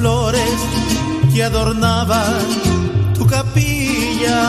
[0.00, 0.50] flores
[1.34, 2.40] que adornaban
[3.14, 4.42] tu capilla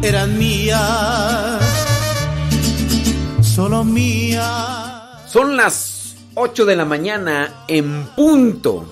[0.00, 1.60] eran mías,
[3.42, 5.28] solo mías.
[5.28, 8.88] Son las 8 de la mañana en punto,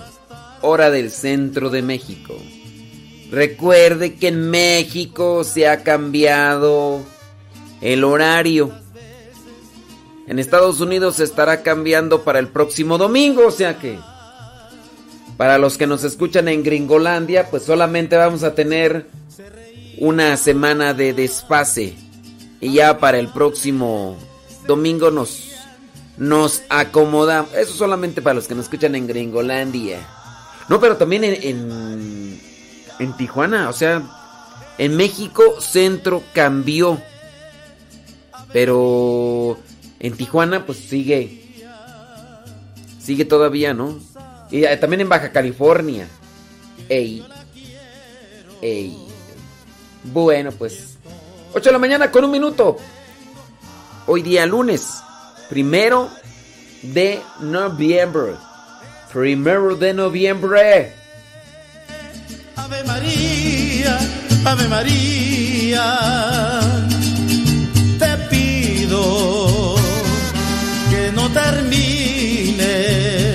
[0.61, 2.35] hora del centro de México.
[3.31, 7.03] Recuerde que en México se ha cambiado
[7.79, 8.71] el horario.
[10.27, 13.97] En Estados Unidos se estará cambiando para el próximo domingo, o sea que
[15.37, 19.07] para los que nos escuchan en Gringolandia, pues solamente vamos a tener
[19.97, 21.95] una semana de desfase.
[22.61, 24.17] Y ya para el próximo
[24.65, 25.51] domingo nos,
[26.17, 27.53] nos acomodamos.
[27.53, 29.99] Eso solamente para los que nos escuchan en Gringolandia.
[30.69, 32.41] No, pero también en, en,
[32.99, 33.69] en Tijuana.
[33.69, 34.03] O sea,
[34.77, 36.99] en México Centro cambió.
[38.53, 39.57] Pero
[39.99, 41.41] en Tijuana pues sigue.
[42.99, 43.99] Sigue todavía, ¿no?
[44.51, 46.07] Y eh, también en Baja California.
[46.89, 47.25] Ey.
[48.61, 48.97] Ey.
[50.03, 50.97] Bueno, pues
[51.53, 52.77] 8 de la mañana con un minuto.
[54.07, 55.01] Hoy día lunes,
[55.49, 56.09] primero
[56.83, 58.33] de noviembre.
[59.11, 60.93] Primero de noviembre.
[62.55, 63.97] Ave María,
[64.45, 66.59] Ave María.
[67.97, 69.75] Te pido
[70.89, 73.34] que no termine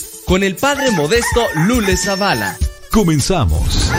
[0.31, 2.57] Con el padre modesto Lule Zavala.
[2.89, 3.91] Comenzamos.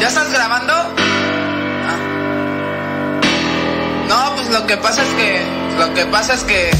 [0.00, 0.72] ¿Ya estás grabando?
[1.84, 1.98] Ah.
[4.08, 5.42] No, pues lo que pasa es que.
[5.78, 6.70] Lo que pasa es que.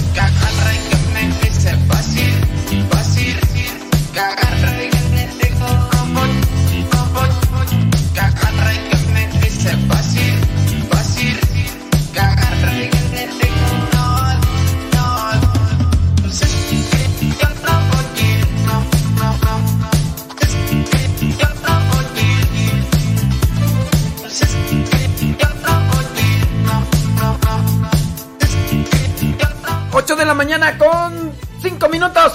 [30.46, 32.34] Mañana con 5 minutos.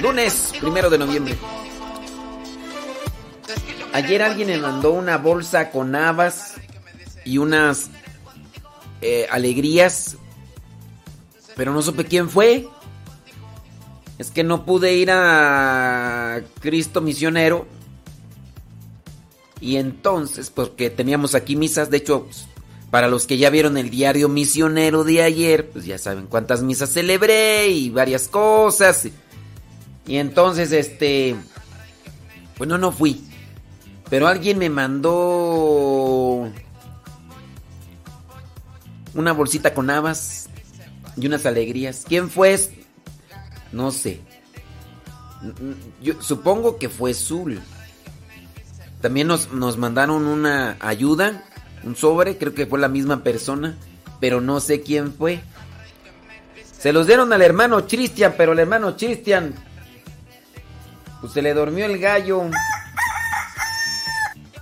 [0.00, 1.36] Lunes, primero de noviembre.
[3.92, 6.54] Ayer alguien me mandó una bolsa con habas
[7.22, 7.90] y unas
[9.02, 10.16] eh, alegrías,
[11.54, 12.66] pero no supe quién fue.
[14.16, 17.66] Es que no pude ir a Cristo Misionero.
[19.60, 22.26] Y entonces, porque teníamos aquí misas, de hecho,
[22.90, 26.92] para los que ya vieron el diario misionero de ayer, pues ya saben cuántas misas
[26.92, 29.08] celebré y varias cosas.
[30.06, 31.36] Y entonces, este,
[32.58, 33.24] bueno, no fui.
[34.08, 36.50] Pero alguien me mandó
[39.14, 40.48] una bolsita con habas
[41.16, 42.04] y unas alegrías.
[42.08, 42.58] ¿Quién fue?
[43.70, 44.20] No sé.
[46.02, 47.60] Yo supongo que fue Zul.
[49.00, 51.44] También nos, nos mandaron una ayuda,
[51.84, 53.76] un sobre, creo que fue la misma persona,
[54.20, 55.40] pero no sé quién fue.
[56.78, 59.54] Se los dieron al hermano Cristian, pero el hermano Cristian,
[61.20, 62.44] pues se le durmió el gallo.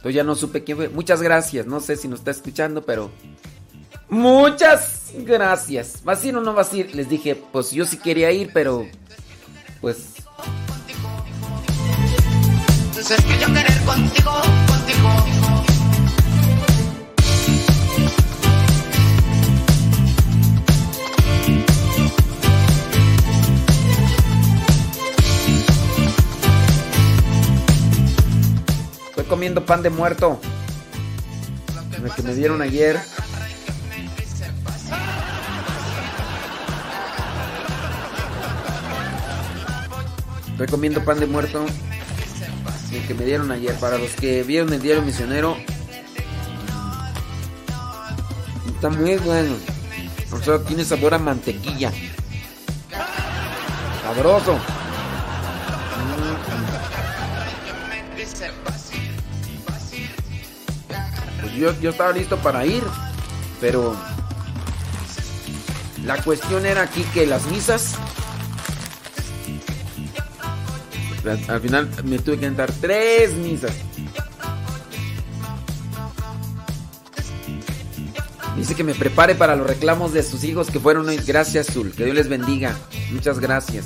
[0.02, 0.88] Yo ya no supe quién fue.
[0.88, 1.66] Muchas gracias.
[1.66, 3.10] No sé si nos está escuchando, pero.
[4.08, 6.02] Muchas gracias.
[6.02, 6.94] ¿Vas a ir o no vas a ir?
[6.94, 8.86] Les dije, pues yo sí quería ir, pero.
[9.80, 10.14] Pues.
[12.86, 14.32] Entonces que yo querer contigo,
[14.66, 15.37] contigo.
[29.28, 30.40] Comiendo pan de muerto.
[32.02, 32.98] El que me dieron ayer.
[40.50, 41.64] Estoy comiendo pan de muerto.
[42.92, 43.74] El que me dieron ayer.
[43.76, 45.56] Para los que vieron el diario misionero.
[48.74, 49.54] Está muy bueno.
[50.32, 51.92] O sea, tiene sabor a mantequilla.
[54.02, 54.58] Sabroso.
[61.58, 62.82] Yo, estaba listo para ir,
[63.60, 63.96] pero
[66.04, 67.94] la cuestión era aquí que las misas,
[71.48, 73.72] al final me tuve que entrar tres misas.
[78.56, 81.16] Dice que me prepare para los reclamos de sus hijos que fueron hoy.
[81.24, 81.92] Gracias, Zul.
[81.92, 82.76] Que Dios les bendiga.
[83.12, 83.84] Muchas gracias.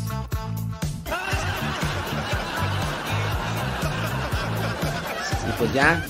[5.46, 6.06] Y pues ya,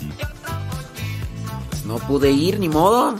[1.92, 3.16] no pude ir, ni modo.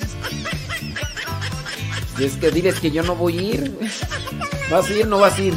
[2.19, 3.78] Y es que diles que yo no voy a ir.
[4.70, 5.06] ¿Vas a ir?
[5.06, 5.54] No vas a ir.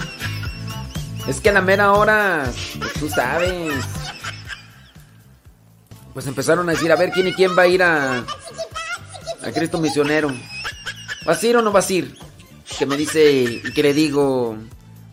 [1.25, 3.85] Es que a la mera hora, pues tú sabes.
[6.13, 9.79] Pues empezaron a decir, a ver quién y quién va a ir a, a Cristo
[9.79, 10.29] Misionero.
[11.25, 12.17] ¿Vas a ir o no vas a ir?
[12.77, 14.57] Que me dice y que le digo,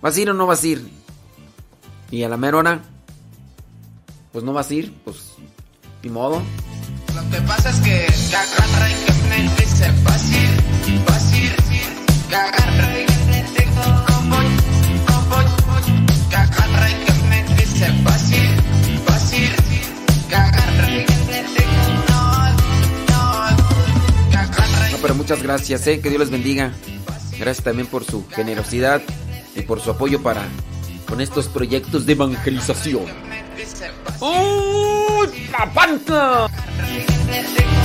[0.00, 0.90] ¿vas a ir o no vas a ir?
[2.10, 2.82] Y a la mera hora,
[4.32, 5.34] pues no vas a ir, pues
[6.02, 6.42] ni modo.
[7.14, 10.50] Lo que pasa es que que agarra y que me dice fácil,
[11.06, 11.52] fácil,
[12.28, 14.36] que agarra y que me dice como,
[15.06, 18.48] como, que agarra y que me dice fácil,
[19.04, 19.50] fácil,
[20.28, 21.66] que agarra y que me dice
[22.08, 22.50] no,
[23.10, 26.72] no, que agarra No, pero muchas gracias, eh, que Dios les bendiga.
[27.38, 29.02] Gracias también por su generosidad
[29.54, 30.46] y por su apoyo para
[31.06, 33.04] con estos proyectos de evangelización.
[34.20, 35.66] ¡Uy, la
[37.00, 37.81] panza!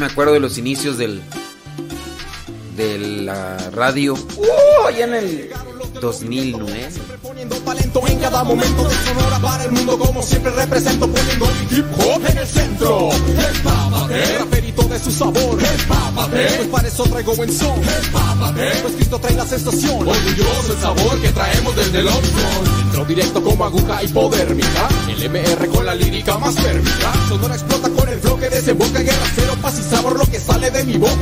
[0.00, 1.20] Me acuerdo de los inicios del
[2.74, 4.14] de la radio.
[4.14, 4.86] ¡Uh!
[4.88, 5.50] Allá en el
[6.00, 6.88] 2009.
[7.20, 11.76] Poniendo talento en cada momento de Sonora para el mundo como siempre represento poniendo mi
[11.76, 13.10] hip hop en el centro.
[14.70, 15.58] De su sabor.
[15.60, 17.78] Empápate, pues para eso traigo buen son.
[17.78, 20.08] Empápate, pues Cristo trae la sensación.
[20.08, 22.82] Orgulloso el sabor que traemos desde el Opson.
[22.84, 24.88] Entro directo como aguja hipodérmica.
[25.08, 27.12] El MR con la lírica más térmica.
[27.28, 30.70] Sonora explota con el flow que desemboca guerra cero, paz y sabor lo que sale
[30.70, 31.14] de mi boca.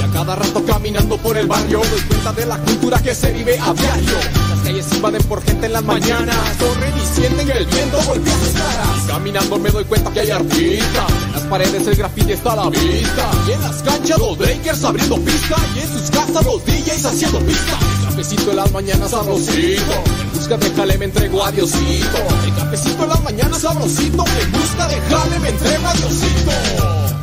[0.00, 3.32] Y a cada rato caminando por el barrio doy cuenta de la cultura que se
[3.32, 4.53] vive a diario.
[4.64, 6.36] Calles invaden por gente en las mañanas.
[6.58, 9.02] Corren y sienten el viento golpea sus caras.
[9.06, 11.12] Caminando me doy cuenta que hay artistas.
[11.26, 13.30] En las paredes el graffiti está a la vista.
[13.46, 15.56] Y en las canchas los breakers abriendo pista.
[15.74, 17.78] Y en sus casas los DJs haciendo pista.
[17.98, 19.92] El cafecito en las mañanas sabrosito.
[20.22, 21.50] En busca de jale me entrego a.
[21.50, 24.24] El cafecito en las mañanas sabrosito.
[24.40, 27.13] En busca de jale me entrego a.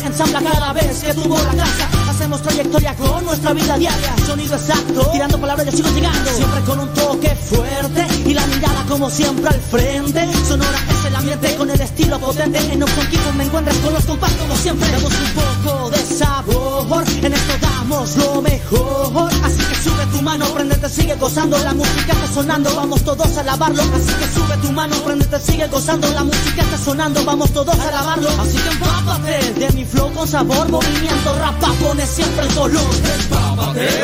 [0.00, 1.88] se ensambla cada vez que tuvo la casa.
[2.10, 4.16] Hacemos trayectoria con nuestra vida diaria.
[4.26, 6.30] Sonido exacto, tirando palabras, yo sigo llegando.
[6.30, 10.28] Siempre con un toque fuerte y la mirada como siempre al frente.
[10.46, 12.58] Sonora es el ambiente con el estilo potente.
[12.72, 14.90] En Option Keyboard me encuentras con los compás como siempre.
[14.90, 19.30] Damos un poco de sabor, en esto lo mejor.
[19.44, 21.58] Así que sube tu mano, prendete, sigue gozando.
[21.58, 23.82] La música está sonando, vamos todos a alabarlo.
[23.82, 26.08] Así que sube tu mano, prendete, sigue gozando.
[26.10, 28.28] La música está sonando, vamos todos a alabarlo.
[28.40, 30.68] Así que empápate de mi flow con sabor.
[30.68, 32.90] Movimiento rapa, pone siempre el color.
[33.20, 34.02] Empápate,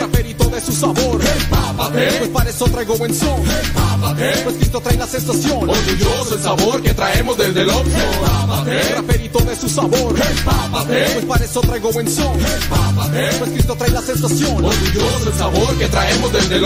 [0.50, 1.20] de su sabor.
[1.20, 3.40] Empápate, pues para eso traigo buen son.
[3.40, 5.70] Empápate, pues Cristo trae la sensación.
[5.70, 8.00] Orgulloso el sabor que traemos desde el Opson.
[8.00, 10.14] Empápate, raperito de su sabor.
[10.14, 12.38] Empápate, pues para eso traigo buen son.
[12.40, 14.64] Empápate, pues Cristo trae la sensación.
[14.64, 16.62] Orgulloso el sabor que traemos desde el.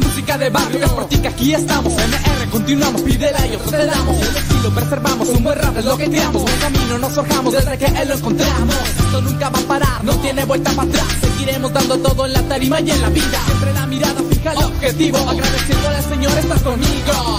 [0.00, 1.92] Música de barrio, ti que aquí estamos.
[1.92, 4.16] MR, continuamos, pídela y nosotros te damos.
[4.20, 6.42] El estilo preservamos, un buen rap es lo que creamos.
[6.42, 8.74] Buen camino nos forjamos desde que él lo encontramos.
[8.98, 11.06] Esto nunca va a parar, no tiene vuelta para atrás.
[11.20, 13.17] Seguiremos dando todo en la tarima y en la vida.
[13.20, 15.18] Siempre la mirada fija al objetivo.
[15.18, 17.38] Agradeciéndole al Señor, estás conmigo.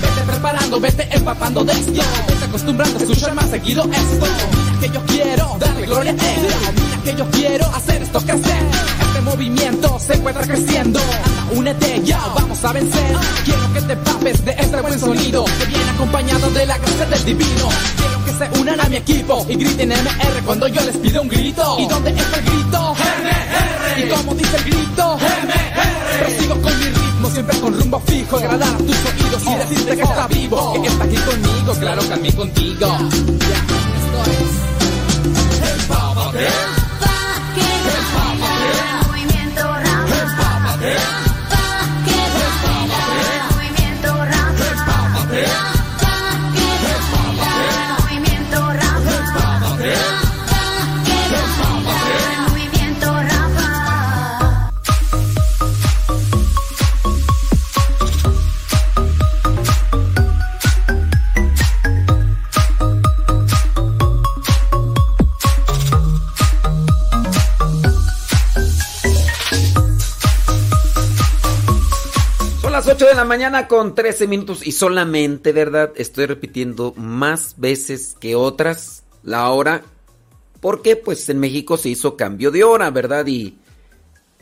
[0.00, 2.02] Vete preparando, vete empapando de esto.
[2.28, 4.26] Vete acostumbrando a escuchar más seguido esto.
[4.26, 6.46] Mira que yo quiero darle gloria a él.
[6.74, 8.62] Mira que yo quiero hacer esto crecer.
[9.00, 11.00] Este movimiento se encuentra creciendo.
[11.52, 13.16] Únete ya, vamos a vencer.
[13.44, 15.44] Quiero que te papes de este buen sonido.
[15.44, 17.68] Que viene acompañado de la gracia del divino.
[17.96, 21.28] Quiero que se unan a mi equipo y griten MR cuando yo les pido un
[21.28, 21.76] grito.
[21.78, 22.85] ¿Y dónde está el grito?
[23.96, 25.16] ¿Y cómo dice el grito?
[25.16, 26.18] MR.
[26.18, 28.36] Prosigo con mi ritmo, siempre con rumbo fijo.
[28.36, 30.82] Agradar a tus oídos y decirte que está vivo.
[30.82, 32.78] Que está aquí conmigo, claro, también contigo.
[32.80, 34.66] Ya, esto es.
[73.16, 75.92] La mañana con 13 minutos y solamente, ¿verdad?
[75.96, 79.82] Estoy repitiendo más veces que otras la hora.
[80.60, 83.26] Porque pues en México se hizo cambio de hora, ¿verdad?
[83.26, 83.58] Y,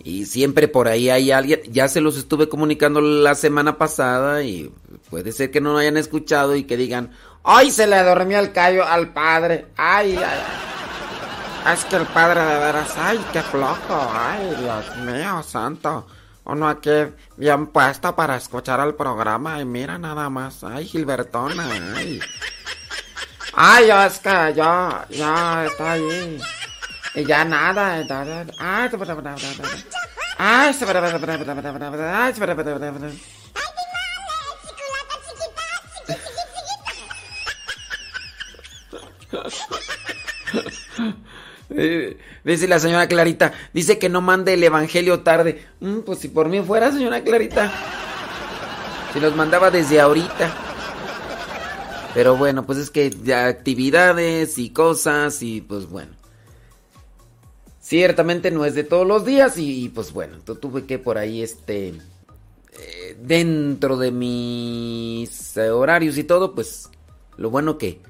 [0.02, 4.72] y siempre por ahí hay alguien, ya se los estuve comunicando la semana pasada y
[5.08, 7.12] puede ser que no lo hayan escuchado y que digan,
[7.44, 9.66] ¡ay, se le dormía el callo al padre!
[9.76, 11.72] ¡Ay, ay!
[11.72, 14.10] Es que el padre de veras, ¡ay, qué flojo!
[14.12, 16.06] ¡Ay, Dios mío, santo!
[16.44, 16.90] Uno aquí
[17.36, 20.62] bien puesto para escuchar el programa y mira nada más.
[20.62, 21.66] ¡Ay, Gilbertona!
[21.96, 22.20] ¡Ay!
[23.54, 26.40] ¡Ay, yo es yo estoy ahí!
[27.14, 27.94] Y ya nada.
[27.94, 28.06] ¡Ay,
[28.58, 28.90] ¡Ay,
[30.36, 30.74] ¡Ay,
[41.70, 45.64] Eh, Dice la señora Clarita, dice que no mande el evangelio tarde.
[45.80, 47.72] Mm, pues si por mí fuera, señora Clarita.
[49.12, 50.52] Si los mandaba desde ahorita.
[52.14, 56.12] Pero bueno, pues es que actividades y cosas y pues bueno.
[57.80, 61.42] Ciertamente no es de todos los días y, pues bueno, tu- tuve que por ahí
[61.42, 61.88] este...
[62.78, 66.88] eh, dentro de mis horarios y todo, pues
[67.36, 68.00] lo bueno que,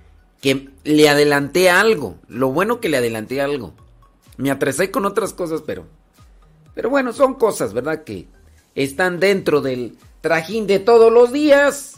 [0.44, 2.16] que le adelanté algo.
[2.28, 3.72] Lo bueno que le adelanté algo.
[4.36, 5.86] Me atrasé con otras cosas, pero.
[6.74, 8.04] Pero bueno, son cosas, ¿verdad?
[8.04, 8.26] Que
[8.74, 11.94] están dentro del trajín de todos los días.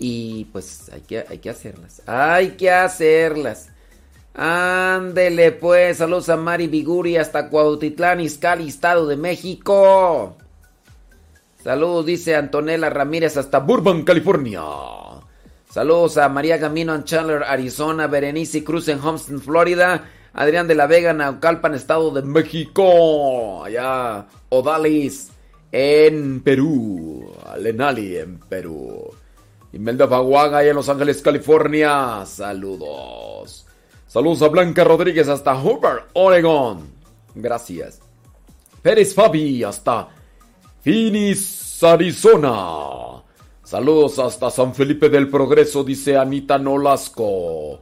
[0.00, 2.02] Y pues hay que, hay que hacerlas.
[2.06, 3.68] Hay que hacerlas.
[4.34, 10.36] Ándele pues, saludos a Mari Biguri hasta Cuautitlán, Izcalli, Estado de México.
[11.62, 14.60] Saludos, dice Antonella Ramírez hasta Burbank, California.
[15.76, 20.86] Saludos a María Gamino en Chandler, Arizona, Berenice Cruz en Homestead, Florida, Adrián de la
[20.86, 23.62] Vega en Naucalpan, Estado de México.
[23.62, 25.32] Allá, Odalis
[25.70, 29.04] en Perú, Alenali en Perú.
[29.74, 32.24] Imelda Faguaga allá en Los Ángeles, California.
[32.24, 33.66] Saludos.
[34.06, 36.88] Saludos a Blanca Rodríguez hasta Hoover, Oregon.
[37.34, 38.00] Gracias.
[38.80, 40.08] Pérez Fabi hasta
[40.82, 43.15] Phoenix, Arizona.
[43.66, 47.80] Saludos hasta San Felipe del Progreso, dice Anita Nolasco.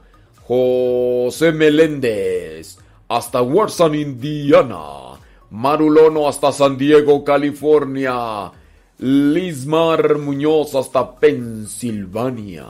[0.49, 5.21] José Meléndez hasta Warsan, Indiana.
[5.51, 8.51] Marulono hasta San Diego, California.
[8.97, 12.65] Lismar Muñoz hasta Pensilvania.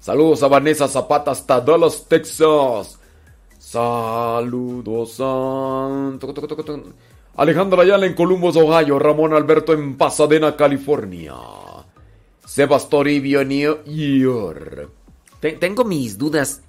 [0.00, 2.98] Saludos a Vanessa Zapata hasta Dallas, Texas.
[3.56, 6.10] Saludos a...
[7.36, 8.98] Alejandra Ayala en Columbus, Ohio.
[8.98, 11.34] Ramón Alberto en Pasadena, California.
[12.54, 14.88] Sebas Toribio en New York.
[15.40, 16.60] Te- tengo mis dudas.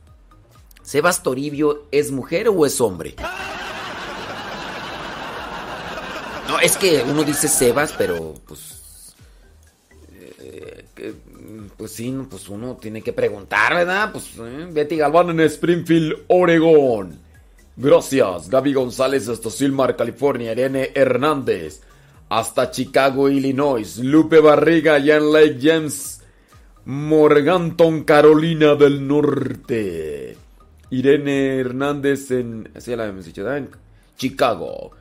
[0.82, 3.14] ¿Sebas Toribio es mujer o es hombre?
[6.48, 9.14] No, es que uno dice Sebas, pero pues.
[10.40, 10.86] eh,
[11.78, 14.12] pues sí, pues uno tiene que preguntar, ¿verdad?
[14.12, 17.20] Pues eh, Betty Galván en Springfield, Oregón.
[17.78, 20.52] Gracias, Gaby González hasta Silmar, California.
[20.54, 21.82] Irene Hernández
[22.30, 24.00] hasta Chicago, Illinois.
[24.00, 26.24] Lupe Barriga en Lake James,
[26.86, 30.38] Morganton, Carolina del Norte.
[30.92, 33.70] Irene Hernández en, en
[34.18, 34.92] Chicago.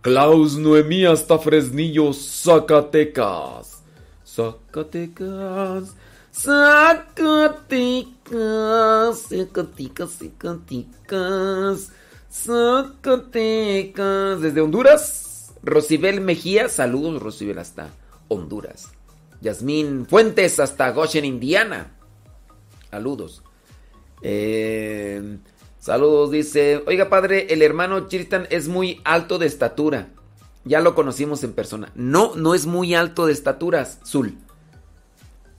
[0.00, 3.82] Klaus Noemí hasta Fresnillo, Zacatecas.
[4.26, 5.94] Zacatecas.
[6.32, 8.18] Zacatecas.
[9.28, 11.92] Zacatecas, Zacatecas.
[12.30, 14.40] Zacatecas.
[14.40, 15.23] Desde Honduras.
[15.64, 16.68] Rosibel Mejía.
[16.68, 17.88] Saludos, Rosibel, hasta
[18.28, 18.90] Honduras.
[19.40, 21.92] Yasmín Fuentes hasta Goshen, Indiana.
[22.90, 23.42] Saludos.
[24.22, 25.38] Eh,
[25.78, 26.82] saludos, dice.
[26.86, 30.08] Oiga, padre, el hermano Chiristan es muy alto de estatura.
[30.64, 31.92] Ya lo conocimos en persona.
[31.94, 34.38] No, no es muy alto de estatura, Zul.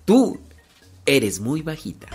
[0.06, 0.40] Tú
[1.06, 2.08] eres muy bajita.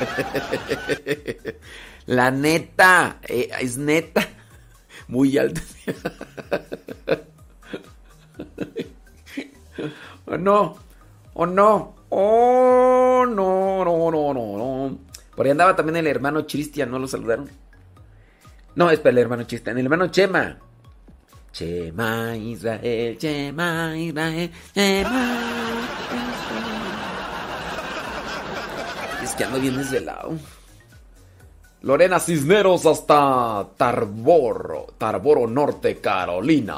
[2.10, 4.26] La neta, eh, es neta.
[5.06, 5.60] Muy alta.
[10.26, 10.76] ¿O no?
[11.34, 11.94] ¿O no?
[12.08, 14.98] Oh, no, no, no, no, no.
[15.36, 17.48] Por ahí andaba también el hermano Cristian, ¿no lo saludaron?
[18.74, 20.58] No, espera, el hermano Cristian, el hermano Chema.
[21.52, 25.38] Chema Israel, Chema Israel, Chema.
[29.22, 30.36] Es que ando bien desvelado.
[31.82, 36.76] Lorena Cisneros hasta Tarboro, Tarboro Norte, Carolina.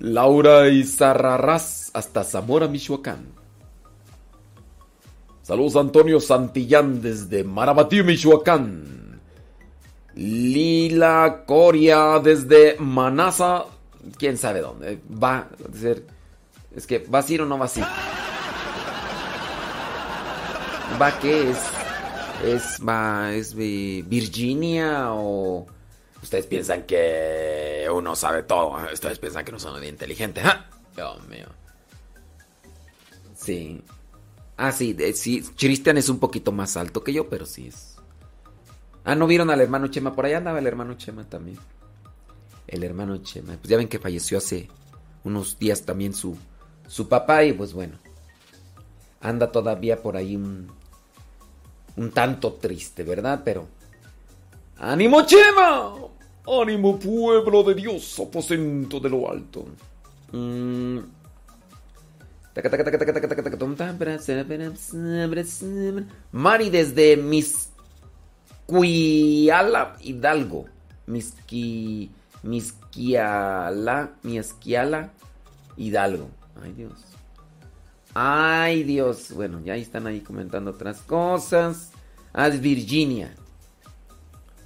[0.00, 3.26] Laura Izarrarás hasta Zamora, Michoacán.
[5.42, 9.20] Saludos Antonio Santillán desde Marabatío, Michoacán.
[10.14, 13.64] Lila Coria desde Manasa,
[14.18, 15.00] quién sabe dónde.
[15.10, 16.04] Va a ser.
[16.76, 17.86] Es que, ¿vas a ir o no vas a ir?
[21.00, 21.77] ¿Va qué es?
[22.44, 25.66] ¿Es, va, es vi- Virginia o.?
[26.22, 28.76] Ustedes piensan que uno sabe todo.
[28.92, 30.42] Ustedes piensan que no son muy inteligentes.
[30.44, 30.66] ¡Ja!
[30.96, 31.46] Dios mío.
[33.36, 33.82] Sí.
[34.56, 35.42] Ah, sí, sí.
[35.56, 37.96] Cristian es un poquito más alto que yo, pero sí es.
[39.04, 40.14] Ah, ¿no vieron al hermano Chema?
[40.14, 41.58] Por allá andaba el hermano Chema también.
[42.66, 43.54] El hermano Chema.
[43.56, 44.68] Pues ya ven que falleció hace
[45.24, 46.36] unos días también su,
[46.88, 47.96] su papá y pues bueno.
[49.20, 50.68] Anda todavía por ahí un,
[51.98, 53.42] un tanto triste, ¿verdad?
[53.44, 53.66] Pero...
[54.78, 55.94] ¡Ánimo Chema!
[56.46, 59.66] ¡Ánimo pueblo de Dios, aposento de lo alto!
[60.32, 60.98] Mm.
[66.32, 68.36] Mari desde Misquiala,
[70.00, 70.66] Hidalgo.
[71.06, 72.10] Misqui,
[72.42, 75.10] Misquiala, Misquiala,
[75.76, 76.28] Hidalgo.
[76.62, 77.07] Ay Dios.
[78.20, 79.30] Ay Dios.
[79.32, 81.92] Bueno, ya están ahí comentando otras cosas.
[82.32, 83.32] Ah, es Virginia.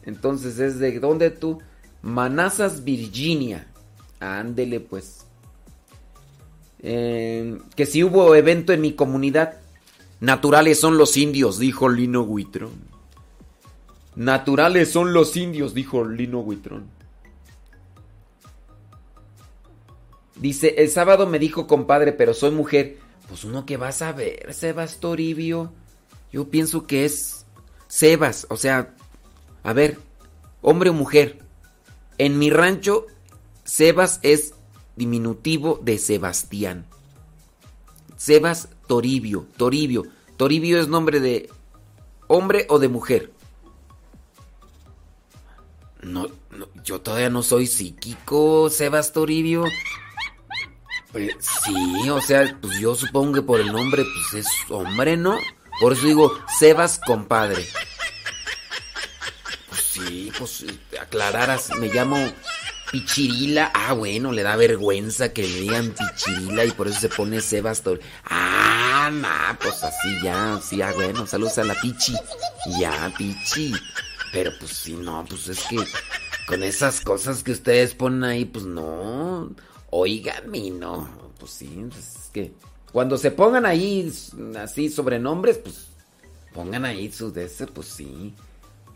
[0.05, 1.61] Entonces es de dónde tú?
[2.01, 3.67] Manassas, Virginia.
[4.21, 5.27] Ándele pues.
[6.79, 9.59] Eh, que si hubo evento en mi comunidad.
[10.21, 12.73] Naturales son los indios, dijo Lino Huitrón.
[14.17, 16.87] Naturales son los indios, dijo Lino Huitrón.
[20.37, 23.02] Dice, el sábado me dijo compadre, pero soy mujer.
[23.29, 25.73] Pues uno que vas a ver, Sebas Toribio.
[26.33, 27.47] Yo pienso que es
[27.89, 28.95] Sebas, o sea,
[29.63, 29.99] a ver,
[30.61, 31.39] hombre o mujer.
[32.19, 33.07] En mi rancho,
[33.65, 34.55] Sebas es
[34.97, 36.87] diminutivo de Sebastián.
[38.17, 40.05] Sebas Toribio, Toribio.
[40.37, 41.51] Toribio es nombre de
[42.29, 43.33] hombre o de mujer.
[46.03, 49.65] No, no, yo todavía no soy psíquico, Sebas Toribio.
[51.13, 55.39] Pues, sí, o sea, pues yo supongo que por el nombre, pues es hombre, ¿no?
[55.81, 57.67] Por eso digo, Sebas compadre.
[59.69, 60.65] Pues sí, pues
[61.01, 62.17] aclararas, me llamo
[62.91, 63.71] Pichirila.
[63.75, 67.83] Ah, bueno, le da vergüenza que le digan Pichirila y por eso se pone Sebas
[67.83, 68.07] Toribio.
[68.25, 72.15] Ah, nah, pues así ya, sí, ah, bueno, saludos a la Pichi.
[72.79, 73.73] Ya, Pichi.
[74.33, 75.77] Pero pues sí, no, pues es que
[76.47, 79.51] con esas cosas que ustedes ponen ahí, pues no.
[79.95, 81.07] Oigan, y no.
[81.39, 82.53] Pues sí, pues es que
[82.93, 84.13] cuando se pongan ahí
[84.59, 85.87] así sobrenombres, pues
[86.55, 88.35] pongan ahí su de ese, pues sí.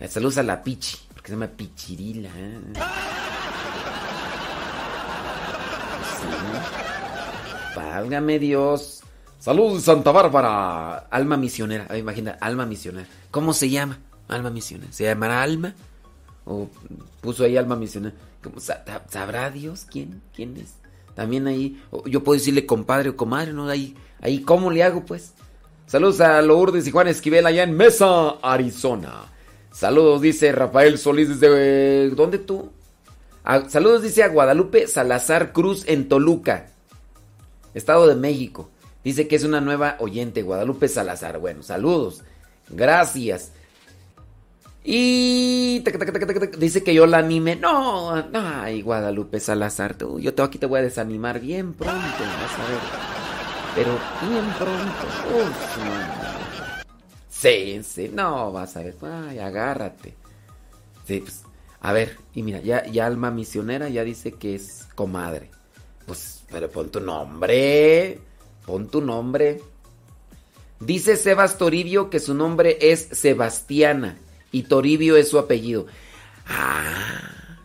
[0.00, 2.30] Eh, Saludos a la Pichi, porque se llama Pichirila.
[2.34, 2.60] ¿eh?
[6.20, 6.28] Sí.
[7.76, 9.02] Válgame Dios.
[9.38, 10.98] Saludos Santa Bárbara.
[11.10, 11.86] Alma misionera.
[11.88, 13.06] Ay, imagina, alma misionera.
[13.30, 13.98] ¿Cómo se llama?
[14.28, 14.92] Alma misionera.
[14.92, 15.74] ¿Se llamará Alma?
[16.44, 16.68] ¿O
[17.20, 18.14] puso ahí Alma misionera?
[18.42, 20.74] ¿Cómo sa- ¿Sabrá Dios quién, quién es?
[21.16, 23.68] También ahí, yo puedo decirle compadre o comadre, ¿no?
[23.68, 25.32] Ahí, ahí, ¿cómo le hago, pues?
[25.86, 29.24] Saludos a Lourdes y Juan Esquivel allá en Mesa, Arizona.
[29.72, 32.10] Saludos, dice Rafael Solís desde...
[32.10, 32.70] ¿Dónde tú?
[33.44, 36.66] Ah, saludos, dice a Guadalupe Salazar Cruz en Toluca,
[37.72, 38.70] Estado de México.
[39.02, 41.38] Dice que es una nueva oyente, Guadalupe Salazar.
[41.38, 42.24] Bueno, saludos.
[42.68, 43.52] Gracias.
[44.88, 45.82] Y
[46.58, 47.56] dice que yo la anime.
[47.56, 51.96] No, no, ay, Guadalupe Salazar, tú, yo te, aquí te voy a desanimar bien pronto,
[51.96, 52.78] vas a ver.
[53.74, 53.98] Pero
[54.30, 55.06] bien pronto.
[55.34, 56.84] Uf, no.
[57.28, 58.94] Sí, sí, no, vas a ver.
[59.02, 60.14] Ay, agárrate.
[61.04, 61.42] Sí, pues,
[61.80, 65.50] a ver, y mira, ya, ya Alma Misionera ya dice que es comadre.
[66.06, 68.20] Pues, pero pon tu nombre.
[68.64, 69.60] Pon tu nombre.
[70.78, 74.16] Dice Sebas Toribio que su nombre es Sebastiana
[74.52, 75.86] y Toribio es su apellido.
[76.46, 77.58] Ah,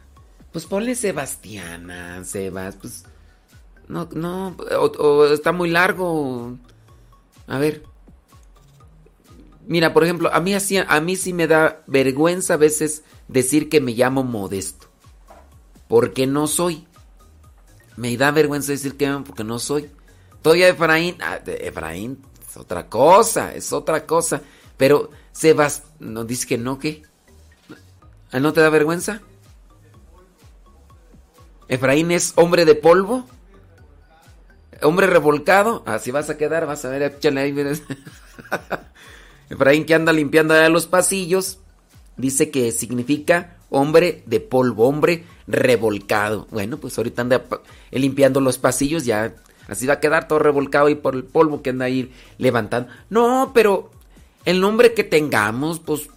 [0.51, 3.05] pues ponle Sebastiana, Sebas, pues
[3.87, 6.57] no, no, o, está muy largo.
[7.47, 7.83] A ver.
[9.67, 13.69] Mira, por ejemplo, a mí así, a mí sí me da vergüenza a veces decir
[13.69, 14.87] que me llamo Modesto,
[15.87, 16.87] porque no soy.
[17.95, 19.89] Me da vergüenza decir que porque no soy.
[20.41, 24.41] Todavía Efraín, ah, Efraín es otra cosa, es otra cosa.
[24.77, 27.03] Pero Sebas, no dice que no, ¿qué?
[28.31, 29.21] ¿Ah, ¿No te da vergüenza?
[31.67, 33.25] Efraín es hombre de polvo.
[34.81, 35.83] Hombre revolcado.
[35.85, 37.55] Así vas a quedar, vas a ver, échale ahí.
[39.49, 41.59] Efraín que anda limpiando allá los pasillos.
[42.17, 46.47] Dice que significa hombre de polvo, hombre revolcado.
[46.51, 47.43] Bueno, pues ahorita anda
[47.91, 49.33] limpiando los pasillos, ya
[49.67, 52.89] así va a quedar todo revolcado y por el polvo que anda ahí levantando.
[53.09, 53.91] No, pero
[54.45, 56.09] el nombre que tengamos, pues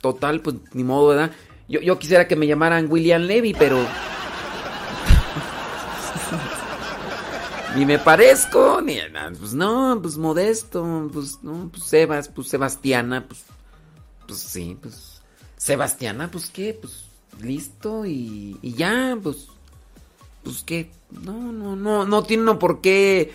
[0.00, 1.32] total, pues ni modo, ¿verdad?
[1.68, 3.78] Yo, quisiera que me llamaran William Levy, pero...
[7.76, 9.32] ni me parezco, ni nada.
[9.38, 13.44] Pues no, pues modesto, pues no, pues Sebas, pues Sebastiana, pues,
[14.26, 15.22] pues sí, pues
[15.56, 17.04] Sebastiana, pues qué, pues
[17.40, 19.46] listo y, y ya, pues,
[20.42, 23.32] pues qué, no, no, no, no tiene por qué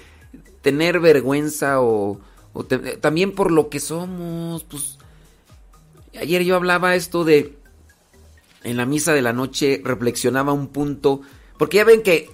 [0.61, 2.19] tener vergüenza o,
[2.63, 4.97] te- también por lo que somos, pues,
[6.19, 7.57] ayer yo hablaba esto de,
[8.63, 11.21] en la misa de la noche reflexionaba un punto,
[11.57, 12.29] porque ya ven que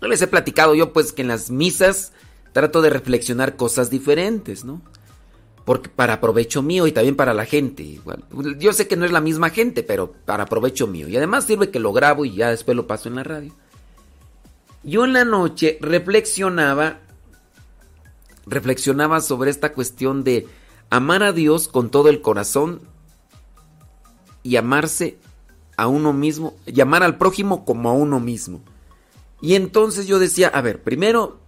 [0.00, 2.12] no les he platicado yo pues que en las misas
[2.52, 4.82] trato de reflexionar cosas diferentes, ¿no?
[5.94, 7.84] Para provecho mío y también para la gente.
[7.84, 8.24] Igual.
[8.58, 11.06] Yo sé que no es la misma gente, pero para provecho mío.
[11.06, 13.54] Y además sirve que lo grabo y ya después lo paso en la radio.
[14.82, 16.98] Yo en la noche reflexionaba,
[18.46, 20.46] reflexionaba sobre esta cuestión de
[20.90, 22.80] amar a Dios con todo el corazón
[24.42, 25.18] y amarse
[25.76, 28.60] a uno mismo, llamar al prójimo como a uno mismo.
[29.40, 31.40] Y entonces yo decía, a ver, primero,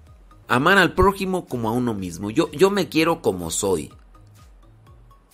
[0.48, 2.30] amar al prójimo como a uno mismo.
[2.30, 3.92] Yo, yo me quiero como soy.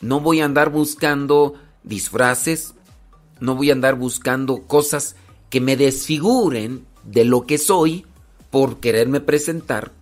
[0.01, 2.75] No voy a andar buscando disfraces,
[3.39, 5.17] no voy a andar buscando cosas
[5.51, 8.07] que me desfiguren de lo que soy,
[8.51, 9.93] por quererme presentar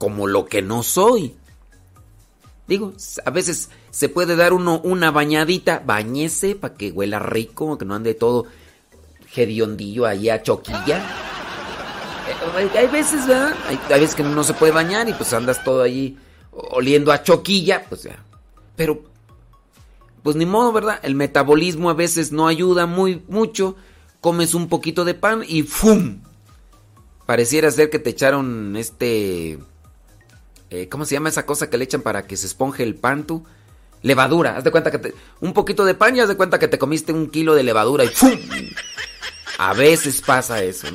[0.00, 1.36] como lo que no soy.
[2.66, 2.94] Digo,
[3.26, 7.94] a veces se puede dar uno una bañadita, bañese para que huela rico, que no
[7.94, 8.46] ande todo
[9.36, 11.04] hediondillo ahí a choquilla.
[12.28, 13.54] Eh, Hay veces, ¿verdad?
[13.68, 16.16] Hay, veces que no se puede bañar y pues andas todo ahí
[16.50, 18.24] oliendo a choquilla, pues ya.
[18.76, 19.02] Pero,
[20.22, 20.98] pues ni modo, ¿verdad?
[21.02, 23.76] El metabolismo a veces no ayuda muy mucho.
[24.22, 26.22] Comes un poquito de pan y ¡fum!
[27.26, 29.58] Pareciera ser que te echaron este...
[30.70, 33.26] eh, ¿Cómo se llama esa cosa que le echan para que se esponje el pan
[33.26, 33.44] tú?
[34.02, 34.56] Levadura.
[34.56, 36.78] Haz de cuenta que te, un poquito de pan y haz de cuenta que te
[36.78, 38.38] comiste un kilo de levadura y ¡fum!
[39.58, 40.86] A veces pasa eso.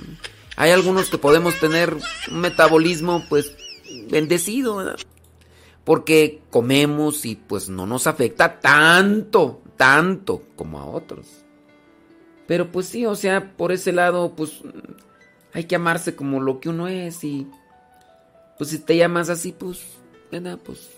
[0.56, 1.96] Hay algunos que podemos tener
[2.32, 3.54] un metabolismo pues
[4.10, 4.98] bendecido, ¿verdad?
[5.84, 11.28] Porque comemos y pues no nos afecta tanto, tanto como a otros.
[12.48, 14.62] Pero pues sí, o sea, por ese lado pues
[15.54, 17.48] hay que amarse como lo que uno es y
[18.58, 19.80] pues si te llamas así pues,
[20.32, 20.60] ¿verdad?
[20.64, 20.90] Pues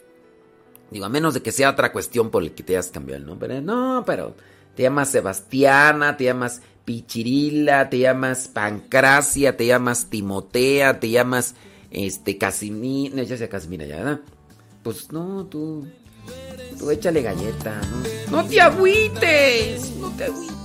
[0.91, 3.27] digo, a menos de que sea otra cuestión por el que te hayas cambiado el
[3.27, 3.61] nombre.
[3.61, 4.35] No, pero
[4.75, 11.55] te llamas Sebastiana, te llamas Pichirila, te llamas Pancracia, te llamas Timotea, te llamas
[11.91, 14.19] este Casimira, no, ya sea Casimira ya, ¿verdad?
[14.83, 15.87] Pues no, tú
[16.77, 17.81] tú échale galleta,
[18.29, 18.41] ¿no?
[18.43, 20.57] No te agüites, no te agüites.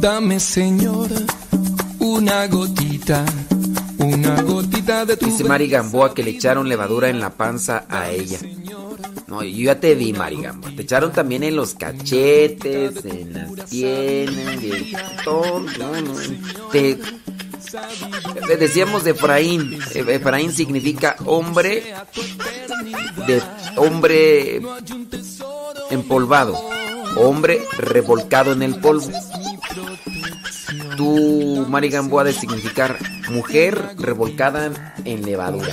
[0.00, 1.08] Dame, Señor,
[1.98, 3.24] una gotita,
[3.98, 8.10] una gotita de tu Dice Mari Gamboa que le echaron levadura en la panza a
[8.10, 8.38] ella.
[9.26, 10.70] No, yo ya te vi, Mari Gamboa.
[10.74, 15.64] Te echaron también en los cachetes, en las piernas, de todo.
[16.72, 16.98] Te-
[18.56, 19.78] decíamos de Efraín.
[19.94, 21.92] Efraín significa hombre
[23.26, 23.42] de
[23.76, 24.62] hombre
[25.90, 26.56] empolvado,
[27.16, 29.10] hombre revolcado en el polvo.
[30.98, 32.98] Tú, Mari Gamboa, de significar
[33.30, 35.72] mujer revolcada en levadura.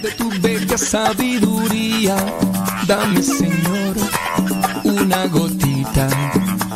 [0.00, 2.16] de tu bella sabiduría.
[2.86, 3.94] Dame, Señor,
[4.84, 6.08] una gotita,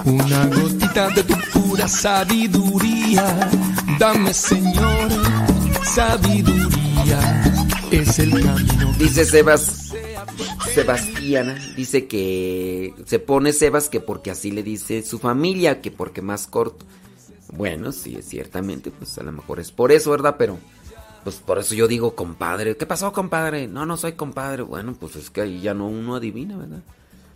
[0.05, 3.51] una gotita de tu pura sabiduría.
[3.99, 5.09] Dame, Señor,
[5.83, 7.43] sabiduría.
[7.91, 8.93] Es el camino.
[8.99, 9.95] Dice Sebas,
[10.75, 16.21] Sebastiana, dice que se pone Sebas que porque así le dice su familia, que porque
[16.21, 16.85] más corto.
[17.53, 20.37] Bueno, sí, ciertamente, pues a lo mejor es por eso, ¿verdad?
[20.39, 20.59] Pero,
[21.23, 22.77] pues por eso yo digo compadre.
[22.77, 23.69] ¿Qué pasó, compadre?
[23.69, 24.63] No, no soy compadre.
[24.63, 26.83] Bueno, pues es que ahí ya no uno adivina, ¿verdad?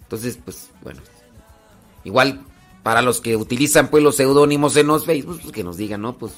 [0.03, 1.01] Entonces, pues, bueno.
[2.05, 2.41] Igual,
[2.83, 6.17] para los que utilizan pues los seudónimos en los Facebook, pues, que nos digan, ¿no?
[6.17, 6.33] Pues,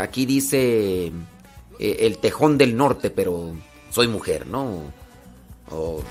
[0.00, 3.52] aquí dice eh, el tejón del norte, pero
[3.90, 4.82] soy mujer, ¿no?
[5.70, 6.02] O,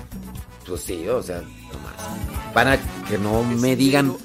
[0.66, 2.52] pues sí, o sea, nomás.
[2.52, 4.16] Para que no me digan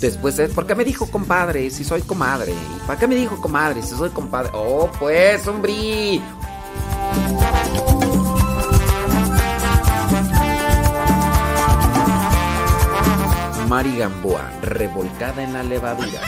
[0.00, 0.40] después.
[0.54, 2.52] ¿por qué me dijo compadre si soy comadre?
[2.52, 4.50] ¿Y ¿Para qué me dijo comadre si soy compadre?
[4.52, 6.20] Oh, pues, hombre.
[13.68, 16.20] Mari Gamboa, revolcada en la levadura.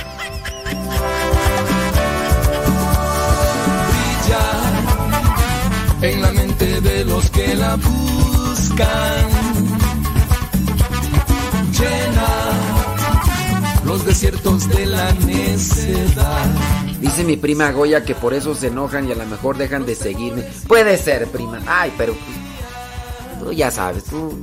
[6.02, 8.29] en la mente de los que la buscan.
[11.72, 12.52] Llena
[13.84, 16.46] los desiertos de la necedad.
[17.00, 19.94] Dice mi prima Goya que por eso se enojan y a lo mejor dejan de
[19.94, 20.42] seguirme.
[20.68, 21.60] Puede ser, prima.
[21.66, 24.38] Ay, pero pues, tú ya sabes, tú,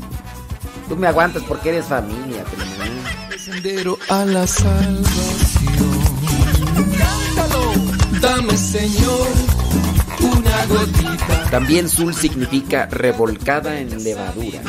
[0.89, 3.38] tú me aguantas porque eres familia, prima.
[3.38, 5.08] Sendero a la salvación.
[6.97, 7.71] Cántalo.
[8.19, 9.27] Dame, Señor,
[11.52, 14.62] También Zul significa revolcada en levadura.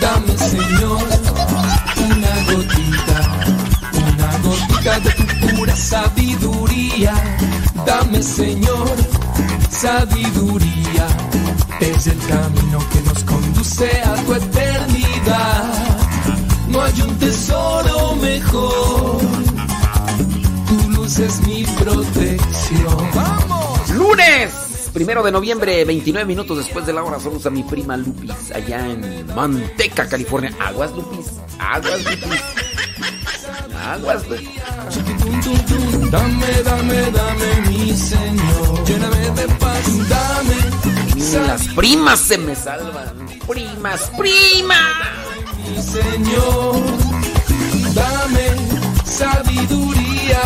[0.00, 1.02] Dame, Señor,
[1.96, 3.18] una gotita,
[4.12, 7.14] una gotita de tu pura sabiduría.
[7.86, 8.90] Dame, Señor,
[9.70, 11.06] sabiduría.
[11.80, 15.74] Es el camino que nos conduce a tu eternidad.
[16.68, 19.20] No hay un tesoro mejor.
[20.68, 23.10] Tu luz es mi protección.
[23.14, 23.57] ¡Vamos!
[23.94, 24.90] ¡Lunes!
[24.92, 27.18] Primero de noviembre, 29 minutos después de la hora.
[27.20, 30.52] Saludos a mi prima Lupis, allá en Manteca, California.
[30.58, 31.26] Aguas, Lupis.
[31.58, 32.42] Aguas, Lupis.
[33.84, 34.48] Aguas, Lupis.
[36.10, 38.84] Dame, dame, dame, mi Señor.
[38.86, 41.46] Lléname de paz, dame.
[41.46, 43.26] Las primas se me salvan.
[43.46, 44.78] Primas, primas.
[45.68, 46.80] Mi Señor,
[47.94, 48.48] dame
[49.04, 50.40] sabiduría.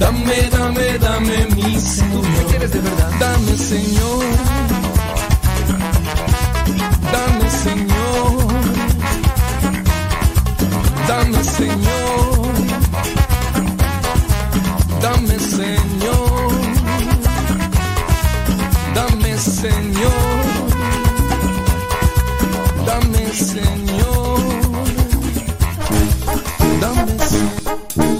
[0.00, 2.22] Dame, dame, dame, mi Señor.
[2.22, 3.10] ¿Qué quieres de verdad?
[3.20, 4.24] Dame, Señor.
[7.12, 8.48] Dame, Señor.
[11.06, 12.54] Dame, Señor.
[15.02, 16.52] Dame, Señor.
[18.94, 20.44] Dame, Señor.
[22.86, 24.40] Dame, Señor.
[26.80, 28.19] Dame, Señor.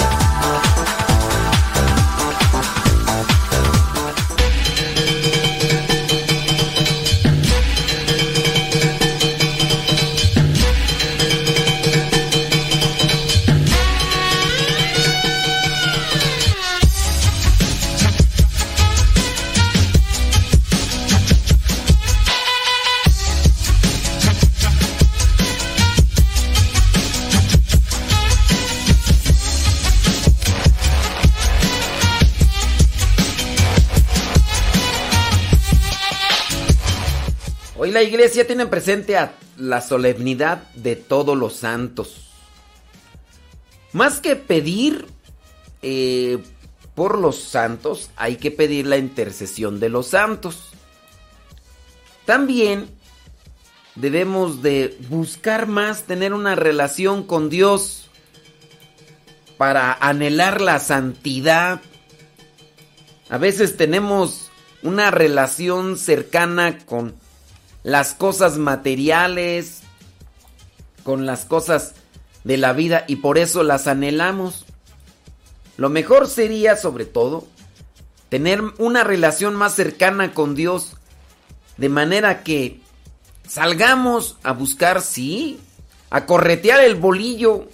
[38.01, 42.31] La iglesia tiene presente a la solemnidad de todos los santos.
[43.93, 45.05] Más que pedir
[45.83, 46.39] eh,
[46.95, 50.71] por los santos, hay que pedir la intercesión de los santos.
[52.25, 52.89] También
[53.93, 58.09] debemos de buscar más tener una relación con Dios
[59.59, 61.81] para anhelar la santidad.
[63.29, 64.49] A veces tenemos
[64.81, 67.20] una relación cercana con
[67.83, 69.81] las cosas materiales,
[71.03, 71.93] con las cosas
[72.43, 74.65] de la vida y por eso las anhelamos.
[75.77, 77.47] Lo mejor sería, sobre todo,
[78.29, 80.95] tener una relación más cercana con Dios,
[81.77, 82.79] de manera que
[83.47, 85.59] salgamos a buscar, sí,
[86.09, 87.67] a corretear el bolillo,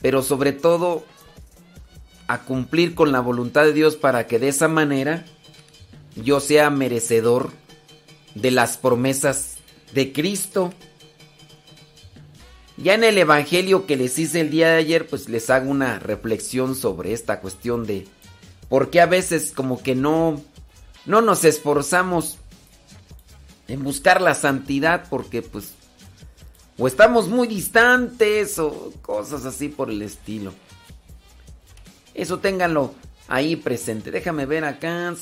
[0.00, 1.04] pero sobre todo
[2.26, 5.24] a cumplir con la voluntad de Dios para que de esa manera
[6.16, 7.52] yo sea merecedor
[8.34, 9.56] de las promesas
[9.92, 10.72] de Cristo.
[12.76, 15.98] Ya en el Evangelio que les hice el día de ayer, pues les hago una
[15.98, 18.06] reflexión sobre esta cuestión de
[18.68, 20.40] por qué a veces como que no,
[21.04, 22.38] no nos esforzamos
[23.68, 25.74] en buscar la santidad porque pues
[26.78, 30.52] o estamos muy distantes o cosas así por el estilo.
[32.14, 32.94] Eso ténganlo
[33.28, 34.10] ahí presente.
[34.10, 35.14] Déjame ver acá.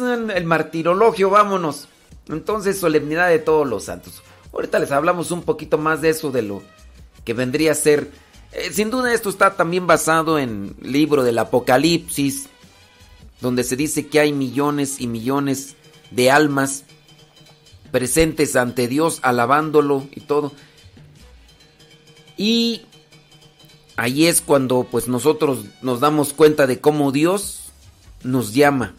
[0.00, 1.86] El martirologio, vámonos.
[2.28, 4.22] Entonces, solemnidad de todos los santos.
[4.52, 6.62] Ahorita les hablamos un poquito más de eso, de lo
[7.24, 8.10] que vendría a ser.
[8.52, 12.48] Eh, sin duda, esto está también basado en el libro del Apocalipsis,
[13.40, 15.76] donde se dice que hay millones y millones
[16.10, 16.84] de almas
[17.90, 20.52] presentes ante Dios, alabándolo y todo.
[22.38, 22.82] Y
[23.96, 27.67] ahí es cuando pues nosotros nos damos cuenta de cómo Dios
[28.22, 28.94] nos llama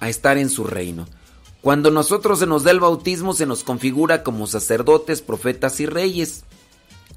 [0.00, 1.06] a estar en su reino.
[1.60, 6.44] Cuando nosotros se nos da el bautismo se nos configura como sacerdotes, profetas y reyes.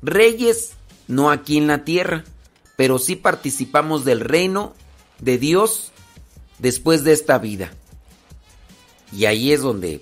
[0.01, 0.71] Reyes
[1.07, 2.25] no aquí en la tierra,
[2.75, 4.73] pero sí participamos del reino
[5.19, 5.91] de Dios
[6.59, 7.71] después de esta vida.
[9.11, 10.01] Y ahí es donde,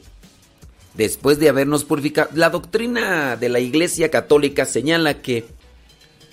[0.96, 5.46] después de habernos purificado, la doctrina de la Iglesia Católica señala que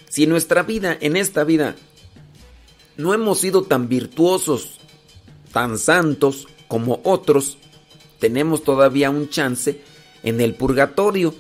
[0.09, 1.77] si nuestra vida, en esta vida,
[2.97, 4.81] no hemos sido tan virtuosos,
[5.53, 7.59] tan santos como otros,
[8.19, 9.81] tenemos todavía un chance
[10.23, 11.35] en el purgatorio.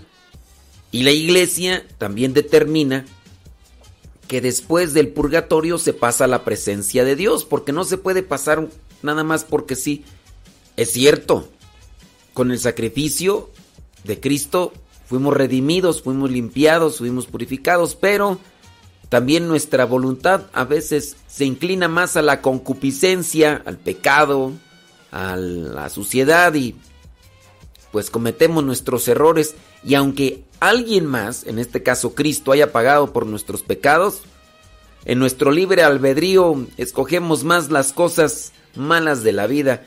[0.90, 3.04] Y la iglesia también determina
[4.26, 8.22] que después del purgatorio se pasa a la presencia de Dios, porque no se puede
[8.22, 8.68] pasar
[9.02, 10.04] nada más porque sí.
[10.76, 11.48] Es cierto,
[12.34, 13.50] con el sacrificio
[14.04, 14.72] de Cristo
[15.06, 18.38] fuimos redimidos, fuimos limpiados, fuimos purificados, pero
[19.08, 24.52] también nuestra voluntad a veces se inclina más a la concupiscencia, al pecado,
[25.10, 26.76] a la suciedad y
[27.90, 33.26] pues cometemos nuestros errores y aunque alguien más, en este caso Cristo, haya pagado por
[33.26, 34.22] nuestros pecados,
[35.04, 39.84] en nuestro libre albedrío escogemos más las cosas malas de la vida,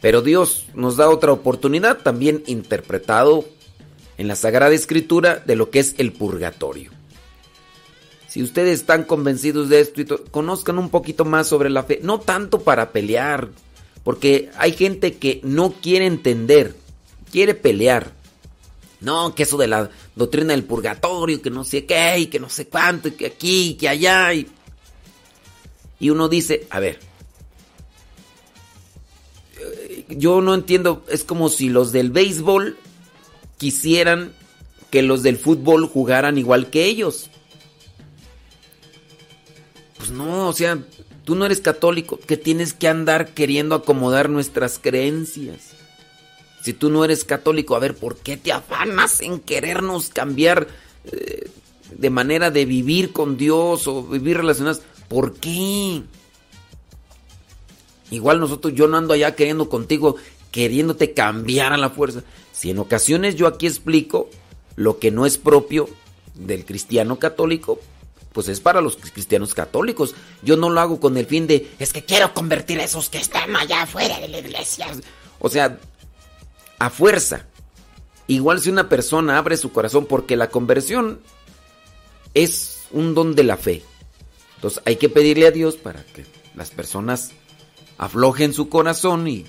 [0.00, 3.44] pero Dios nos da otra oportunidad también interpretado
[4.18, 6.93] en la Sagrada Escritura de lo que es el purgatorio.
[8.34, 12.18] Si ustedes están convencidos de esto, y conozcan un poquito más sobre la fe, no
[12.18, 13.50] tanto para pelear,
[14.02, 16.74] porque hay gente que no quiere entender,
[17.30, 18.10] quiere pelear.
[19.00, 22.48] No, que eso de la doctrina del purgatorio, que no sé qué, y que no
[22.48, 24.34] sé cuánto, que aquí, que allá.
[24.34, 24.48] Y,
[26.00, 26.98] y uno dice, a ver,
[29.60, 32.76] eh, yo no entiendo, es como si los del béisbol
[33.58, 34.32] quisieran
[34.90, 37.30] que los del fútbol jugaran igual que ellos.
[40.04, 40.78] Pues no, o sea,
[41.24, 45.70] tú no eres católico, que tienes que andar queriendo acomodar nuestras creencias.
[46.62, 50.68] Si tú no eres católico, a ver, ¿por qué te afanas en querernos cambiar
[51.06, 51.48] eh,
[51.90, 54.82] de manera de vivir con Dios o vivir relacionados?
[55.08, 56.02] ¿Por qué?
[58.10, 60.16] Igual nosotros, yo no ando allá queriendo contigo,
[60.50, 62.24] queriéndote cambiar a la fuerza.
[62.52, 64.28] Si en ocasiones yo aquí explico
[64.76, 65.88] lo que no es propio
[66.34, 67.80] del cristiano católico,
[68.34, 70.16] pues es para los cristianos católicos.
[70.42, 73.18] Yo no lo hago con el fin de, es que quiero convertir a esos que
[73.18, 74.88] están allá afuera de la iglesia.
[75.38, 75.78] O sea,
[76.80, 77.46] a fuerza.
[78.26, 81.20] Igual si una persona abre su corazón, porque la conversión
[82.34, 83.84] es un don de la fe.
[84.56, 86.26] Entonces hay que pedirle a Dios para que
[86.56, 87.30] las personas
[87.98, 89.46] aflojen su corazón y,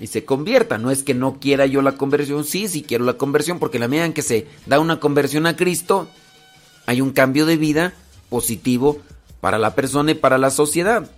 [0.00, 0.80] y se conviertan.
[0.80, 3.88] No es que no quiera yo la conversión, sí, sí quiero la conversión, porque la
[3.88, 6.08] medida en que se da una conversión a Cristo,
[6.86, 7.92] hay un cambio de vida
[8.28, 9.00] positivo
[9.40, 11.10] para la persona y para la sociedad.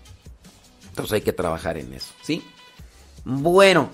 [0.88, 2.42] Entonces hay que trabajar en eso, ¿sí?
[3.24, 3.90] Bueno,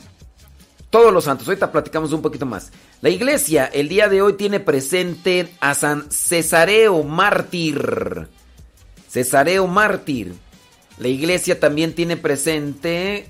[0.90, 2.70] todos los santos, ahorita platicamos un poquito más.
[3.00, 8.28] La iglesia el día de hoy tiene presente a San Cesareo Mártir.
[9.08, 10.34] Cesareo Mártir.
[10.98, 13.26] La iglesia también tiene presente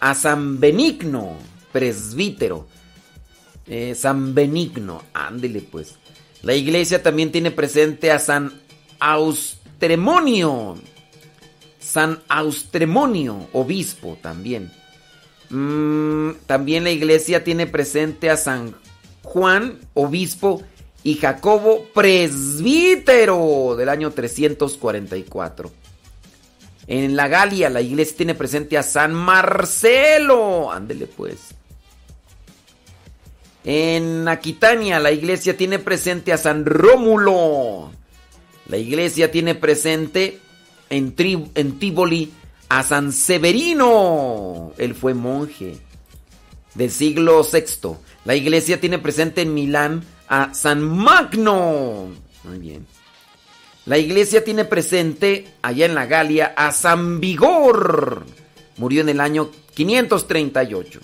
[0.00, 1.36] a San Benigno,
[1.70, 2.66] presbítero.
[3.66, 5.96] Eh, San Benigno, ándele pues.
[6.40, 8.61] La iglesia también tiene presente a San
[9.02, 10.76] Austremonio.
[11.80, 14.70] San Austremonio, obispo también.
[15.50, 18.76] Mm, también la iglesia tiene presente a San
[19.22, 20.62] Juan, obispo,
[21.02, 25.72] y Jacobo, presbítero, del año 344.
[26.86, 30.70] En la Galia, la iglesia tiene presente a San Marcelo.
[30.70, 31.38] Ándele pues.
[33.64, 37.90] En Aquitania, la iglesia tiene presente a San Rómulo.
[38.68, 40.38] La iglesia tiene presente
[40.90, 41.14] en,
[41.54, 42.32] en Tívoli
[42.68, 44.72] a San Severino.
[44.78, 45.78] Él fue monje
[46.74, 47.96] del siglo VI.
[48.24, 52.08] La iglesia tiene presente en Milán a San Magno.
[52.44, 52.86] Muy bien.
[53.84, 58.24] La iglesia tiene presente allá en la Galia a San Vigor.
[58.76, 61.00] Murió en el año 538.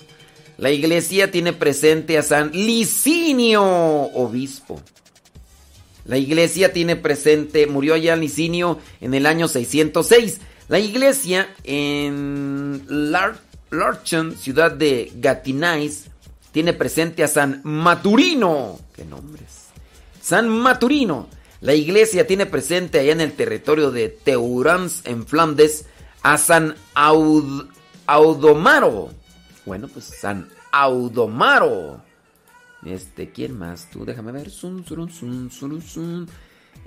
[0.57, 4.81] La iglesia tiene presente a San Licinio, obispo.
[6.09, 10.39] La iglesia tiene presente, murió allá Licinio en el año 606.
[10.67, 12.83] La iglesia en
[13.69, 16.05] Larchen, ciudad de Gatinais,
[16.51, 18.79] tiene presente a San Maturino.
[18.95, 19.67] ¿Qué nombres?
[20.19, 21.27] San Maturino.
[21.61, 25.85] La iglesia tiene presente allá en el territorio de Teurans, en Flandes,
[26.23, 26.73] a San
[28.07, 29.11] Audomaro.
[29.63, 32.01] Bueno, pues San Audomaro.
[32.85, 33.89] Este, ¿quién más?
[33.89, 34.49] Tú, déjame ver.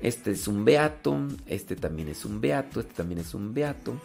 [0.00, 1.28] Este es un beato.
[1.46, 2.80] Este también es un beato.
[2.80, 4.00] Este también es un beato.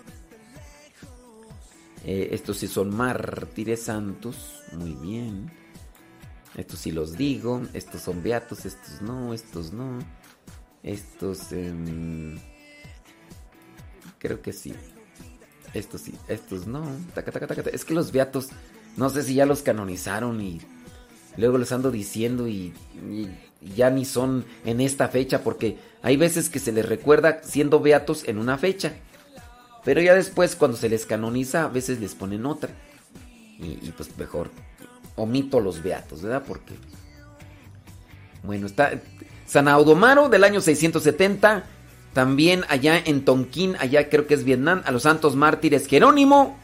[2.04, 4.64] Eh, estos sí son mártires santos.
[4.74, 5.52] Muy bien.
[6.56, 7.62] Estos sí los digo.
[7.74, 8.66] Estos son beatos.
[8.66, 9.34] Estos no.
[9.34, 10.00] Estos no.
[10.84, 11.52] Estos.
[11.54, 12.38] Em,
[14.20, 14.74] creo que sí.
[15.74, 16.14] Estos sí.
[16.28, 16.84] Estos no.
[17.72, 18.50] Es que los beatos.
[18.98, 20.60] No sé si ya los canonizaron y.
[21.38, 23.30] Luego les ando diciendo y, y
[23.76, 28.28] ya ni son en esta fecha porque hay veces que se les recuerda siendo beatos
[28.28, 28.94] en una fecha.
[29.84, 32.70] Pero ya después cuando se les canoniza a veces les ponen otra.
[33.60, 34.52] Y, pues mejor
[35.16, 36.44] omito los beatos, ¿verdad?
[36.48, 36.76] Porque...
[38.44, 39.02] Bueno, está
[39.48, 41.64] San Audomaro del año 670.
[42.14, 46.58] También allá en Tonquín, allá creo que es Vietnam, a los santos mártires Jerónimo,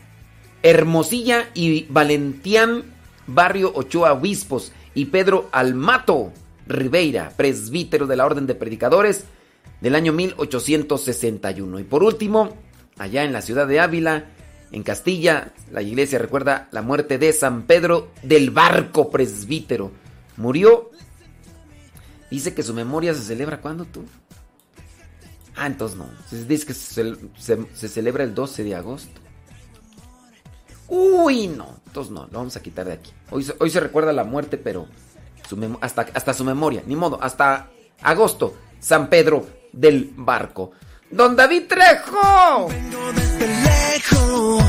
[0.62, 2.84] Hermosilla y Valentián,
[3.28, 6.32] barrio Ochoa Obispos, y Pedro Almato,
[6.68, 9.26] Ribeira, presbítero de la Orden de Predicadores
[9.82, 11.80] del año 1861.
[11.80, 12.56] Y por último,
[12.98, 14.26] allá en la ciudad de Ávila,
[14.72, 19.92] en Castilla, la iglesia recuerda la muerte de San Pedro del Barco, presbítero.
[20.38, 20.92] Murió.
[22.32, 24.04] Dice que su memoria se celebra cuando tú.
[25.56, 26.08] Ah, entonces no.
[26.48, 29.22] Dice que se, se- se celebra el 12 de agosto.
[30.88, 31.80] Uy, no.
[31.88, 33.12] Entonces no, lo vamos a quitar de aquí.
[33.30, 34.88] Hoy, se- recuerda la muerte, pero
[35.82, 36.84] hasta, hasta su memoria.
[36.86, 37.68] Ni modo, hasta
[38.02, 38.56] agosto.
[38.80, 40.72] San Pedro del Barco.
[41.10, 42.68] Don David Trejo.
[43.40, 44.64] lejos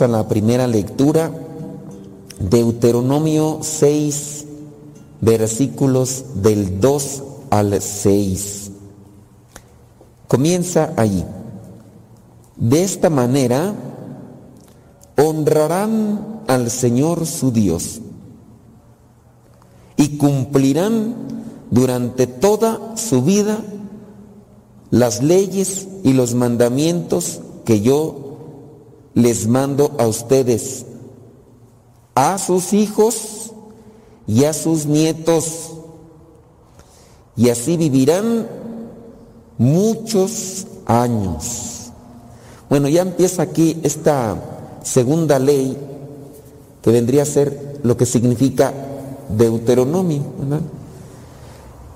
[0.00, 1.30] A la primera lectura,
[2.38, 4.46] Deuteronomio 6,
[5.20, 8.70] versículos del 2 al 6.
[10.26, 11.22] Comienza allí.
[12.56, 13.74] De esta manera
[15.18, 18.00] honrarán al Señor su Dios
[19.98, 21.14] y cumplirán
[21.70, 23.58] durante toda su vida
[24.90, 28.29] las leyes y los mandamientos que yo
[29.14, 30.84] les mando a ustedes,
[32.14, 33.52] a sus hijos
[34.26, 35.72] y a sus nietos,
[37.36, 38.46] y así vivirán
[39.58, 41.90] muchos años.
[42.68, 44.36] Bueno, ya empieza aquí esta
[44.82, 45.76] segunda ley
[46.82, 48.72] que vendría a ser lo que significa
[49.28, 50.22] Deuteronomio.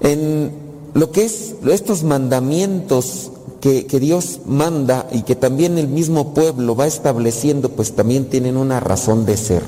[0.00, 0.52] En
[0.94, 3.30] lo que es estos mandamientos
[3.64, 8.78] que, Dios manda y que también el mismo pueblo va estableciendo, pues también tienen una
[8.78, 9.62] razón de ser.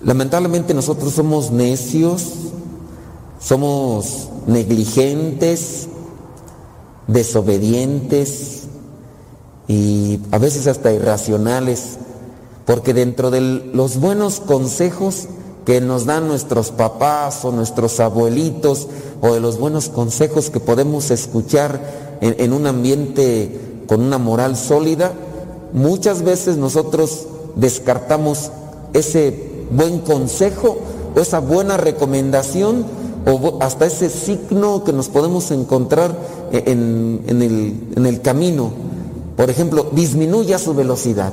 [0.00, 2.32] Lamentablemente nosotros somos necios,
[3.40, 5.86] somos negligentes,
[7.06, 8.64] desobedientes
[9.68, 11.98] y a veces hasta irracionales,
[12.66, 15.28] porque dentro de los buenos consejos
[15.64, 18.88] que nos dan nuestros papás o nuestros abuelitos,
[19.20, 25.12] o de los buenos consejos que podemos escuchar en, un ambiente con una moral sólida,
[25.72, 28.50] muchas veces nosotros descartamos
[28.92, 30.78] ese buen consejo
[31.14, 32.84] o esa buena recomendación
[33.26, 36.16] o hasta ese signo que nos podemos encontrar
[36.50, 38.72] en, en el, en el camino.
[39.36, 41.32] Por ejemplo, disminuya su velocidad.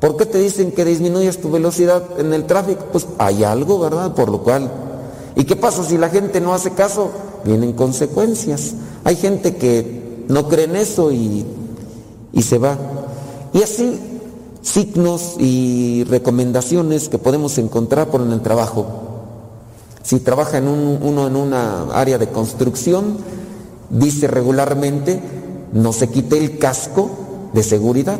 [0.00, 2.84] ¿Por qué te dicen que disminuyas tu velocidad en el tráfico?
[2.92, 4.14] Pues hay algo, ¿verdad?
[4.14, 4.70] Por lo cual.
[5.34, 7.10] ¿Y qué pasa si la gente no hace caso?
[7.44, 8.74] Vienen consecuencias.
[9.04, 11.46] Hay gente que no cree en eso y,
[12.32, 12.76] y se va.
[13.52, 13.98] Y así
[14.66, 18.86] signos y recomendaciones que podemos encontrar por en el trabajo.
[20.02, 23.16] Si trabaja en un, uno en una área de construcción,
[23.90, 25.20] dice regularmente,
[25.72, 27.10] no se quite el casco
[27.52, 28.18] de seguridad.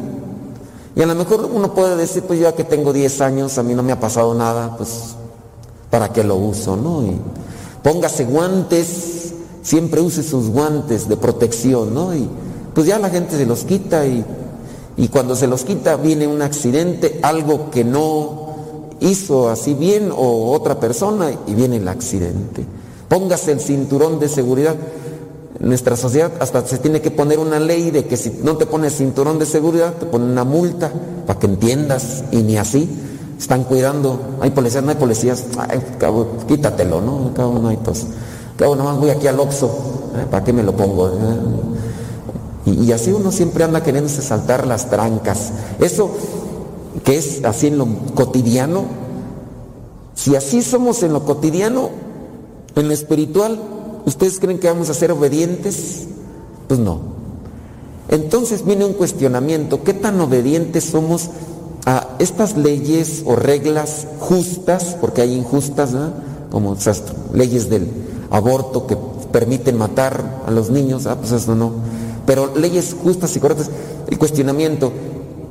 [0.96, 3.74] Y a lo mejor uno puede decir, pues ya que tengo 10 años, a mí
[3.74, 5.14] no me ha pasado nada, pues
[5.90, 6.74] ¿para qué lo uso?
[6.74, 7.02] ¿no?
[7.02, 7.20] Y
[7.82, 12.14] póngase guantes, siempre use sus guantes de protección, ¿no?
[12.14, 12.26] Y
[12.74, 14.24] pues ya la gente se los quita y,
[14.96, 18.46] y cuando se los quita viene un accidente, algo que no
[19.00, 22.64] hizo así bien o otra persona y viene el accidente.
[23.08, 24.76] Póngase el cinturón de seguridad.
[25.58, 28.96] Nuestra sociedad hasta se tiene que poner una ley de que si no te pones
[28.96, 30.92] cinturón de seguridad te ponen una multa
[31.26, 32.88] para que entiendas y ni así
[33.38, 34.20] están cuidando.
[34.40, 37.32] Hay policías, no hay policías, ay, cabo, quítatelo, ¿no?
[37.34, 38.04] Cabo, no hay tos.
[38.56, 39.66] Cabo, nomás voy aquí al Oxxo,
[40.16, 40.26] ¿eh?
[40.30, 41.10] ¿para qué me lo pongo?
[42.64, 45.52] Y, y así uno siempre anda queriéndose saltar las trancas.
[45.78, 46.10] Eso
[47.04, 48.84] que es así en lo cotidiano,
[50.14, 51.90] si así somos en lo cotidiano,
[52.74, 53.58] en lo espiritual,
[54.06, 56.06] ¿ustedes creen que vamos a ser obedientes?
[56.68, 57.00] Pues no.
[58.08, 61.28] Entonces viene un cuestionamiento, ¿qué tan obedientes somos
[61.84, 66.14] a estas leyes o reglas justas, porque hay injustas, ¿verdad?
[66.50, 66.76] como
[67.34, 67.88] leyes del
[68.30, 68.96] aborto que
[69.30, 71.72] permiten matar a los niños, ah, pues eso no,
[72.24, 73.70] pero leyes justas y correctas,
[74.08, 74.92] el cuestionamiento,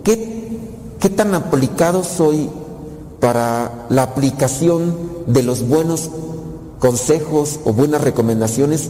[0.04, 0.60] ¿qué,
[1.00, 2.50] qué tan aplicado soy
[3.20, 4.96] para la aplicación
[5.28, 6.10] de los buenos
[6.80, 8.90] consejos o buenas recomendaciones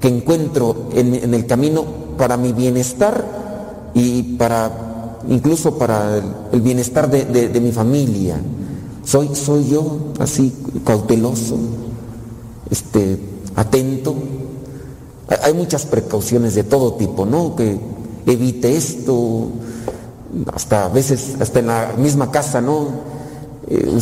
[0.00, 1.84] que encuentro en, el camino
[2.18, 3.24] para mi bienestar
[3.94, 4.70] y para
[5.28, 6.20] incluso para
[6.52, 8.36] el, bienestar de, de, de, mi familia.
[9.04, 10.52] Soy, soy yo así
[10.84, 11.56] cauteloso,
[12.70, 13.18] este,
[13.56, 14.14] atento.
[15.42, 17.56] Hay muchas precauciones de todo tipo, ¿no?
[17.56, 17.78] Que
[18.26, 19.48] evite esto,
[20.52, 23.13] hasta a veces, hasta en la misma casa, ¿no?
[23.66, 23.98] Eh,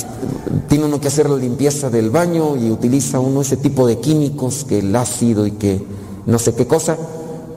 [0.69, 4.65] tiene uno que hacer la limpieza del baño y utiliza uno ese tipo de químicos
[4.65, 5.81] que el ácido y que
[6.27, 6.97] no sé qué cosa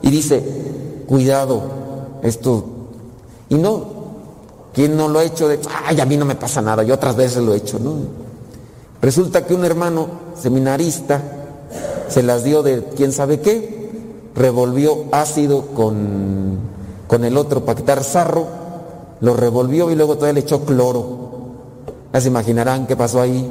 [0.02, 0.44] y dice
[1.08, 1.62] cuidado
[2.22, 2.64] esto
[3.48, 3.96] y no
[4.72, 7.16] quien no lo ha hecho de ay a mí no me pasa nada yo otras
[7.16, 7.94] veces lo he hecho no
[9.02, 10.06] resulta que un hermano
[10.40, 11.20] seminarista
[12.08, 13.90] se las dio de quién sabe qué
[14.36, 16.58] revolvió ácido con
[17.08, 18.46] con el otro para quitar sarro
[19.20, 21.26] lo revolvió y luego todavía le echó cloro
[22.12, 23.48] ya se imaginarán qué pasó ahí.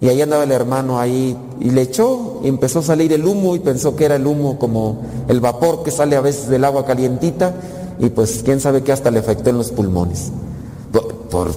[0.00, 3.56] Y ahí andaba el hermano ahí y le echó y empezó a salir el humo
[3.56, 6.86] y pensó que era el humo como el vapor que sale a veces del agua
[6.86, 7.52] calientita
[7.98, 10.30] y pues quién sabe qué hasta le afectó en los pulmones.
[11.30, 11.50] Por,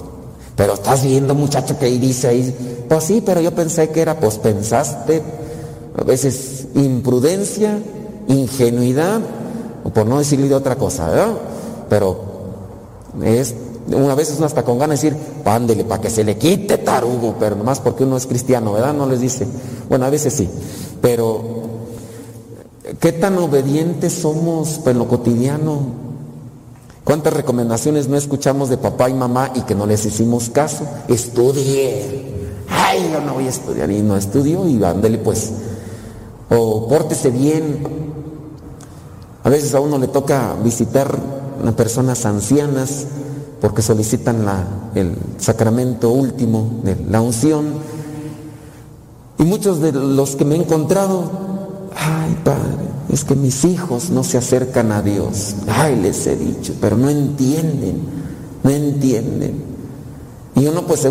[0.56, 4.38] pero estás viendo muchacho que dice ahí, pues sí, pero yo pensé que era, pues
[4.38, 5.22] pensaste,
[5.98, 7.78] a veces imprudencia,
[8.28, 9.20] ingenuidad,
[9.84, 11.32] o por no decirle de otra cosa, ¿verdad?
[11.88, 12.20] Pero
[13.22, 13.54] es
[13.86, 17.34] una vez uno hasta con ganas de decir, pándele para que se le quite tarugo,
[17.38, 18.94] pero nomás porque uno es cristiano, ¿verdad?
[18.94, 19.46] No les dice.
[19.88, 20.48] Bueno, a veces sí,
[21.00, 21.42] pero
[23.00, 26.02] ¿qué tan obedientes somos en lo cotidiano?
[27.04, 30.86] ¿Cuántas recomendaciones no escuchamos de papá y mamá y que no les hicimos caso?
[31.08, 32.30] Estudie.
[32.68, 35.50] Ay, yo no voy a estudiar y no estudio y ándele pues.
[36.48, 37.82] O pórtese bien.
[39.42, 41.18] A veces a uno le toca visitar
[41.66, 43.06] a personas ancianas
[43.62, 44.44] porque solicitan
[44.96, 47.66] el sacramento último la unción.
[49.38, 51.22] Y muchos de los que me he encontrado,
[51.96, 55.54] ay padre, es que mis hijos no se acercan a Dios.
[55.68, 58.02] Ay, les he dicho, pero no entienden,
[58.64, 59.62] no entienden.
[60.56, 61.06] Y uno pues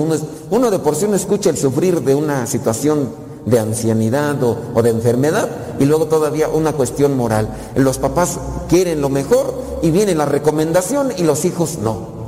[0.49, 3.11] uno, de por sí uno escucha el sufrir de una situación
[3.45, 5.49] de ancianidad o de enfermedad
[5.79, 7.47] y luego todavía una cuestión moral.
[7.75, 12.20] Los papás quieren lo mejor y viene la recomendación y los hijos no.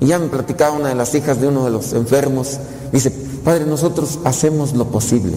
[0.00, 2.58] Y ya me platicaba una de las hijas de uno de los enfermos,
[2.92, 3.10] dice,
[3.44, 5.36] Padre, nosotros hacemos lo posible,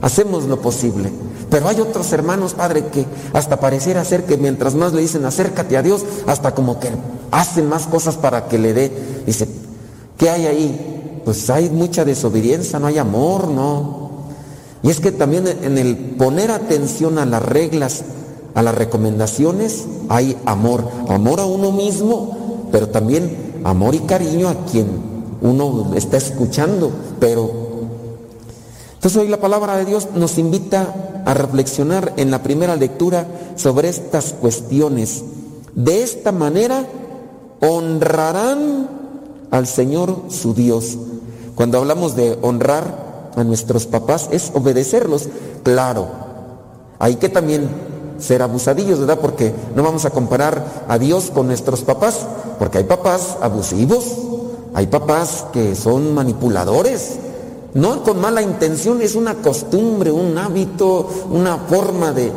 [0.00, 1.10] hacemos lo posible,
[1.50, 5.76] pero hay otros hermanos, Padre, que hasta pareciera ser que mientras más le dicen acércate
[5.76, 6.90] a Dios, hasta como que
[7.30, 8.92] hacen más cosas para que le dé.
[9.26, 9.48] Dice,
[10.18, 11.20] ¿qué hay ahí?
[11.24, 14.10] Pues hay mucha desobediencia, no hay amor, no.
[14.82, 18.02] Y es que también en el poner atención a las reglas,
[18.54, 20.84] a las recomendaciones, hay amor.
[21.08, 24.86] Amor a uno mismo, pero también amor y cariño a quien
[25.42, 26.90] uno está escuchando.
[27.18, 27.50] Pero
[28.94, 33.88] entonces hoy la palabra de Dios nos invita a reflexionar en la primera lectura sobre
[33.88, 35.24] estas cuestiones.
[35.74, 36.86] De esta manera
[37.60, 38.88] honrarán
[39.50, 40.96] al Señor su Dios.
[41.54, 45.28] Cuando hablamos de honrar a nuestros papás es obedecerlos,
[45.62, 46.08] claro.
[46.98, 47.68] Hay que también
[48.18, 49.18] ser abusadillos, ¿verdad?
[49.20, 52.26] Porque no vamos a comparar a Dios con nuestros papás,
[52.58, 54.04] porque hay papás abusivos,
[54.74, 57.16] hay papás que son manipuladores,
[57.74, 62.30] no con mala intención, es una costumbre, un hábito, una forma de,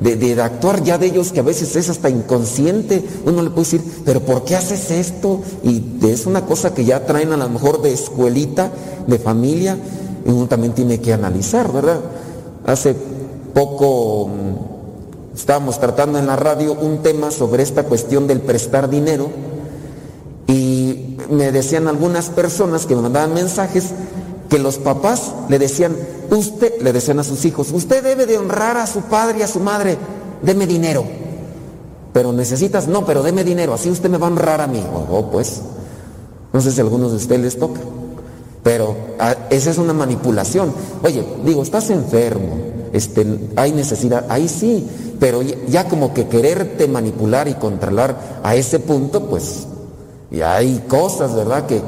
[0.00, 3.04] de, de, actuar ya de ellos que a veces es hasta inconsciente.
[3.26, 5.40] Uno le puede decir, pero ¿por qué haces esto?
[5.64, 8.70] Y es una cosa que ya traen a lo mejor de escuelita,
[9.06, 9.76] de familia,
[10.24, 12.00] y uno también tiene que analizar, ¿verdad?
[12.66, 12.94] Hace
[13.52, 14.69] poco mm,
[15.40, 19.30] estábamos tratando en la radio un tema sobre esta cuestión del prestar dinero
[20.46, 23.86] y me decían algunas personas que me mandaban mensajes
[24.50, 25.96] que los papás le decían,
[26.30, 29.46] usted, le decían a sus hijos, usted debe de honrar a su padre y a
[29.46, 29.96] su madre,
[30.42, 31.04] deme dinero.
[32.12, 34.84] Pero necesitas, no, pero deme dinero, así usted me va a honrar a mí.
[34.92, 35.62] Oh, oh pues,
[36.52, 37.80] no sé si a algunos de ustedes les toca.
[38.62, 40.74] Pero a, esa es una manipulación.
[41.02, 42.56] Oye, digo, estás enfermo,
[42.92, 43.24] este,
[43.56, 44.86] hay necesidad, ahí sí,
[45.20, 49.66] pero ya, como que quererte manipular y controlar a ese punto, pues,
[50.30, 51.82] ya hay cosas, ¿verdad?, que,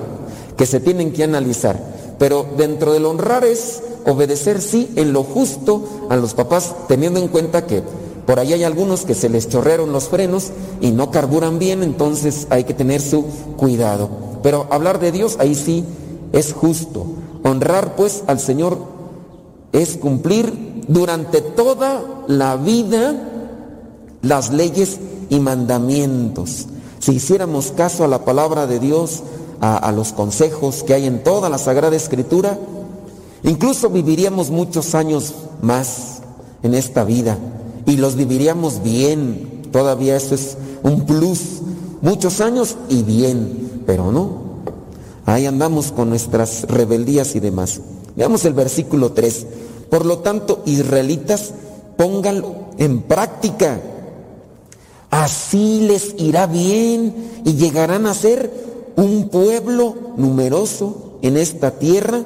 [0.57, 1.81] que se tienen que analizar.
[2.19, 7.29] Pero dentro del honrar es obedecer, sí, en lo justo a los papás, teniendo en
[7.29, 7.83] cuenta que
[8.27, 10.51] por ahí hay algunos que se les chorrearon los frenos
[10.83, 13.25] y no carburan bien, entonces hay que tener su
[13.57, 14.11] cuidado.
[14.43, 15.85] Pero hablar de Dios, ahí sí
[16.33, 17.07] es justo.
[17.45, 18.79] Honrar pues al Señor
[19.73, 23.15] es cumplir durante toda la vida
[24.23, 26.67] las leyes y mandamientos.
[26.99, 29.23] Si hiciéramos caso a la palabra de Dios,
[29.61, 32.59] a, los consejos que hay en toda la Sagrada Escritura,
[33.45, 36.21] incluso viviríamos muchos años más
[36.63, 37.39] en esta vida
[37.87, 39.63] y los viviríamos bien.
[39.73, 41.61] Todavía eso es un plus.
[42.03, 44.43] Muchos años y bien, pero no.
[45.27, 47.81] Ahí andamos con nuestras rebeldías y demás.
[48.17, 49.47] Veamos el versículo 3.
[49.93, 51.53] Por lo tanto, israelitas,
[51.99, 53.79] pónganlo en práctica.
[55.11, 57.15] Así les irá bien
[57.45, 58.51] y llegarán a ser
[58.97, 62.23] un pueblo numeroso en esta tierra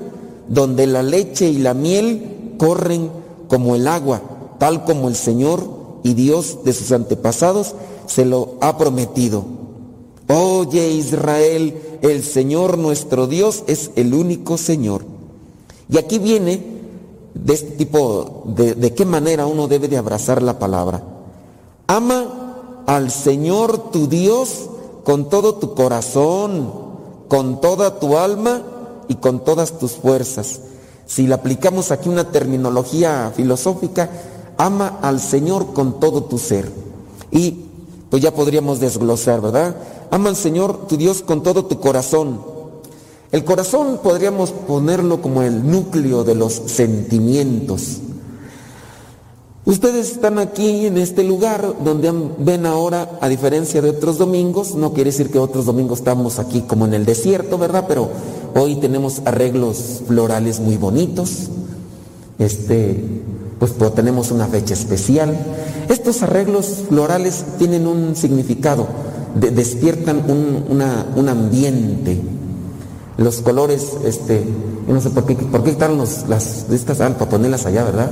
[0.46, 3.10] donde la leche y la miel corren
[3.48, 4.22] como el agua,
[4.60, 5.68] tal como el Señor
[6.04, 7.74] y Dios de sus antepasados
[8.06, 9.44] se lo ha prometido.
[10.28, 15.04] Oye Israel, el Señor nuestro Dios es el único Señor.
[15.90, 16.75] Y aquí viene
[17.44, 21.02] de este tipo, de, de qué manera uno debe de abrazar la palabra.
[21.86, 24.70] Ama al Señor tu Dios
[25.04, 26.72] con todo tu corazón,
[27.28, 28.62] con toda tu alma
[29.08, 30.60] y con todas tus fuerzas.
[31.06, 34.10] Si le aplicamos aquí una terminología filosófica,
[34.56, 36.70] ama al Señor con todo tu ser.
[37.30, 37.66] Y
[38.10, 39.76] pues ya podríamos desglosar, ¿verdad?
[40.10, 42.40] Ama al Señor tu Dios con todo tu corazón.
[43.32, 47.98] El corazón podríamos ponerlo como el núcleo de los sentimientos.
[49.64, 54.92] Ustedes están aquí en este lugar donde ven ahora, a diferencia de otros domingos, no
[54.92, 57.86] quiere decir que otros domingos estamos aquí como en el desierto, ¿verdad?
[57.88, 58.08] Pero
[58.54, 61.48] hoy tenemos arreglos florales muy bonitos.
[62.38, 63.02] Este,
[63.58, 65.36] pues, tenemos una fecha especial.
[65.88, 68.86] Estos arreglos florales tienen un significado,
[69.34, 72.20] de, despiertan un, ambiente.
[73.18, 74.44] Los colores, este,
[74.86, 78.10] yo no sé por qué, por qué están los, las, estas, ah, para allá, ¿verdad?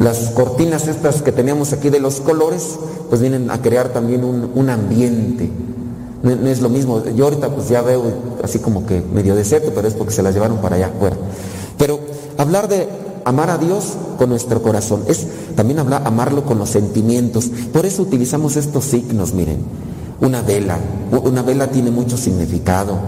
[0.00, 4.50] Las cortinas estas que teníamos aquí de los colores, pues vienen a crear también un,
[4.54, 5.50] un ambiente.
[6.22, 7.04] No, no, es lo mismo.
[7.14, 8.02] Yo ahorita pues ya veo
[8.42, 11.16] así como que medio desierto, pero es porque se las llevaron para allá afuera.
[11.76, 12.00] Pero
[12.38, 12.88] hablar de
[13.24, 17.50] amar a Dios con nuestro corazón es también hablar, amarlo con los sentimientos.
[17.72, 19.58] Por eso utilizamos estos signos, miren.
[20.20, 20.78] Una vela.
[21.24, 22.98] Una vela tiene mucho significado.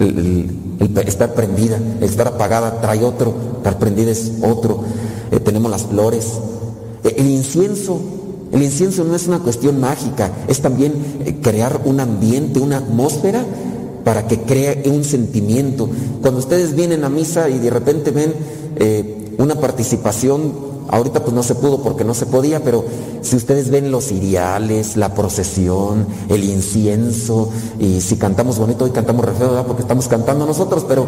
[0.00, 0.50] El,
[1.06, 4.82] estar prendida, el estar apagada trae otro, estar prendida es otro.
[5.30, 6.26] Eh, tenemos las flores.
[7.04, 8.00] Eh, el incienso,
[8.52, 10.94] el incienso no es una cuestión mágica, es también
[11.24, 13.44] eh, crear un ambiente, una atmósfera
[14.04, 15.88] para que cree un sentimiento.
[16.22, 18.32] Cuando ustedes vienen a misa y de repente ven
[19.36, 22.84] una participación, ahorita pues no se pudo porque no se podía, pero
[23.22, 29.24] si ustedes ven los ciriales, la procesión, el incienso, y si cantamos bonito, hoy cantamos
[29.24, 29.66] re ¿verdad?
[29.66, 31.06] porque estamos cantando nosotros, pero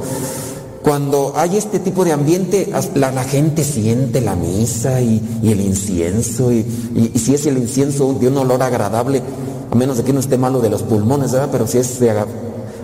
[0.82, 6.64] cuando hay este tipo de ambiente, la, gente siente la misa y, el incienso, y,
[7.14, 9.22] si es el incienso de un olor agradable,
[9.70, 11.48] a menos de que no esté malo de los pulmones, ¿verdad?
[11.52, 12.10] pero si es de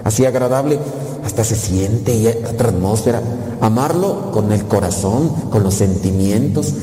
[0.04, 0.78] así agradable,
[1.24, 3.22] hasta se siente y otra atmósfera.
[3.60, 6.74] Amarlo con el corazón, con los sentimientos.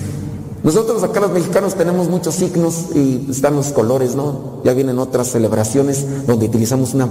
[0.64, 4.62] Nosotros acá los mexicanos tenemos muchos signos y están los colores, ¿no?
[4.64, 7.10] Ya vienen otras celebraciones donde utilizamos una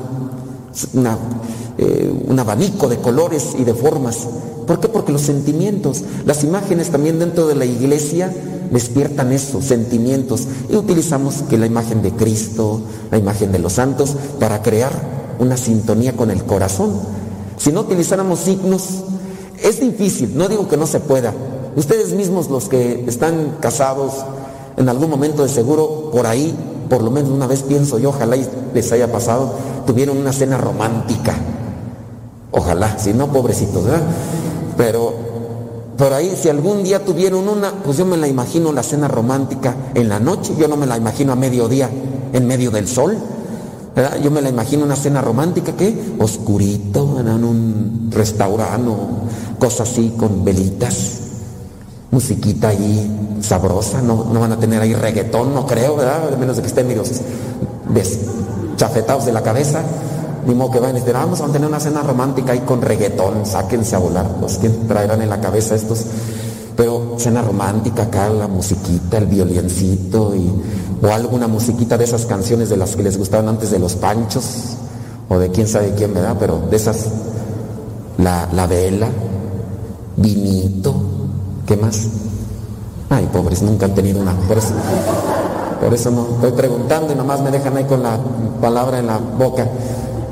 [1.76, 4.28] eh, un abanico de colores y de formas.
[4.66, 4.88] ¿Por qué?
[4.88, 8.32] Porque los sentimientos, las imágenes también dentro de la iglesia
[8.70, 10.46] despiertan eso, sentimientos.
[10.68, 12.80] Y utilizamos que la imagen de Cristo,
[13.10, 14.92] la imagen de los santos, para crear
[15.38, 16.92] una sintonía con el corazón.
[17.56, 19.04] Si no utilizáramos signos,
[19.62, 21.32] es difícil, no digo que no se pueda.
[21.76, 24.12] Ustedes mismos los que están casados,
[24.76, 26.54] en algún momento de seguro, por ahí,
[26.88, 29.54] por lo menos una vez pienso yo, ojalá y les haya pasado,
[29.86, 31.34] tuvieron una cena romántica.
[32.50, 34.02] Ojalá, si no, pobrecitos, ¿verdad?
[34.76, 35.14] Pero
[35.96, 39.74] por ahí, si algún día tuvieron una, pues yo me la imagino la cena romántica
[39.94, 41.88] en la noche, yo no me la imagino a mediodía,
[42.32, 43.16] en medio del sol.
[44.22, 46.16] Yo me la imagino una cena romántica, ¿qué?
[46.18, 51.20] Oscurito, en un restaurante o cosa así, con velitas,
[52.10, 56.32] musiquita ahí sabrosa, no, no van a tener ahí reggaetón, no creo, ¿verdad?
[56.32, 57.04] A menos de que estén medio
[57.90, 59.82] deschafetados de la cabeza.
[60.46, 63.46] Ni modo que vayan y decir, vamos a tener una cena romántica ahí con reggaetón,
[63.46, 66.04] sáquense a volar, pues que traerán en la cabeza estos.
[66.76, 70.50] Pero cena romántica acá, la musiquita, el violincito y,
[71.04, 74.44] o alguna musiquita de esas canciones de las que les gustaban antes de los panchos
[75.28, 76.36] o de quién sabe quién, ¿verdad?
[76.38, 77.06] Pero de esas,
[78.18, 79.08] la, la vela,
[80.16, 80.94] vinito,
[81.66, 82.08] ¿qué más?
[83.10, 84.32] Ay, pobres, nunca han tenido una.
[84.32, 84.74] Por eso,
[85.80, 88.18] por eso no, estoy preguntando y nomás me dejan ahí con la
[88.60, 89.68] palabra en la boca.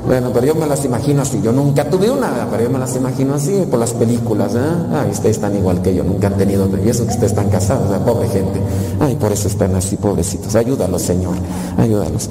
[0.05, 1.41] Bueno, pero yo me las imagino así.
[1.41, 4.53] Yo nunca tuve una, pero yo me las imagino así por las películas.
[4.55, 4.59] ¿eh?
[4.93, 6.67] Ay, ustedes están igual que yo, nunca han tenido.
[6.83, 7.99] Y eso que ustedes están casados, ¿eh?
[8.05, 8.61] pobre gente.
[8.99, 10.55] Ay, por eso están así, pobrecitos.
[10.55, 11.35] Ayúdalos, Señor,
[11.77, 12.29] ayúdalos.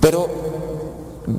[0.00, 0.26] Pero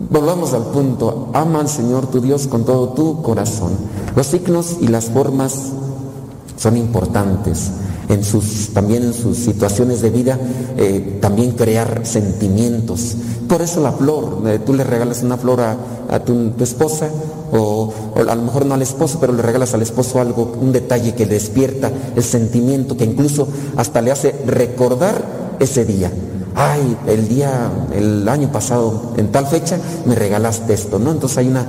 [0.10, 1.30] volvamos al punto.
[1.34, 3.72] Ama al Señor tu Dios con todo tu corazón.
[4.16, 5.74] Los signos y las formas
[6.56, 7.72] son importantes
[8.12, 10.38] en sus, también en sus situaciones de vida,
[10.78, 13.16] eh, también crear sentimientos.
[13.48, 17.10] Por eso la flor, eh, tú le regalas una flor a, tu, esposa,
[17.54, 20.74] o, o a lo mejor no al esposo, pero le regalas al esposo algo, un
[20.74, 23.48] detalle que despierta el sentimiento, que incluso
[23.78, 26.12] hasta le hace recordar ese día.
[26.54, 31.12] Ay, el día, el año pasado, en tal fecha, me regalaste esto, ¿no?
[31.12, 31.66] Entonces hay una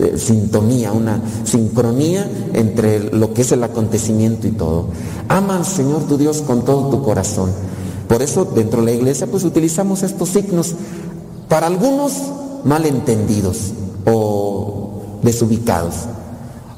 [0.00, 4.86] eh, sintonía, una sincronía entre lo que es el acontecimiento y todo.
[5.28, 7.50] Ama al Señor tu Dios con todo tu corazón.
[8.08, 10.74] Por eso dentro de la iglesia pues utilizamos estos signos
[11.48, 12.12] para algunos
[12.64, 13.72] malentendidos
[14.06, 15.94] o desubicados.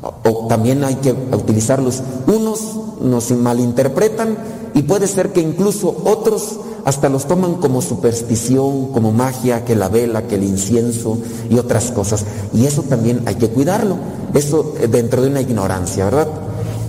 [0.03, 2.03] O, o también hay que utilizarlos.
[2.27, 2.61] Unos
[3.01, 4.37] nos malinterpretan
[4.75, 9.89] y puede ser que incluso otros hasta los toman como superstición, como magia, que la
[9.89, 11.19] vela, que el incienso
[11.49, 12.25] y otras cosas.
[12.53, 13.97] Y eso también hay que cuidarlo.
[14.35, 16.29] Eso eh, dentro de una ignorancia, ¿verdad?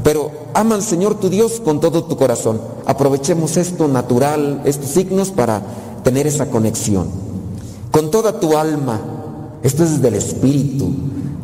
[0.04, 2.60] Pero ama al Señor tu Dios con todo tu corazón.
[2.86, 5.62] Aprovechemos esto natural, estos signos para
[6.04, 7.08] tener esa conexión.
[7.92, 9.00] Con toda tu alma.
[9.62, 10.92] Esto es del Espíritu.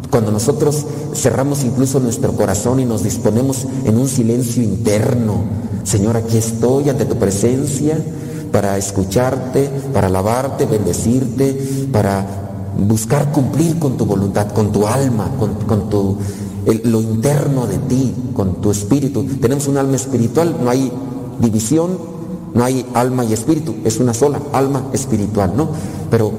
[0.10, 5.44] Cuando nosotros cerramos incluso nuestro corazón y nos disponemos en un silencio interno.
[5.84, 7.98] Señor, aquí estoy ante tu presencia
[8.52, 12.26] para escucharte, para alabarte, bendecirte, para
[12.78, 16.18] buscar cumplir con tu voluntad, con tu alma, con, con tu,
[16.84, 19.24] lo interno de ti, con tu espíritu.
[19.42, 20.92] Tenemos un alma espiritual, no hay
[21.40, 21.98] división,
[22.54, 25.70] no hay alma y espíritu, es una sola, alma espiritual, ¿no?
[26.10, 26.32] Pero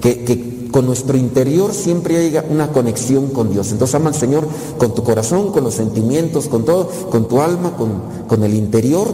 [0.00, 3.72] que, que con nuestro interior siempre haya una conexión con Dios.
[3.72, 4.46] Entonces ama al Señor
[4.76, 7.90] con tu corazón, con los sentimientos, con todo, con tu alma, con,
[8.28, 9.08] con el interior.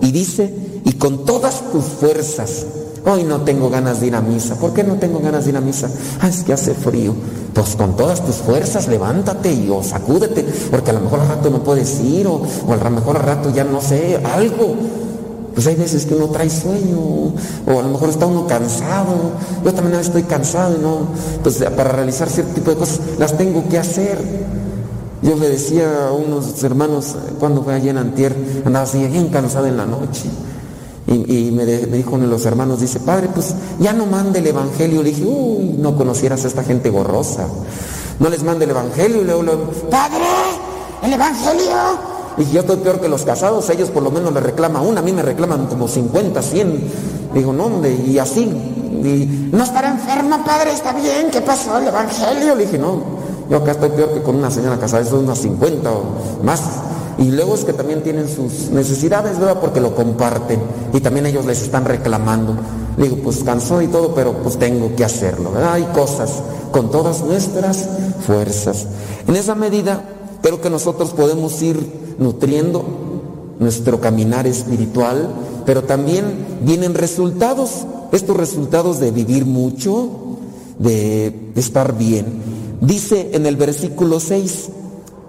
[0.00, 2.66] Y dice, y con todas tus fuerzas.
[3.04, 4.56] Hoy no tengo ganas de ir a misa.
[4.56, 5.88] ¿Por qué no tengo ganas de ir a misa?
[6.20, 7.14] Ah, es que hace frío.
[7.54, 11.50] Pues con todas tus fuerzas levántate y o sacúdete, porque a lo mejor al rato
[11.50, 14.74] no puedes ir, o, o a lo mejor al rato ya no sé, algo.
[15.54, 19.14] Pues hay veces que uno trae sueño, o a lo mejor está uno cansado.
[19.64, 21.08] Yo también estoy cansado y no,
[21.42, 24.18] pues para realizar cierto tipo de cosas las tengo que hacer.
[25.22, 29.66] Yo le decía a unos hermanos, cuando fue allí en Antier, andaba así bien cansado
[29.66, 30.30] en la noche.
[31.10, 35.02] Y, me, dijo uno de los hermanos, dice, padre, pues ya no mande el evangelio.
[35.02, 37.48] Le dije, uy, no conocieras a esta gente gorrosa.
[38.20, 39.22] No les mande el evangelio.
[39.22, 40.24] Y luego, padre,
[41.02, 41.74] el evangelio.
[42.38, 45.02] Y yo estoy peor que los casados, ellos por lo menos les reclama una, a
[45.02, 46.90] mí me reclaman como 50, 100.
[47.34, 48.42] Digo, no, hombre, y así.
[48.42, 51.76] Y, no estará enferma, padre, está bien, ¿qué pasó?
[51.78, 52.54] El evangelio.
[52.54, 53.02] Le dije, no,
[53.50, 56.04] yo acá estoy peor que con una señora casada, son unas 50 o
[56.44, 56.60] más.
[57.20, 59.60] Y luego es que también tienen sus necesidades, ¿verdad?
[59.60, 60.58] Porque lo comparten.
[60.94, 62.56] Y también ellos les están reclamando.
[62.96, 65.74] Le digo, pues cansó y todo, pero pues tengo que hacerlo, ¿verdad?
[65.74, 66.42] Hay cosas
[66.72, 67.86] con todas nuestras
[68.26, 68.86] fuerzas.
[69.28, 70.02] En esa medida,
[70.40, 72.84] creo que nosotros podemos ir nutriendo
[73.58, 75.28] nuestro caminar espiritual,
[75.66, 76.24] pero también
[76.62, 80.08] vienen resultados, estos resultados de vivir mucho,
[80.78, 82.24] de estar bien.
[82.80, 84.70] Dice en el versículo 6,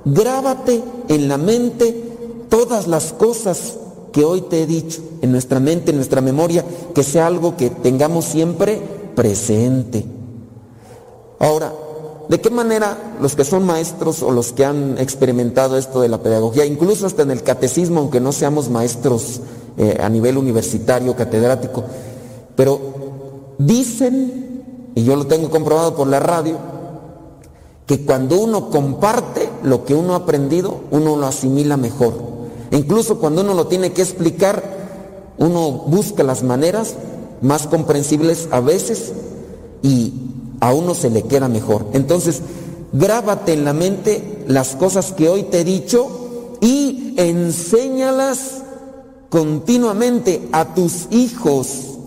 [0.06, 2.12] grábate en la mente
[2.50, 3.78] todas las cosas
[4.12, 7.70] que hoy te he dicho, en nuestra mente, en nuestra memoria, que sea algo que
[7.70, 8.82] tengamos siempre
[9.16, 10.06] presente.
[11.40, 11.74] Ahora,
[12.28, 16.22] ¿de qué manera los que son maestros o los que han experimentado esto de la
[16.22, 19.42] pedagogía, incluso hasta en el catecismo, aunque no seamos maestros
[19.78, 21.84] eh, a nivel universitario, catedrático,
[22.56, 22.80] pero
[23.58, 26.58] dicen, y yo lo tengo comprobado por la radio,
[27.86, 32.14] que cuando uno comparte lo que uno ha aprendido, uno lo asimila mejor.
[32.72, 34.64] E incluso cuando uno lo tiene que explicar,
[35.38, 36.96] uno busca las maneras
[37.42, 39.12] más comprensibles a veces
[39.82, 40.14] y
[40.60, 41.88] a uno se le queda mejor.
[41.94, 42.42] Entonces,
[42.94, 48.62] grábate en la mente las cosas que hoy te he dicho y enséñalas
[49.30, 51.98] continuamente a tus hijos.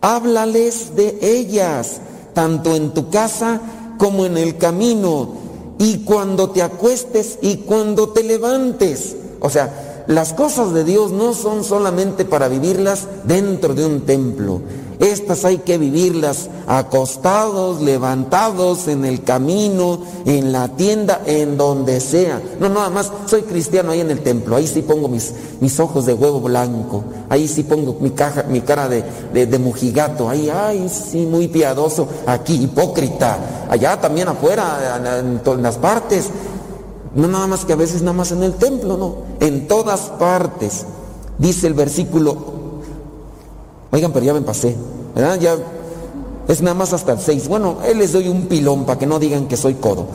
[0.00, 2.00] Háblales de ellas,
[2.34, 3.60] tanto en tu casa
[3.98, 5.43] como en el camino,
[5.78, 9.16] y cuando te acuestes y cuando te levantes.
[9.40, 14.60] O sea, las cosas de Dios no son solamente para vivirlas dentro de un templo.
[15.00, 22.40] Estas hay que vivirlas acostados, levantados, en el camino, en la tienda, en donde sea.
[22.60, 26.06] No, nada más, soy cristiano ahí en el templo, ahí sí pongo mis, mis ojos
[26.06, 28.12] de huevo blanco, ahí sí pongo mi,
[28.50, 34.96] mi cara de, de, mujigato, ahí, ay, sí, muy piadoso, aquí, hipócrita, allá también afuera,
[34.96, 36.30] en, en todas las partes.
[37.14, 40.84] No nada más que a veces nada más en el templo, no, en todas partes.
[41.38, 42.54] Dice el versículo
[43.94, 44.74] Oigan, pero ya me pasé,
[45.14, 45.38] ¿verdad?
[45.38, 45.56] Ya
[46.48, 47.46] es nada más hasta el 6.
[47.46, 50.06] Bueno, él les doy un pilón para que no digan que soy codo.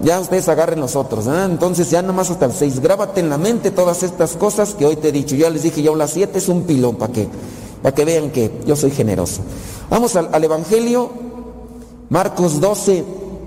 [0.00, 1.46] Ya ustedes agarren los otros, ¿verdad?
[1.46, 2.78] Entonces ya nada más hasta el 6.
[2.78, 5.34] Grábate en la mente todas estas cosas que hoy te he dicho.
[5.34, 7.28] Ya les dije, ya las 7 es un pilón para que,
[7.92, 9.40] que vean que yo soy generoso.
[9.90, 11.10] Vamos al, al Evangelio,
[12.08, 13.04] Marcos 12,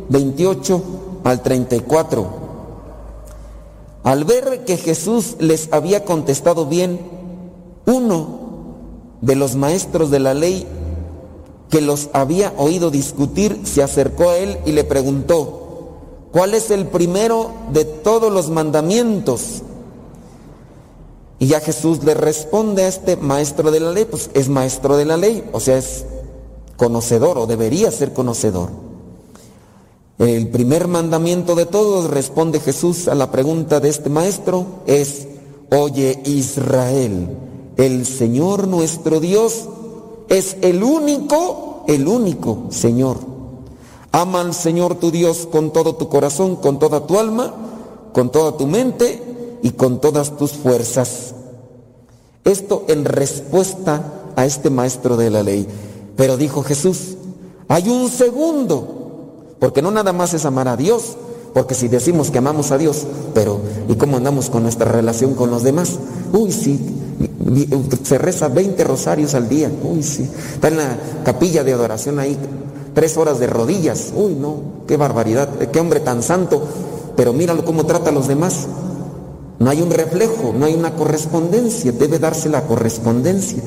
[0.10, 0.82] 28
[1.28, 2.26] al 34.
[4.04, 7.02] Al ver que Jesús les había contestado bien,
[7.86, 8.40] uno
[9.20, 10.66] de los maestros de la ley
[11.70, 15.98] que los había oído discutir se acercó a él y le preguntó,
[16.32, 19.64] ¿cuál es el primero de todos los mandamientos?
[21.40, 25.04] Y ya Jesús le responde a este maestro de la ley, pues es maestro de
[25.04, 26.06] la ley, o sea, es
[26.78, 28.87] conocedor o debería ser conocedor.
[30.20, 35.28] El primer mandamiento de todos, responde Jesús a la pregunta de este maestro, es,
[35.70, 37.38] oye Israel,
[37.78, 39.66] el Señor nuestro Dios
[40.30, 43.18] es el único, el único Señor.
[44.12, 47.54] Ama al Señor tu Dios con todo tu corazón, con toda tu alma,
[48.12, 49.22] con toda tu mente
[49.62, 51.36] y con todas tus fuerzas.
[52.44, 55.68] Esto en respuesta a este maestro de la ley.
[56.16, 57.18] Pero dijo Jesús,
[57.68, 58.97] hay un segundo,
[59.60, 61.18] porque no nada más es amar a Dios,
[61.54, 65.50] porque si decimos que amamos a Dios, pero ¿y cómo andamos con nuestra relación con
[65.50, 65.98] los demás?
[66.34, 66.80] Uy, sí,
[68.04, 72.38] se reza 20 rosarios al día, uy, sí, está en la capilla de adoración ahí,
[72.94, 76.62] tres horas de rodillas, uy, no, qué barbaridad, qué hombre tan santo,
[77.16, 78.68] pero míralo cómo trata a los demás.
[79.60, 83.64] No hay un reflejo, no hay una correspondencia, debe darse la correspondencia.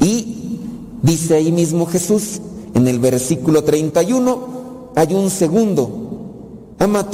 [0.00, 0.58] Y
[1.02, 2.40] dice ahí mismo Jesús,
[2.74, 4.57] en el versículo 31,
[4.98, 5.88] hay un segundo,
[6.80, 7.06] ama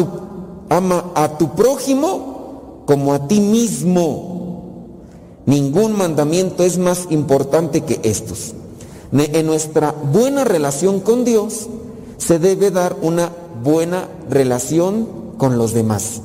[1.14, 4.87] a tu, prójimo como a ti mismo.
[5.45, 8.55] Ningún mandamiento es más importante que estos.
[9.12, 11.68] En nuestra buena relación con Dios
[12.16, 13.30] se debe dar una
[13.62, 15.07] buena relación
[15.37, 16.22] con los demás.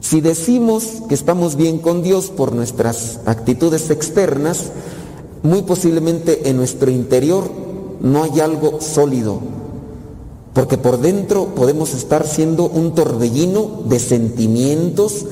[0.00, 4.72] Si decimos que estamos bien con Dios por nuestras actitudes externas,
[5.44, 7.48] muy posiblemente en nuestro interior
[8.00, 9.65] no hay algo sólido.
[10.56, 15.26] Porque por dentro podemos estar siendo un torbellino de sentimientos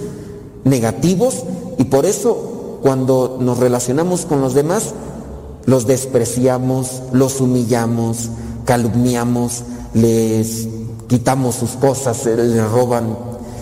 [0.65, 1.43] negativos
[1.79, 4.93] y por eso cuando nos relacionamos con los demás,
[5.65, 8.29] los despreciamos, los humillamos,
[8.67, 9.63] calumniamos,
[9.95, 10.69] les
[11.09, 13.17] quitamos sus cosas, les roban.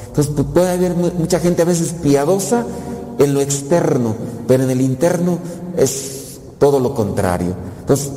[0.09, 2.67] Entonces pu- puede haber mu- mucha gente a veces piadosa
[3.21, 4.17] en lo externo,
[4.49, 5.39] pero en el interno
[5.77, 7.55] es todo lo contrario.
[7.81, 8.11] Entonces,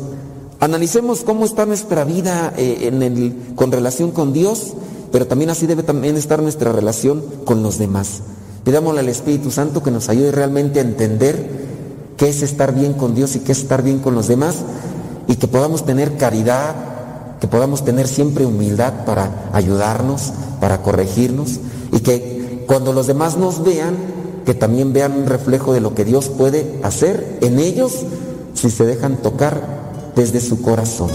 [0.60, 4.74] analicemos cómo está nuestra vida eh, en el, con relación con Dios,
[5.12, 8.22] pero también así debe también estar nuestra relación con los demás.
[8.64, 11.66] Pidámosle al Espíritu Santo que nos ayude realmente a entender
[12.18, 14.56] qué es estar bien con Dios y qué es estar bien con los demás
[15.28, 16.76] y que podamos tener caridad,
[17.40, 21.60] que podamos tener siempre humildad para ayudarnos, para corregirnos
[21.92, 23.96] y que cuando los demás nos vean,
[24.46, 28.06] que también vean un reflejo de lo que Dios puede hacer en ellos
[28.54, 29.75] si se dejan tocar
[30.16, 31.10] desde su corazón.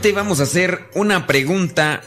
[0.00, 2.02] Vamos a hacer una pregunta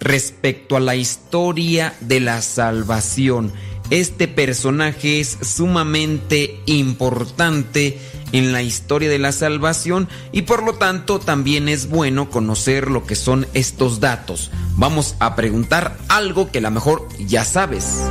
[0.00, 3.52] respecto a la historia de la salvación.
[3.90, 7.98] Este personaje es sumamente importante
[8.32, 13.06] en la historia de la salvación y por lo tanto también es bueno conocer lo
[13.06, 14.50] que son estos datos.
[14.76, 18.02] Vamos a preguntar algo que a lo mejor ya sabes.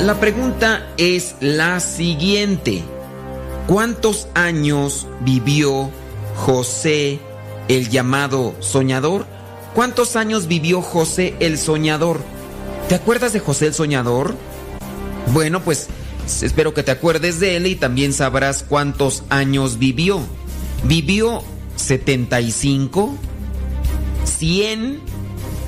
[0.00, 2.82] La pregunta es la siguiente.
[3.68, 5.90] ¿Cuántos años vivió
[6.36, 7.18] José
[7.68, 9.26] el llamado soñador?
[9.74, 12.20] ¿Cuántos años vivió José el soñador?
[12.88, 14.34] ¿Te acuerdas de José el soñador?
[15.32, 15.88] Bueno, pues
[16.42, 20.20] espero que te acuerdes de él y también sabrás cuántos años vivió.
[20.84, 21.42] ¿Vivió
[21.76, 23.16] 75,
[24.24, 25.00] 100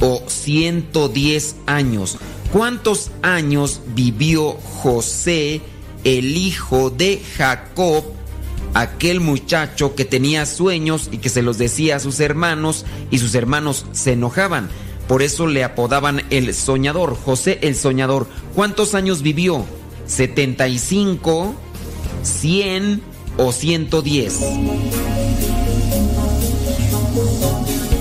[0.00, 2.18] o 110 años?
[2.52, 5.60] ¿Cuántos años vivió José,
[6.04, 8.04] el hijo de Jacob,
[8.74, 13.34] aquel muchacho que tenía sueños y que se los decía a sus hermanos y sus
[13.34, 14.68] hermanos se enojaban?
[15.06, 18.28] Por eso le apodaban el soñador, José el soñador.
[18.54, 19.64] ¿Cuántos años vivió?
[20.06, 21.54] ¿75,
[22.22, 23.02] 100
[23.38, 24.40] o 110?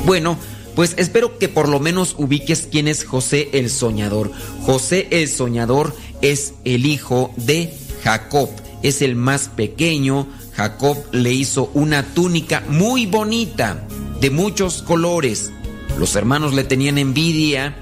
[0.06, 0.38] Bueno,
[0.78, 4.32] pues espero que por lo menos ubiques quién es José el Soñador.
[4.62, 7.74] José el Soñador es el hijo de
[8.04, 8.50] Jacob,
[8.84, 10.28] es el más pequeño.
[10.58, 13.86] Jacob le hizo una túnica muy bonita,
[14.20, 15.52] de muchos colores.
[16.00, 17.78] Los hermanos le tenían envidia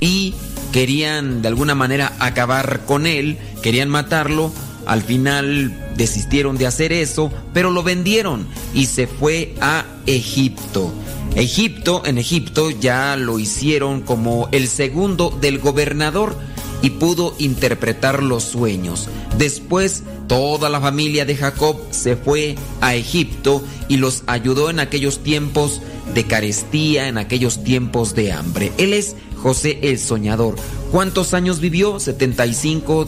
[0.00, 0.32] y
[0.72, 4.50] querían de alguna manera acabar con él, querían matarlo.
[4.86, 10.94] Al final desistieron de hacer eso, pero lo vendieron y se fue a Egipto.
[11.34, 16.38] Egipto, en Egipto ya lo hicieron como el segundo del gobernador
[16.84, 19.08] y pudo interpretar los sueños.
[19.38, 25.20] Después toda la familia de Jacob se fue a Egipto y los ayudó en aquellos
[25.20, 25.80] tiempos
[26.12, 28.70] de carestía, en aquellos tiempos de hambre.
[28.76, 30.56] Él es José el Soñador.
[30.92, 31.96] ¿Cuántos años vivió?
[31.96, 33.06] ¿75,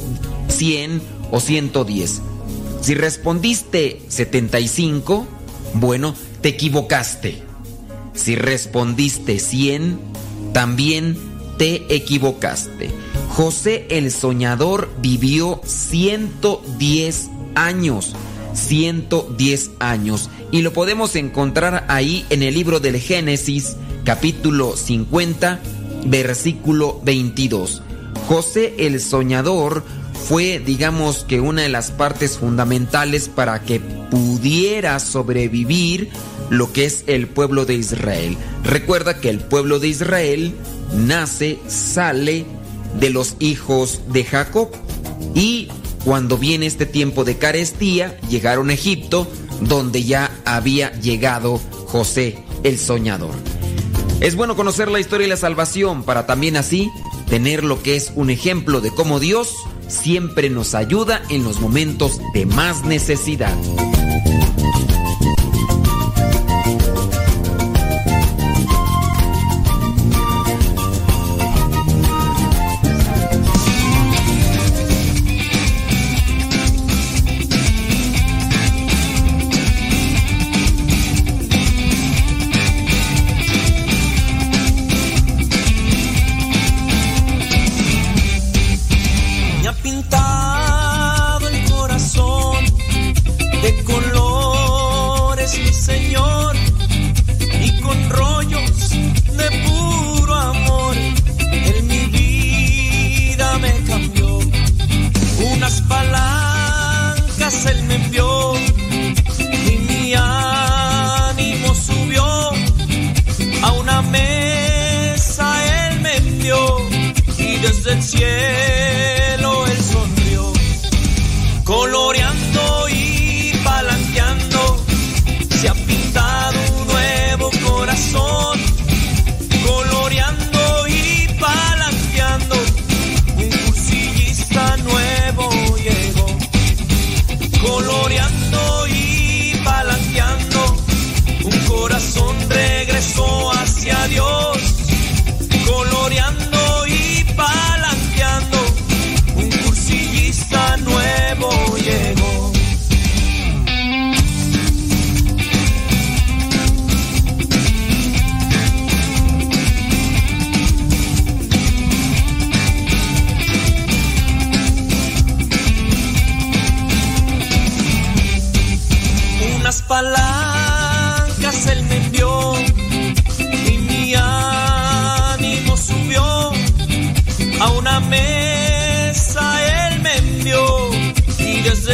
[0.48, 2.22] 100 o 110?
[2.80, 5.26] Si respondiste 75,
[5.74, 7.42] bueno, te equivocaste.
[8.14, 9.98] Si respondiste 100,
[10.54, 12.90] también te equivocaste.
[13.28, 18.14] José el Soñador vivió 110 años.
[18.54, 20.30] 110 años.
[20.50, 25.60] Y lo podemos encontrar ahí en el libro del Génesis, capítulo 50,
[26.06, 27.82] versículo 22.
[28.28, 29.84] José el Soñador
[30.28, 36.10] fue, digamos que, una de las partes fundamentales para que pudiera sobrevivir
[36.50, 38.36] lo que es el pueblo de Israel.
[38.64, 40.52] Recuerda que el pueblo de Israel
[40.94, 42.44] nace, sale
[42.98, 44.70] de los hijos de Jacob.
[45.34, 45.68] Y
[46.04, 49.28] cuando viene este tiempo de carestía, llegaron a Egipto,
[49.60, 53.34] donde ya había llegado José el soñador.
[54.20, 56.90] Es bueno conocer la historia y la salvación para también así
[57.28, 59.54] tener lo que es un ejemplo de cómo Dios
[59.88, 63.56] siempre nos ayuda en los momentos de más necesidad.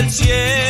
[0.03, 0.62] Del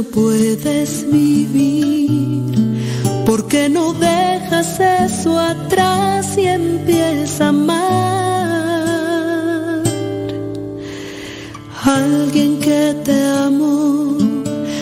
[0.00, 2.42] no puedes vivir.
[3.26, 7.80] Porque no dejas eso atrás y empiezas a amar?
[11.84, 14.16] Alguien que te amó,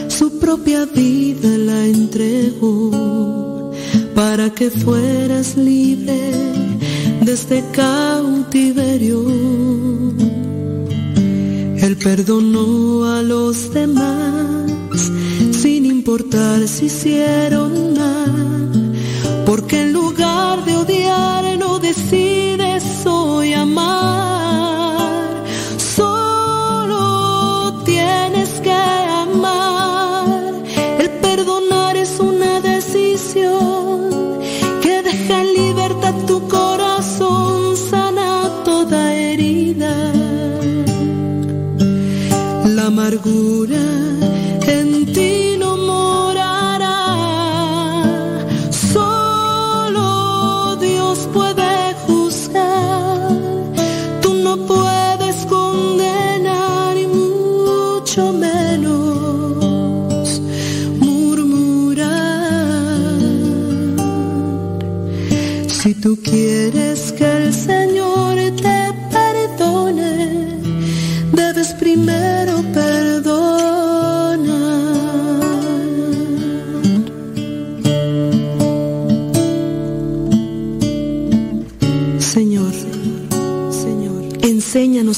[0.08, 3.72] su propia vida la entregó
[4.14, 6.32] para que fueras libre
[7.24, 9.24] de este cautiverio.
[11.84, 14.58] Él perdonó a los demás
[16.08, 18.94] importar si hicieron mal,
[19.44, 22.37] porque en lugar de odiar no decides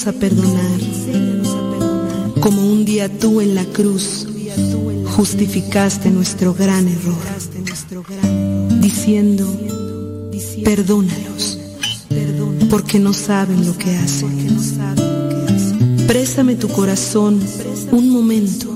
[0.01, 0.81] enséñanos a perdonar,
[2.41, 4.27] como un día tú en la cruz
[5.05, 7.17] justificaste nuestro gran error,
[8.81, 9.47] diciendo,
[10.65, 11.59] perdónalos,
[12.71, 14.57] porque no saben lo que hacen.
[16.07, 17.41] Préstame tu corazón
[17.93, 18.67] un momento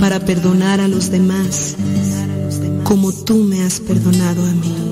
[0.00, 1.76] para perdonar a los demás
[2.84, 4.89] como tú me has perdonado a mí.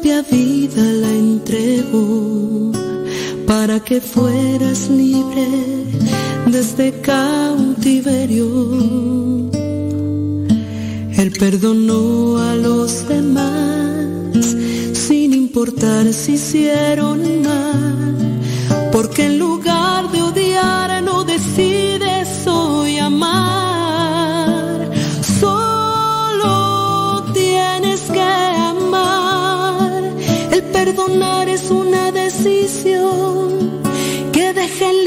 [0.00, 2.72] Propia vida la entregó
[3.46, 5.46] para que fueras libre
[6.46, 8.46] desde cautiverio.
[11.18, 14.56] Él perdonó a los demás
[14.94, 18.19] sin importar si hicieron mal,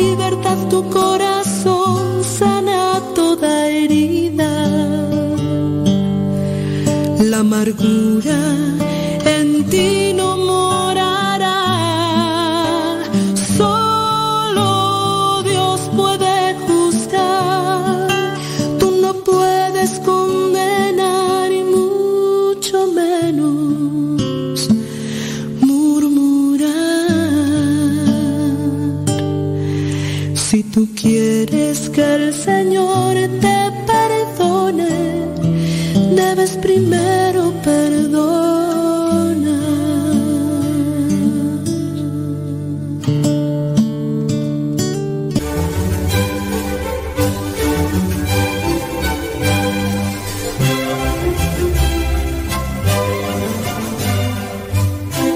[0.04, 4.52] libertad tu corazón, sana toda herida.
[7.30, 8.40] La amargura
[9.38, 10.03] en ti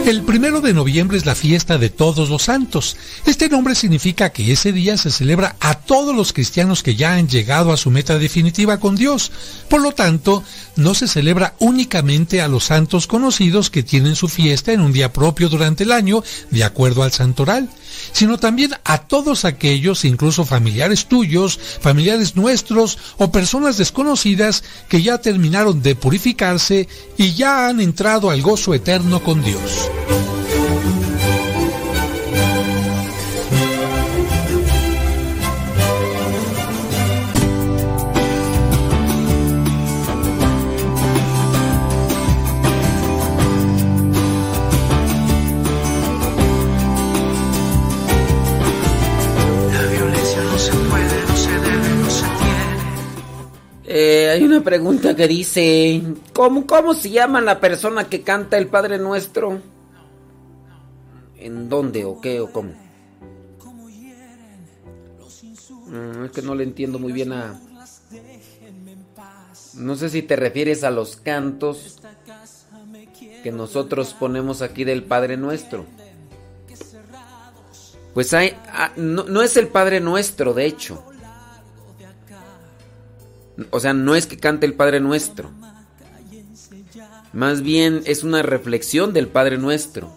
[0.08, 2.96] El primero de noviembre es la fiesta de todos los santos.
[3.26, 7.28] Este nombre significa que ese día se celebra a todos los cristianos que ya han
[7.28, 9.34] llegado a su meta definitiva con Dios.
[9.70, 10.46] Por lo tanto,
[10.78, 15.12] no se celebra únicamente a los santos conocidos que tienen su fiesta en un día
[15.12, 17.68] propio durante el año, de acuerdo al santoral,
[18.12, 25.18] sino también a todos aquellos, incluso familiares tuyos, familiares nuestros o personas desconocidas que ya
[25.20, 26.88] terminaron de purificarse
[27.18, 29.90] y ya han entrado al gozo eterno con Dios.
[54.68, 56.02] Pregunta que dice,
[56.34, 59.62] ¿cómo, ¿cómo se llama la persona que canta el Padre Nuestro?
[61.38, 62.74] ¿En dónde o qué o cómo?
[65.86, 67.58] Mm, es que no le entiendo muy bien a...
[69.76, 72.00] No sé si te refieres a los cantos
[73.44, 75.86] que nosotros ponemos aquí del Padre Nuestro.
[78.14, 78.54] Pues hay...
[78.68, 81.07] ah, no, no es el Padre Nuestro, de hecho.
[83.72, 85.52] O sea, no es que cante el Padre Nuestro.
[87.34, 90.14] Más bien es una reflexión del Padre Nuestro.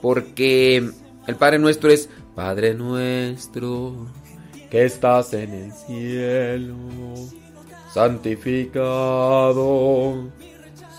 [0.00, 0.90] Porque
[1.26, 4.08] el Padre Nuestro es Padre Nuestro
[4.70, 6.76] que estás en el cielo,
[7.92, 9.10] santificado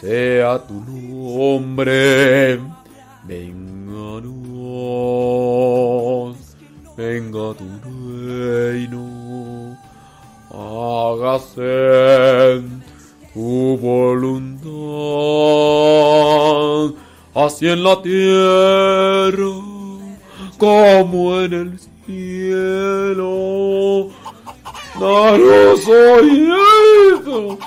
[0.02, 2.60] sea tu nombre.
[3.23, 4.22] Venga a
[6.98, 9.78] venga tu reino,
[10.50, 11.64] hágase
[13.34, 14.72] tu voluntad,
[17.34, 19.72] así en la tierra
[20.58, 23.30] como en el cielo.
[25.00, 26.52] Danos hoy
[27.16, 27.58] esto.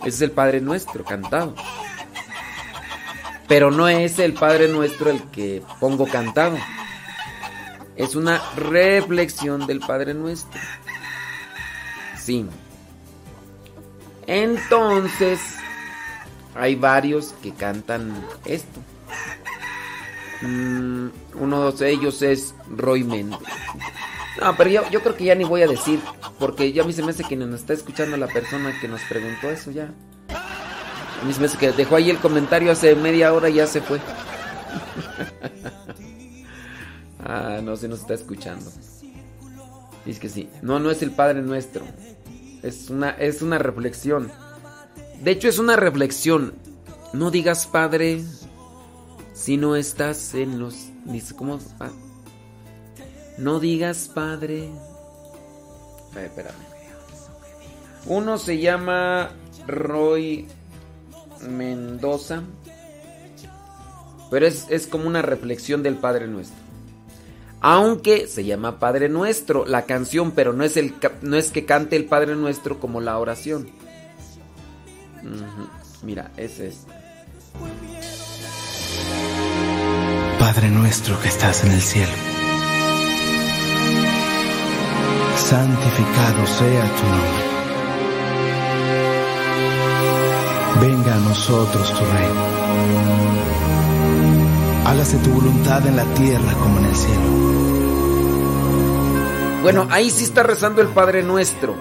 [0.00, 1.54] Ese es el Padre Nuestro cantado.
[3.48, 6.58] Pero no es el Padre Nuestro el que pongo cantado.
[7.96, 10.60] Es una reflexión del Padre Nuestro.
[12.18, 12.46] Sí.
[14.26, 15.40] Entonces,
[16.54, 18.12] hay varios que cantan
[18.44, 18.80] esto.
[20.42, 23.38] Mm, uno de ellos es Roy Méndez.
[24.40, 26.00] No, pero yo, yo creo que ya ni voy a decir,
[26.38, 29.02] porque ya a mí se me hace que nos está escuchando la persona que nos
[29.02, 29.90] preguntó eso ya.
[30.30, 33.66] A mí se me hace que dejó ahí el comentario hace media hora y ya
[33.66, 34.00] se fue.
[37.24, 38.70] ah, no, se nos está escuchando.
[40.04, 40.48] Dice que sí.
[40.62, 41.84] No, no es el Padre Nuestro.
[42.62, 44.30] Es una, es una reflexión.
[45.22, 46.54] De hecho, es una reflexión.
[47.12, 48.24] No digas Padre
[49.32, 50.88] si no estás en los...
[51.04, 51.58] Dice, ¿cómo?
[51.80, 51.90] Ah.
[53.38, 54.70] No digas Padre.
[56.16, 56.54] Espérame.
[58.06, 59.30] Uno se llama
[59.66, 60.48] Roy
[61.48, 62.42] Mendoza.
[64.30, 66.61] Pero es, es como una reflexión del Padre Nuestro.
[67.62, 71.96] Aunque se llama Padre Nuestro la canción, pero no es, el, no es que cante
[71.96, 73.70] el Padre Nuestro como la oración.
[75.22, 75.68] Ujú.
[76.02, 76.92] Mira, es este.
[80.38, 82.12] Padre nuestro que estás en el cielo,
[85.36, 87.52] santificado sea tu nombre.
[90.80, 93.31] Venga a nosotros tu reino.
[94.84, 97.22] Hágase tu voluntad en la tierra como en el cielo.
[99.62, 101.76] Bueno, ahí sí está rezando el Padre Nuestro.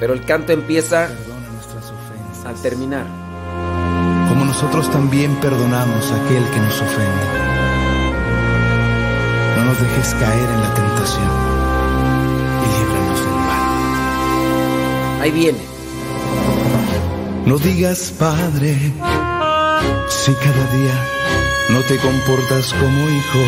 [0.00, 1.10] Pero el canto empieza
[2.46, 3.04] al terminar.
[4.28, 7.26] Como nosotros también perdonamos a aquel que nos ofende.
[9.58, 11.30] No nos dejes caer en la tentación
[12.62, 15.20] y líbranos del mal.
[15.20, 15.58] Ahí viene.
[17.44, 18.92] No digas, Padre,
[20.08, 20.94] si cada día
[21.72, 23.38] no te comportas como hijo.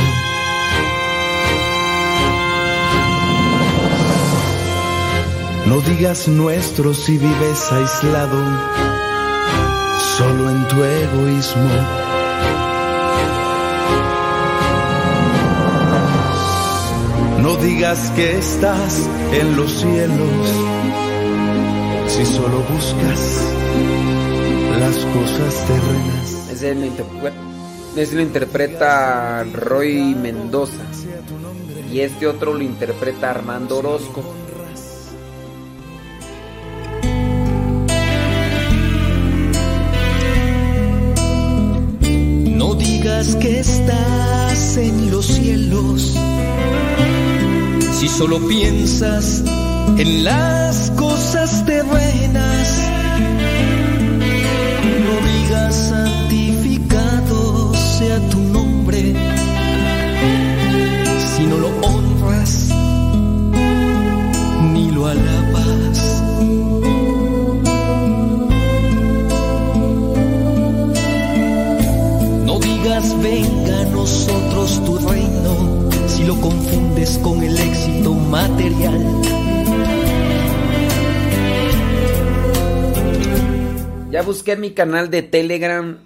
[5.66, 8.38] No digas nuestro si vives aislado,
[10.16, 11.70] solo en tu egoísmo.
[17.40, 20.48] No digas que estás en los cielos,
[22.06, 23.42] Si solo buscas
[24.78, 27.51] las cosas terrenas.
[27.96, 30.82] Ese lo, interpreta Roy Mendoza.
[31.92, 34.22] Y este otro lo interpreta Armando Orozco.
[42.46, 46.16] No digas que estás en los cielos
[48.02, 49.44] si solo piensas
[49.98, 52.51] en las cosas terrenas.
[76.26, 79.00] Lo confundes con el éxito material.
[84.10, 85.98] Ya busqué mi canal de Telegram.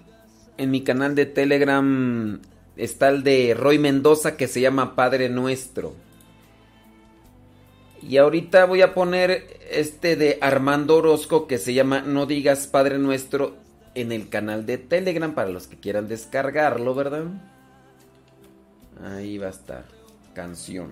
[0.57, 2.39] En mi canal de Telegram
[2.77, 5.93] está el de Roy Mendoza que se llama Padre Nuestro.
[8.01, 12.97] Y ahorita voy a poner este de Armando Orozco que se llama No digas Padre
[12.97, 13.57] Nuestro
[13.93, 17.25] en el canal de Telegram para los que quieran descargarlo, ¿verdad?
[19.03, 19.96] Ahí va a estar.
[20.47, 20.89] Canción.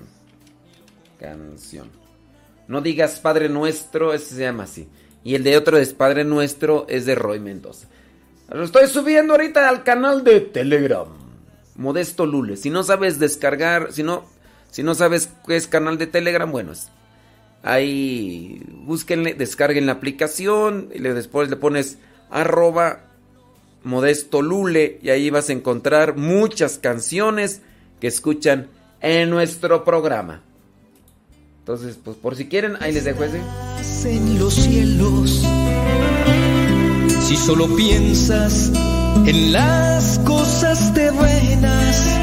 [1.19, 1.87] Canción.
[2.67, 4.87] No digas Padre Nuestro, ese se llama así.
[5.23, 7.87] Y el de otro es Padre Nuestro, es de Roy Mendoza.
[8.49, 11.05] Lo estoy subiendo ahorita al canal de Telegram.
[11.75, 12.57] Modesto Lule.
[12.57, 14.25] Si no sabes descargar, si no,
[14.71, 16.89] si no sabes qué es canal de Telegram, bueno, es-
[17.61, 21.99] ahí búsquenle, descarguen la aplicación y le- después le pones
[22.31, 23.01] arroba
[23.83, 27.61] Modesto Lule y ahí vas a encontrar muchas canciones
[28.01, 28.69] que escuchan
[29.05, 30.41] en nuestro programa.
[31.59, 33.39] Entonces, pues por si quieren, ahí les dejo ese.
[34.09, 35.43] en los cielos.
[37.21, 38.71] Si solo piensas
[39.27, 42.14] en las cosas terrenas,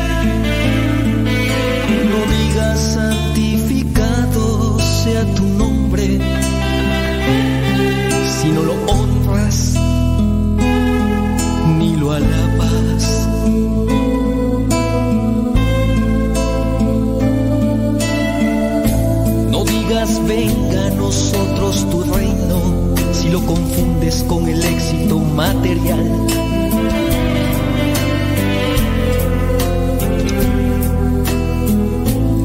[20.26, 26.26] venga a nosotros tu reino si lo confundes con el éxito material.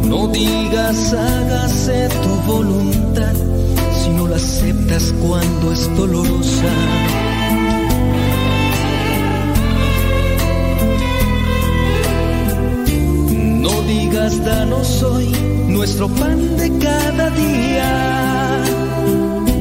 [0.07, 3.35] No digas hágase tu voluntad
[3.93, 7.26] si no la aceptas cuando es dolorosa.
[14.17, 15.27] Digas danos hoy
[15.67, 18.63] nuestro pan de cada día.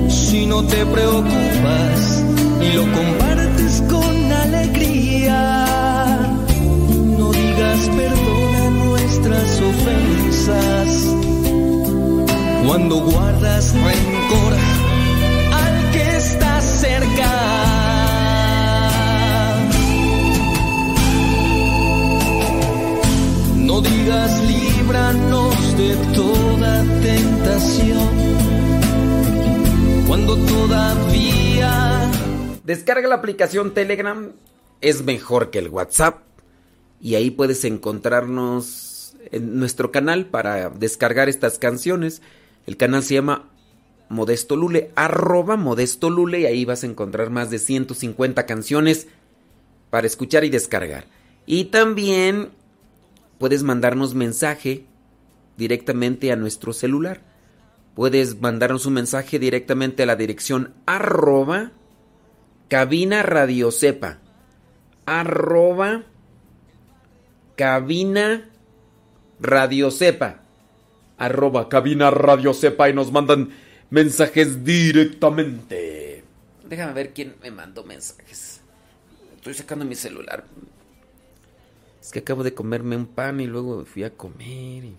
[0.08, 2.24] Si no te preocupas
[2.62, 5.66] y lo compartes con alegría.
[7.18, 10.90] No digas perdona nuestras ofensas.
[12.66, 14.54] Cuando guardas rencor
[23.82, 28.08] Digas líbranos de toda tentación.
[30.06, 32.06] Cuando todavía
[32.66, 34.32] Descarga la aplicación Telegram,
[34.80, 36.18] es mejor que el WhatsApp.
[37.00, 42.22] Y ahí puedes encontrarnos en nuestro canal para descargar estas canciones.
[42.66, 43.48] El canal se llama
[44.08, 49.06] Modesto Lule, arroba Modesto Lule, y ahí vas a encontrar más de 150 canciones
[49.90, 51.04] para escuchar y descargar.
[51.46, 52.48] Y también
[53.38, 54.86] puedes mandarnos mensaje
[55.56, 57.22] directamente a nuestro celular.
[57.94, 61.72] Puedes mandarnos un mensaje directamente a la dirección arroba
[62.68, 64.18] cabina radio sepa.
[65.06, 66.04] Arroba
[67.56, 68.50] cabina
[69.40, 70.42] radio sepa.
[71.16, 73.50] Arroba cabina radio sepa y nos mandan
[73.88, 76.22] mensajes directamente.
[76.68, 78.60] Déjame ver quién me mandó mensajes.
[79.36, 80.44] Estoy sacando mi celular.
[82.06, 84.84] Es que acabo de comerme un pan y luego fui a comer.
[84.84, 84.96] y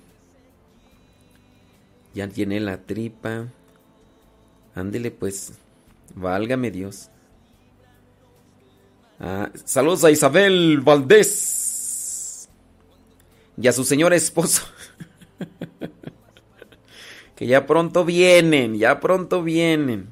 [2.13, 3.47] Ya llené la tripa.
[4.75, 5.53] Ándele pues.
[6.15, 7.09] Válgame Dios.
[9.21, 12.49] Ah, saludos a Isabel Valdés.
[13.55, 14.63] Y a su señor esposo.
[17.37, 20.09] que ya pronto vienen, ya pronto vienen.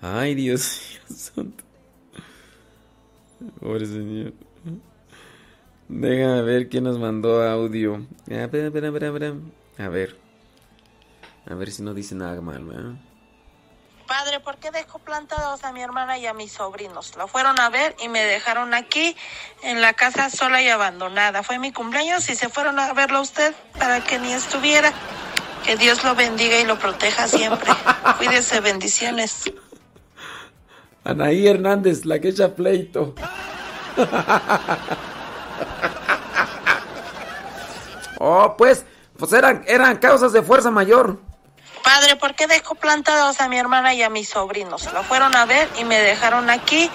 [0.00, 1.64] Ay, Dios mío santo.
[3.58, 4.43] Pobre señor.
[5.96, 8.04] Déjame ver quién nos mandó audio.
[8.28, 9.34] A ver, a ver, a ver, a ver.
[9.78, 10.18] A ver.
[11.48, 12.94] A ver si no dice nada mal, ¿verdad?
[14.08, 17.16] Padre, ¿por qué dejó plantados a mi hermana y a mis sobrinos?
[17.16, 19.14] La fueron a ver y me dejaron aquí
[19.62, 21.44] en la casa sola y abandonada.
[21.44, 24.92] Fue mi cumpleaños y se fueron a verlo a usted para que ni estuviera.
[25.64, 27.70] Que Dios lo bendiga y lo proteja siempre.
[28.18, 29.44] Cuídese, bendiciones.
[31.04, 33.14] Anaí Hernández, la que echa pleito.
[38.18, 38.84] Oh, pues,
[39.18, 41.18] pues eran, eran causas de fuerza mayor.
[41.82, 44.90] Padre, ¿por qué dejó plantados a mi hermana y a mis sobrinos?
[44.94, 46.90] La fueron a ver y me dejaron aquí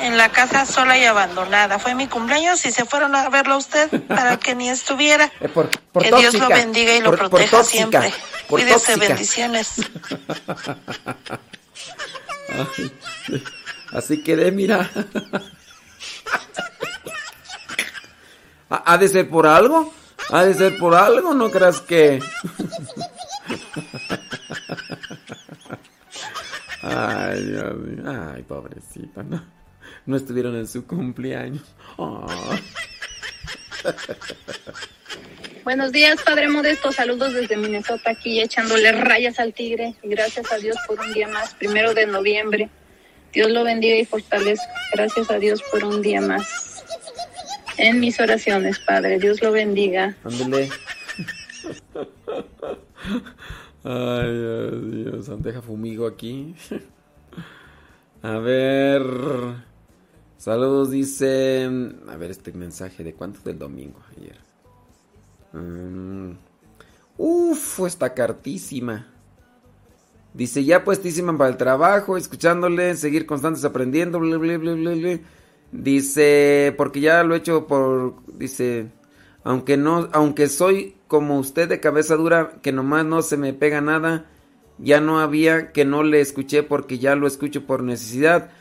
[0.00, 1.78] en la casa sola y abandonada.
[1.78, 5.32] Fue mi cumpleaños y se fueron a verlo a usted para que ni estuviera.
[5.40, 8.12] Eh, por, por que Dios lo bendiga y lo por- proteja tóxica, siempre.
[8.48, 9.06] Cuídese, tóxica.
[9.08, 9.72] bendiciones.
[12.50, 12.92] Ay,
[13.92, 14.90] Así quedé, mira.
[18.68, 19.92] ¿Ha de ser por algo?
[20.30, 21.34] ¿Ha de ser por algo?
[21.34, 22.20] ¿No creas que...?
[26.82, 29.44] Ay, pobrecita, ¿no?
[30.06, 31.62] No estuvieron en su cumpleaños.
[35.64, 36.92] Buenos días, Padre Modesto.
[36.92, 39.94] Saludos desde Minnesota, aquí echándole rayas al tigre.
[40.02, 42.68] Gracias a Dios por un día más, primero de noviembre.
[43.32, 44.72] Dios lo bendiga y fortalezca.
[44.92, 46.73] Gracias a Dios por un día más.
[47.76, 49.18] En mis oraciones, Padre.
[49.18, 50.16] Dios lo bendiga.
[50.24, 50.68] Ándale.
[53.84, 56.54] Ay, Dios, Dios, Santeja fumigo aquí.
[58.22, 59.02] A ver.
[60.38, 61.68] Saludos, dice.
[62.08, 64.38] A ver este mensaje de cuánto del domingo ayer.
[65.52, 66.32] Mm.
[67.16, 69.06] Uf, está cartísima.
[70.32, 75.18] Dice, ya puestísima para el trabajo, escuchándole, seguir constantes aprendiendo, bla, bla, bla, bla, bla.
[75.76, 78.92] Dice, porque ya lo he hecho por, dice,
[79.42, 83.80] aunque no, aunque soy como usted de cabeza dura, que nomás no se me pega
[83.80, 84.24] nada,
[84.78, 88.52] ya no había que no le escuché porque ya lo escucho por necesidad,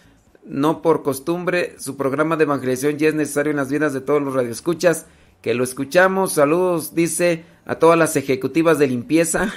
[0.43, 1.75] no por costumbre.
[1.77, 5.05] Su programa de evangelización ya es necesario en las vidas de todos los radioescuchas,
[5.43, 6.33] que lo escuchamos.
[6.33, 9.53] Saludos, dice, a todas las ejecutivas de limpieza.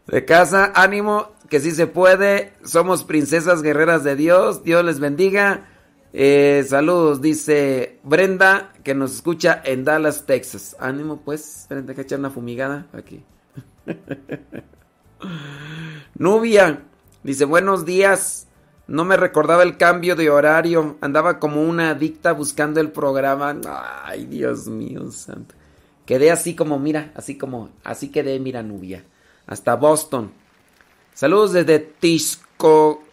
[0.07, 2.53] de casa, ánimo, que sí se puede.
[2.65, 4.63] Somos princesas guerreras de Dios.
[4.63, 5.69] Dios les bendiga.
[6.13, 10.77] Eh, saludos, dice Brenda, que nos escucha en Dallas, Texas.
[10.79, 11.67] Ánimo, pues.
[11.69, 13.25] Brenda, que echar una fumigada aquí.
[16.15, 16.85] Nubia,
[17.23, 18.47] dice buenos días.
[18.89, 20.97] No me recordaba el cambio de horario.
[21.01, 23.57] Andaba como una adicta buscando el programa.
[24.05, 25.55] Ay, Dios mío, santo.
[26.05, 29.05] Quedé así como, mira, así como, así quedé, mira, Nubia.
[29.47, 30.33] Hasta Boston.
[31.15, 33.05] Saludos desde Tiscochoc,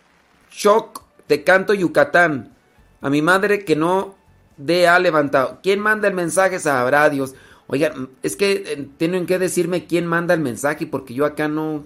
[1.27, 2.53] Tecanto, Yucatán.
[3.01, 4.15] A mi madre que no
[4.57, 5.59] de ha levantado.
[5.61, 6.59] ¿Quién manda el mensaje?
[6.59, 7.35] Sabrá Dios.
[7.67, 11.85] Oigan, es que eh, tienen que decirme quién manda el mensaje porque yo acá no,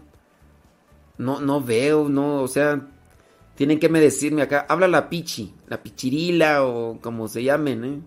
[1.18, 2.82] no, no veo, no, o sea,
[3.56, 4.66] tienen que me decirme acá.
[4.70, 8.02] Habla la pichi, la pichirila o como se llamen, ¿eh?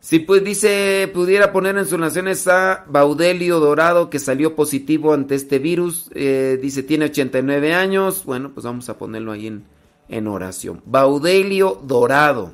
[0.00, 5.34] Si pues dice, pudiera poner en sus naciones a Baudelio Dorado que salió positivo ante
[5.34, 6.10] este virus.
[6.14, 8.24] eh, dice, tiene 89 años.
[8.24, 9.64] Bueno, pues vamos a ponerlo ahí en,
[10.08, 10.82] en oración.
[10.86, 12.52] Baudelio Dorado.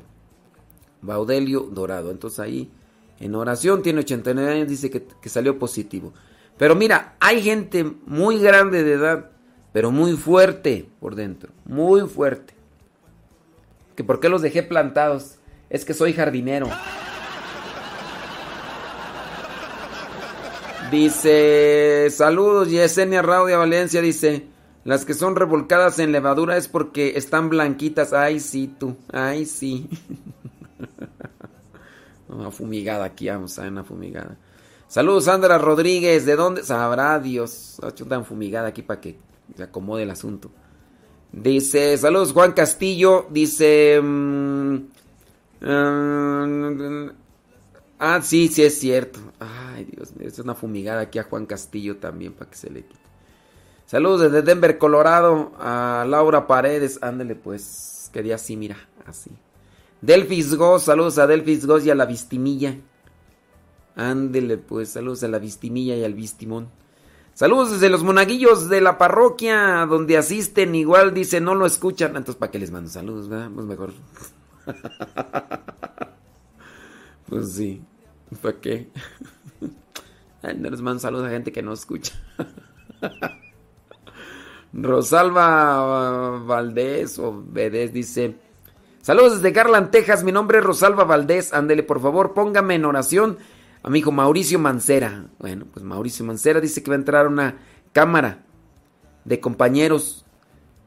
[1.01, 2.09] Baudelio Dorado.
[2.11, 2.71] Entonces ahí
[3.19, 6.13] en oración tiene 89 años, dice que, que salió positivo.
[6.57, 9.29] Pero mira, hay gente muy grande de edad,
[9.71, 11.51] pero muy fuerte por dentro.
[11.65, 12.53] Muy fuerte.
[13.95, 15.35] ¿Que por qué los dejé plantados?
[15.69, 16.67] Es que soy jardinero.
[20.95, 24.47] Dice, saludos Yesenia Raudia Valencia, dice,
[24.85, 28.13] las que son revolcadas en levadura es porque están blanquitas.
[28.13, 29.89] Ay, sí, tú, ay, sí.
[32.29, 34.37] Una fumigada aquí, vamos a ver una fumigada.
[34.87, 36.63] Saludos Sandra Rodríguez, ¿de dónde?
[36.63, 37.77] Sabrá Dios.
[37.83, 39.17] Ha hecho tan fumigada aquí para que
[39.53, 40.49] se acomode el asunto.
[41.33, 43.99] Dice, saludos Juan Castillo, dice...
[44.01, 44.75] mm,
[45.59, 47.09] mm,
[47.99, 49.19] Ah, sí, sí es cierto.
[49.75, 52.83] Ay, Dios mío, es una fumigada aquí a Juan Castillo también para que se le
[52.85, 53.03] quite.
[53.85, 56.97] Saludos desde Denver, Colorado, a Laura Paredes.
[57.01, 59.31] Ándale, pues, que día así, mira, así.
[60.01, 62.77] Delfis Goz, saludos a Delfis Goz y a la Vistimilla.
[63.97, 66.69] Ándele, pues, saludos a la Vistimilla y al Vistimón.
[67.33, 70.73] Saludos desde los monaguillos de la parroquia donde asisten.
[70.73, 72.15] Igual dice, no lo escuchan.
[72.15, 73.51] Entonces, ¿para qué les mando saludos, verdad?
[73.53, 73.91] Pues mejor.
[77.27, 77.81] Pues sí.
[78.41, 78.91] ¿Para qué?
[80.53, 82.13] Les mando saludos a gente que no escucha.
[84.73, 88.35] Rosalba Valdés o Vedés dice:
[89.01, 90.23] Saludos desde Garland, Texas.
[90.23, 91.53] Mi nombre es Rosalba Valdés.
[91.53, 93.37] Ándele, por favor, póngame en oración
[93.83, 95.27] Amigo Mauricio Mancera.
[95.37, 97.59] Bueno, pues Mauricio Mancera dice que va a entrar una
[97.93, 98.43] cámara
[99.25, 100.25] de compañeros.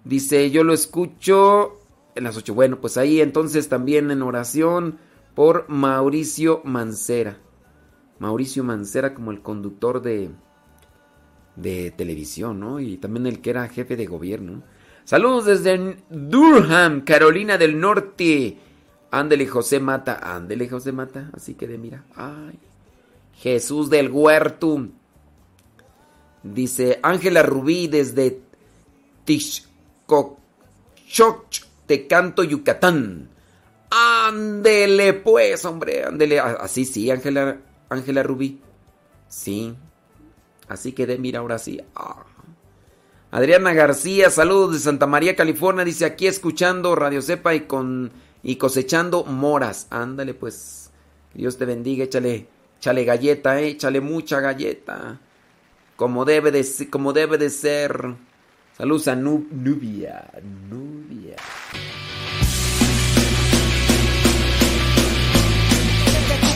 [0.05, 1.79] Dice, yo lo escucho
[2.17, 2.55] en las 8.
[2.55, 4.99] Bueno, pues ahí entonces también en oración
[5.35, 7.39] por Mauricio Mancera.
[8.19, 10.31] Mauricio Mancera como el conductor de,
[11.57, 12.81] de televisión, ¿no?
[12.81, 14.63] Y también el que era jefe de gobierno.
[15.05, 18.59] Saludos desde Durham, Carolina del Norte.
[19.11, 21.31] Ándele José Mata, ándele José Mata.
[21.33, 22.05] Así que de mira.
[22.15, 22.59] Ay.
[23.35, 24.89] Jesús del Huerto.
[26.43, 28.41] Dice Ángela Rubí desde
[29.25, 30.37] Tixcochoch,
[31.87, 33.29] Tecanto, Yucatán.
[33.91, 36.39] Ándele pues, hombre, ándele.
[36.41, 37.59] Así sí, Ángela
[37.89, 38.61] Ángela Rubí.
[39.29, 39.75] Sí.
[40.69, 41.81] Así que de mira ahora sí.
[41.95, 42.25] Ah.
[43.31, 45.85] Adriana García, saludos de Santa María, California.
[45.85, 48.11] Dice aquí escuchando Radio Cepa y con
[48.43, 49.87] y cosechando moras.
[49.91, 50.91] Ándale pues.
[51.35, 52.49] Dios te bendiga, échale,
[52.79, 55.21] échale galleta, eh, échale mucha galleta.
[55.97, 58.15] Como debe de, como debe de ser.
[58.77, 60.31] Saludos a Nu- Nubia.
[60.71, 61.37] Nubia.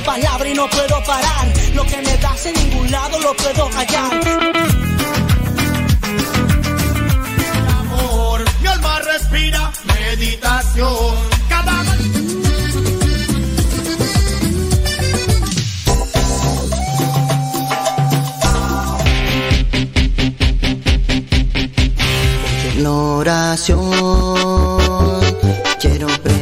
[0.03, 1.47] Palabra y no puedo parar.
[1.75, 4.13] Lo que me das en ningún lado lo puedo hallar.
[7.81, 8.45] amor.
[8.61, 11.17] Mi alma respira meditación.
[11.49, 11.83] Cada
[22.85, 23.91] oración
[25.81, 26.42] quiero ver.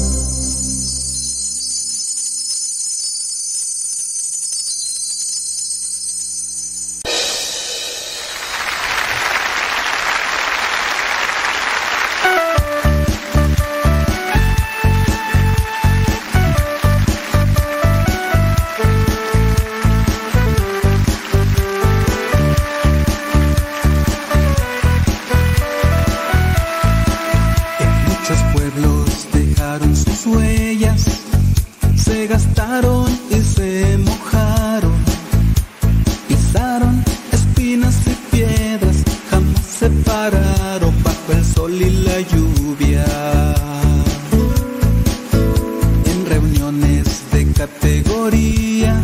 [46.41, 49.01] Reuniones de categoría,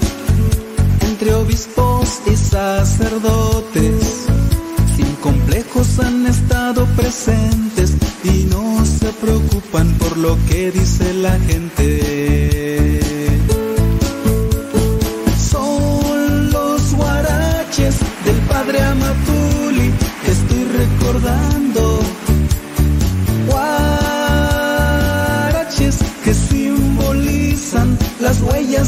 [1.02, 4.26] entre obispos y sacerdotes,
[4.96, 12.37] sin complejos han estado presentes y no se preocupan por lo que dice la gente.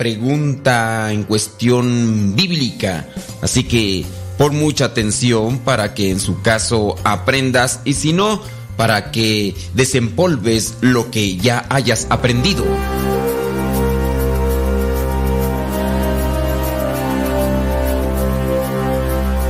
[0.00, 3.06] Pregunta en cuestión bíblica,
[3.42, 4.06] así que
[4.38, 8.40] pon mucha atención para que en su caso aprendas y si no,
[8.78, 12.64] para que desempolves lo que ya hayas aprendido.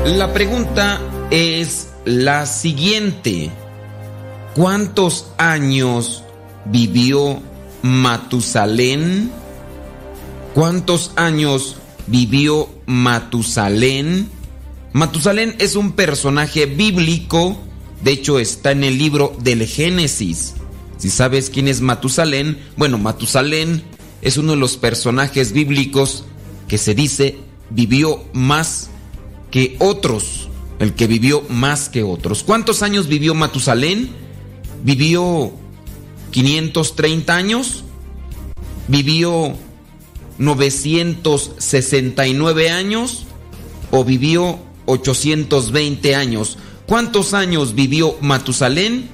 [0.04, 1.00] La pregunta
[1.30, 3.52] es la siguiente.
[4.56, 6.24] ¿Cuántos años
[6.64, 7.40] vivió
[7.82, 9.39] Matusalén?
[10.54, 11.76] ¿Cuántos años
[12.08, 14.28] vivió Matusalén?
[14.92, 17.56] Matusalén es un personaje bíblico,
[18.02, 20.54] de hecho está en el libro del Génesis.
[20.98, 23.84] Si sabes quién es Matusalén, bueno, Matusalén
[24.22, 26.24] es uno de los personajes bíblicos
[26.66, 27.38] que se dice
[27.70, 28.90] vivió más
[29.52, 30.48] que otros,
[30.80, 32.42] el que vivió más que otros.
[32.42, 34.10] ¿Cuántos años vivió Matusalén?
[34.82, 35.52] ¿Vivió
[36.32, 37.84] 530 años?
[38.88, 39.56] ¿Vivió
[40.40, 43.26] 969 años?
[43.90, 46.56] ¿O vivió 820 años?
[46.86, 49.10] ¿Cuántos años vivió Matusalén?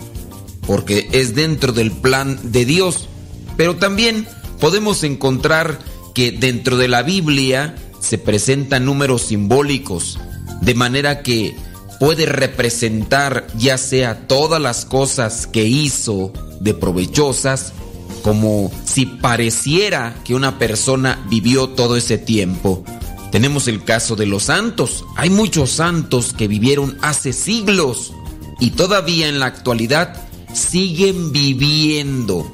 [0.65, 3.07] porque es dentro del plan de Dios.
[3.55, 4.27] Pero también
[4.59, 5.79] podemos encontrar
[6.13, 10.19] que dentro de la Biblia se presentan números simbólicos,
[10.61, 11.55] de manera que
[11.99, 17.73] puede representar ya sea todas las cosas que hizo de provechosas,
[18.25, 22.83] como si pareciera que una persona vivió todo ese tiempo.
[23.31, 25.05] Tenemos el caso de los santos.
[25.15, 28.13] Hay muchos santos que vivieron hace siglos
[28.59, 30.23] y todavía en la actualidad
[30.55, 32.51] siguen viviendo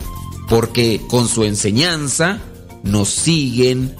[0.50, 2.42] porque con su enseñanza
[2.84, 3.96] nos siguen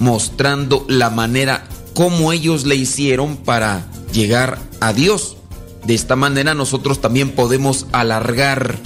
[0.00, 5.36] mostrando la manera como ellos le hicieron para llegar a Dios.
[5.84, 8.76] De esta manera nosotros también podemos alargar,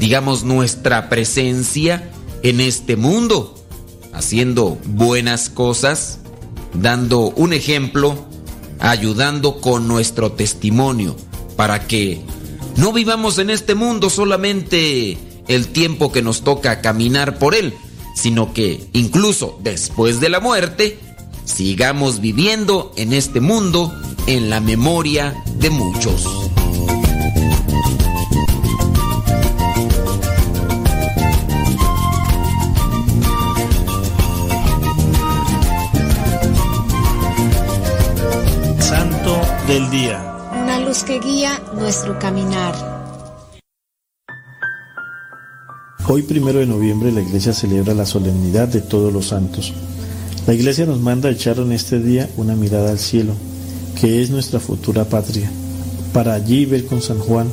[0.00, 2.10] digamos, nuestra presencia
[2.42, 3.54] en este mundo,
[4.12, 6.18] haciendo buenas cosas,
[6.72, 8.26] dando un ejemplo,
[8.80, 11.14] ayudando con nuestro testimonio,
[11.54, 12.22] para que
[12.76, 15.18] no vivamos en este mundo solamente
[15.48, 17.74] el tiempo que nos toca caminar por él,
[18.16, 20.98] sino que incluso después de la muerte,
[21.44, 23.94] sigamos viviendo en este mundo
[24.26, 26.24] en la memoria de muchos.
[39.70, 40.50] Del Día.
[40.64, 42.74] Una luz que guía nuestro caminar.
[46.08, 49.72] Hoy, primero de noviembre, la iglesia celebra la solemnidad de todos los santos.
[50.48, 53.34] La iglesia nos manda a echar en este día una mirada al cielo,
[54.00, 55.48] que es nuestra futura patria,
[56.12, 57.46] para allí ver con San Juan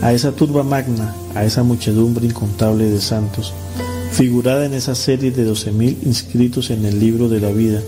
[0.00, 3.52] a esa turba magna, a esa muchedumbre incontable de santos,
[4.12, 7.82] figurada en esa serie de 12.000 inscritos en el libro de la vida,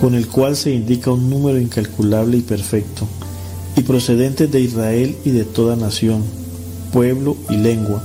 [0.00, 3.06] con el cual se indica un número incalculable y perfecto,
[3.76, 6.24] y procedentes de Israel y de toda nación,
[6.90, 8.02] pueblo y lengua,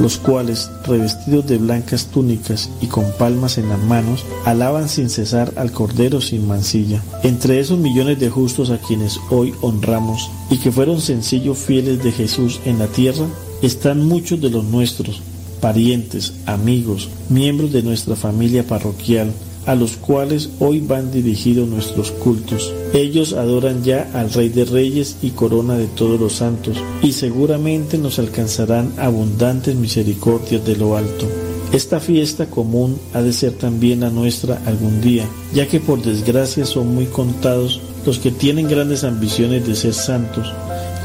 [0.00, 5.52] los cuales, revestidos de blancas túnicas y con palmas en las manos, alaban sin cesar
[5.56, 7.02] al Cordero sin mancilla.
[7.22, 12.10] Entre esos millones de justos a quienes hoy honramos y que fueron sencillos fieles de
[12.10, 13.26] Jesús en la tierra,
[13.62, 15.22] están muchos de los nuestros,
[15.60, 19.32] parientes, amigos, miembros de nuestra familia parroquial,
[19.68, 22.72] a los cuales hoy van dirigidos nuestros cultos.
[22.94, 27.98] Ellos adoran ya al Rey de Reyes y Corona de todos los santos, y seguramente
[27.98, 31.26] nos alcanzarán abundantes misericordias de lo alto.
[31.70, 36.64] Esta fiesta común ha de ser también la nuestra algún día, ya que por desgracia
[36.64, 40.50] son muy contados los que tienen grandes ambiciones de ser santos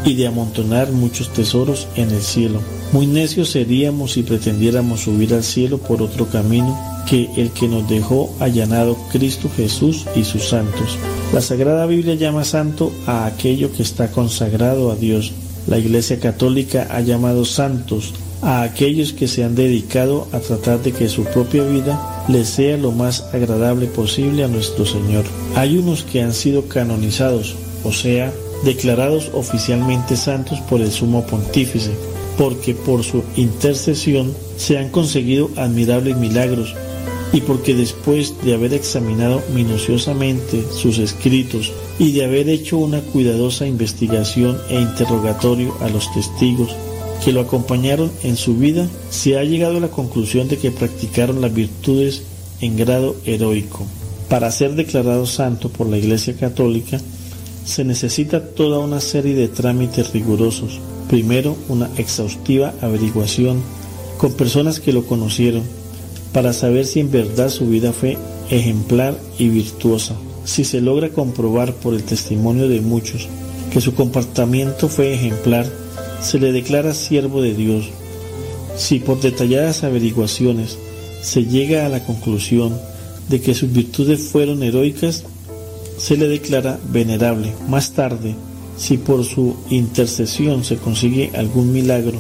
[0.05, 2.61] y de amontonar muchos tesoros en el cielo.
[2.91, 6.77] Muy necios seríamos si pretendiéramos subir al cielo por otro camino
[7.09, 10.97] que el que nos dejó allanado Cristo Jesús y sus santos.
[11.33, 15.31] La Sagrada Biblia llama santo a aquello que está consagrado a Dios.
[15.67, 20.91] La Iglesia Católica ha llamado santos a aquellos que se han dedicado a tratar de
[20.91, 25.23] que su propia vida les sea lo más agradable posible a nuestro Señor.
[25.55, 31.91] Hay unos que han sido canonizados, o sea, declarados oficialmente santos por el sumo pontífice,
[32.37, 36.75] porque por su intercesión se han conseguido admirables milagros
[37.33, 43.65] y porque después de haber examinado minuciosamente sus escritos y de haber hecho una cuidadosa
[43.65, 46.75] investigación e interrogatorio a los testigos
[47.25, 51.41] que lo acompañaron en su vida, se ha llegado a la conclusión de que practicaron
[51.41, 52.23] las virtudes
[52.61, 53.85] en grado heroico.
[54.29, 56.99] Para ser declarado santo por la Iglesia Católica,
[57.65, 60.79] se necesita toda una serie de trámites rigurosos.
[61.09, 63.61] Primero, una exhaustiva averiguación
[64.17, 65.63] con personas que lo conocieron
[66.33, 68.17] para saber si en verdad su vida fue
[68.49, 70.15] ejemplar y virtuosa.
[70.45, 73.27] Si se logra comprobar por el testimonio de muchos
[73.71, 75.65] que su comportamiento fue ejemplar,
[76.21, 77.89] se le declara siervo de Dios.
[78.75, 80.77] Si por detalladas averiguaciones
[81.21, 82.77] se llega a la conclusión
[83.29, 85.23] de que sus virtudes fueron heroicas,
[85.97, 87.53] se le declara venerable.
[87.67, 88.35] Más tarde,
[88.77, 92.19] si por su intercesión se consigue algún milagro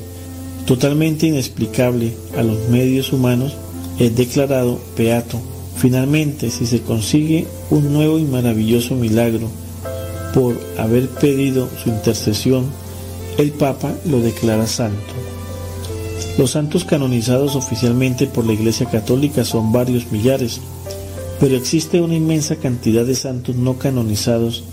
[0.65, 3.53] totalmente inexplicable a los medios humanos,
[3.99, 5.39] es declarado beato.
[5.75, 9.49] Finalmente, si se consigue un nuevo y maravilloso milagro
[10.33, 12.65] por haber pedido su intercesión,
[13.37, 15.13] el Papa lo declara santo.
[16.37, 20.61] Los santos canonizados oficialmente por la Iglesia Católica son varios millares,
[21.43, 24.63] pero existe una inmensa cantidad de santos no canonizados,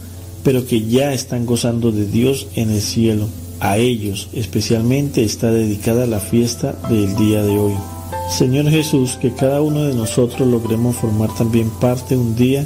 [0.45, 3.27] pero que ya están gozando de Dios en el cielo.
[3.59, 7.73] A ellos especialmente está dedicada la fiesta del día de hoy.
[8.31, 12.65] Señor Jesús, que cada uno de nosotros logremos formar también parte un día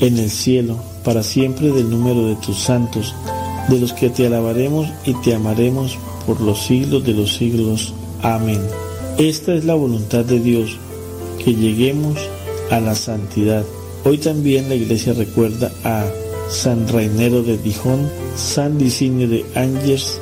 [0.00, 3.14] en el cielo, para siempre del número de tus santos,
[3.68, 5.96] de los que te alabaremos y te amaremos
[6.26, 7.94] por los siglos de los siglos.
[8.22, 8.60] Amén.
[9.18, 10.76] Esta es la voluntad de Dios,
[11.44, 12.18] que lleguemos
[12.70, 13.64] a la santidad.
[14.04, 16.04] Hoy también la iglesia recuerda a
[16.50, 20.20] San Rainero de Dijon, San Licinio de Angers,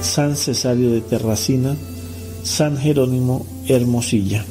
[0.00, 1.76] San Cesario de Terracina,
[2.42, 4.44] San Jerónimo Hermosilla.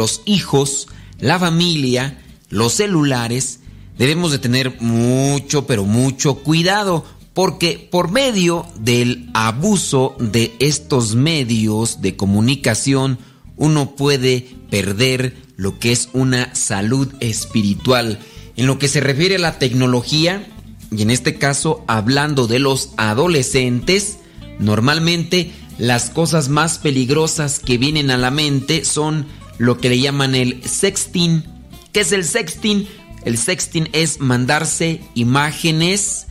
[0.00, 2.18] Los hijos, la familia,
[2.48, 3.60] los celulares,
[3.98, 7.04] debemos de tener mucho, pero mucho cuidado,
[7.34, 13.18] porque por medio del abuso de estos medios de comunicación,
[13.58, 18.20] uno puede perder lo que es una salud espiritual.
[18.56, 20.48] En lo que se refiere a la tecnología,
[20.90, 24.16] y en este caso hablando de los adolescentes,
[24.58, 29.26] normalmente las cosas más peligrosas que vienen a la mente son
[29.60, 31.44] lo que le llaman el sexting.
[31.92, 32.88] ¿Qué es el sexting?
[33.26, 36.28] El sexting es mandarse imágenes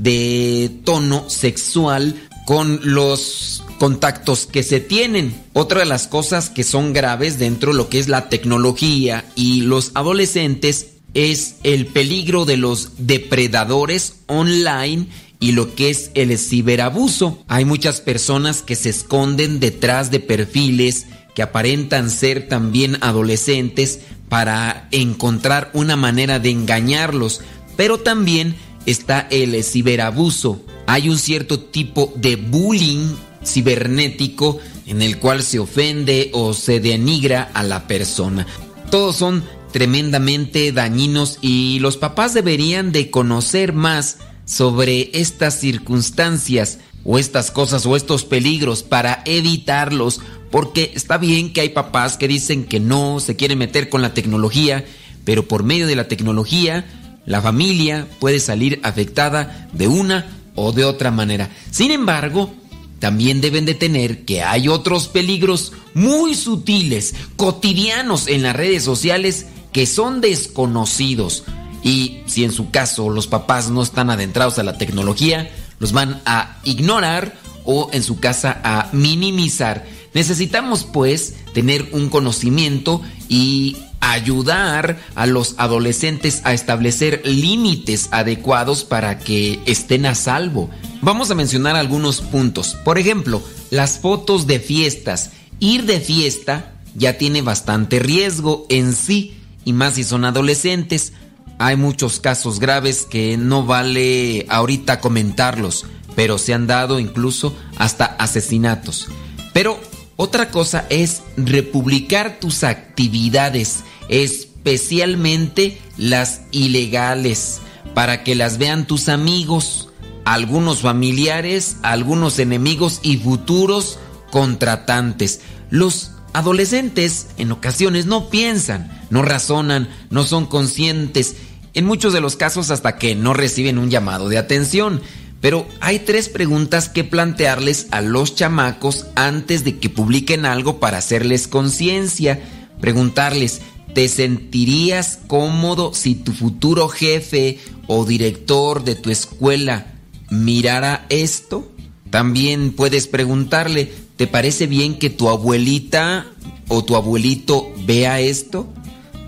[0.00, 5.32] de tono sexual con los contactos que se tienen.
[5.52, 9.60] Otra de las cosas que son graves dentro de lo que es la tecnología y
[9.60, 15.06] los adolescentes es el peligro de los depredadores online
[15.38, 17.44] y lo que es el ciberabuso.
[17.46, 24.88] Hay muchas personas que se esconden detrás de perfiles que aparentan ser también adolescentes para
[24.90, 27.40] encontrar una manera de engañarlos,
[27.76, 28.56] pero también
[28.86, 30.64] está el ciberabuso.
[30.86, 33.14] Hay un cierto tipo de bullying
[33.44, 38.46] cibernético en el cual se ofende o se denigra a la persona.
[38.90, 47.18] Todos son tremendamente dañinos y los papás deberían de conocer más sobre estas circunstancias o
[47.18, 50.20] estas cosas o estos peligros para evitarlos
[50.52, 54.14] porque está bien que hay papás que dicen que no se quieren meter con la
[54.14, 54.84] tecnología,
[55.24, 56.84] pero por medio de la tecnología
[57.26, 61.50] la familia puede salir afectada de una o de otra manera.
[61.70, 62.52] Sin embargo,
[62.98, 69.46] también deben de tener que hay otros peligros muy sutiles, cotidianos en las redes sociales
[69.72, 71.44] que son desconocidos.
[71.82, 76.20] Y si en su caso los papás no están adentrados a la tecnología, los van
[76.26, 79.86] a ignorar o en su casa a minimizar.
[80.14, 89.18] Necesitamos pues tener un conocimiento y ayudar a los adolescentes a establecer límites adecuados para
[89.18, 90.68] que estén a salvo.
[91.00, 92.74] Vamos a mencionar algunos puntos.
[92.84, 95.30] Por ejemplo, las fotos de fiestas.
[95.60, 101.12] Ir de fiesta ya tiene bastante riesgo en sí y más si son adolescentes.
[101.58, 105.86] Hay muchos casos graves que no vale ahorita comentarlos,
[106.16, 109.06] pero se han dado incluso hasta asesinatos.
[109.52, 109.78] Pero
[110.16, 117.60] otra cosa es republicar tus actividades, especialmente las ilegales,
[117.94, 119.88] para que las vean tus amigos,
[120.24, 123.98] algunos familiares, algunos enemigos y futuros
[124.30, 125.40] contratantes.
[125.70, 131.36] Los adolescentes en ocasiones no piensan, no razonan, no son conscientes,
[131.74, 135.00] en muchos de los casos hasta que no reciben un llamado de atención.
[135.42, 140.98] Pero hay tres preguntas que plantearles a los chamacos antes de que publiquen algo para
[140.98, 142.40] hacerles conciencia.
[142.80, 143.60] Preguntarles,
[143.92, 147.58] ¿te sentirías cómodo si tu futuro jefe
[147.88, 149.94] o director de tu escuela
[150.30, 151.68] mirara esto?
[152.10, 156.24] También puedes preguntarle, ¿te parece bien que tu abuelita
[156.68, 158.72] o tu abuelito vea esto?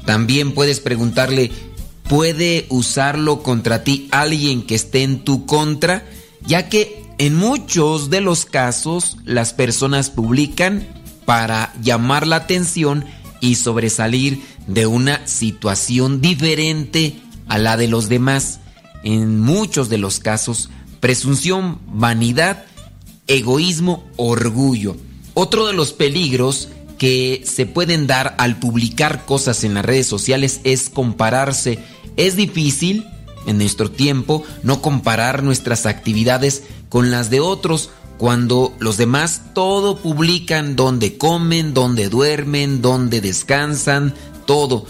[0.06, 1.50] También puedes preguntarle,
[2.08, 6.06] ¿puede usarlo contra ti alguien que esté en tu contra?
[6.46, 10.86] Ya que en muchos de los casos las personas publican
[11.24, 13.04] para llamar la atención
[13.40, 17.16] y sobresalir de una situación diferente
[17.46, 18.60] a la de los demás.
[19.02, 20.70] En muchos de los casos,
[21.00, 22.64] presunción, vanidad,
[23.26, 24.96] egoísmo, orgullo.
[25.34, 26.68] Otro de los peligros
[26.98, 31.78] que se pueden dar al publicar cosas en las redes sociales es compararse.
[32.16, 33.06] Es difícil
[33.46, 39.96] en nuestro tiempo no comparar nuestras actividades con las de otros cuando los demás todo
[39.96, 44.14] publican, donde comen, donde duermen, donde descansan,
[44.46, 44.86] todo.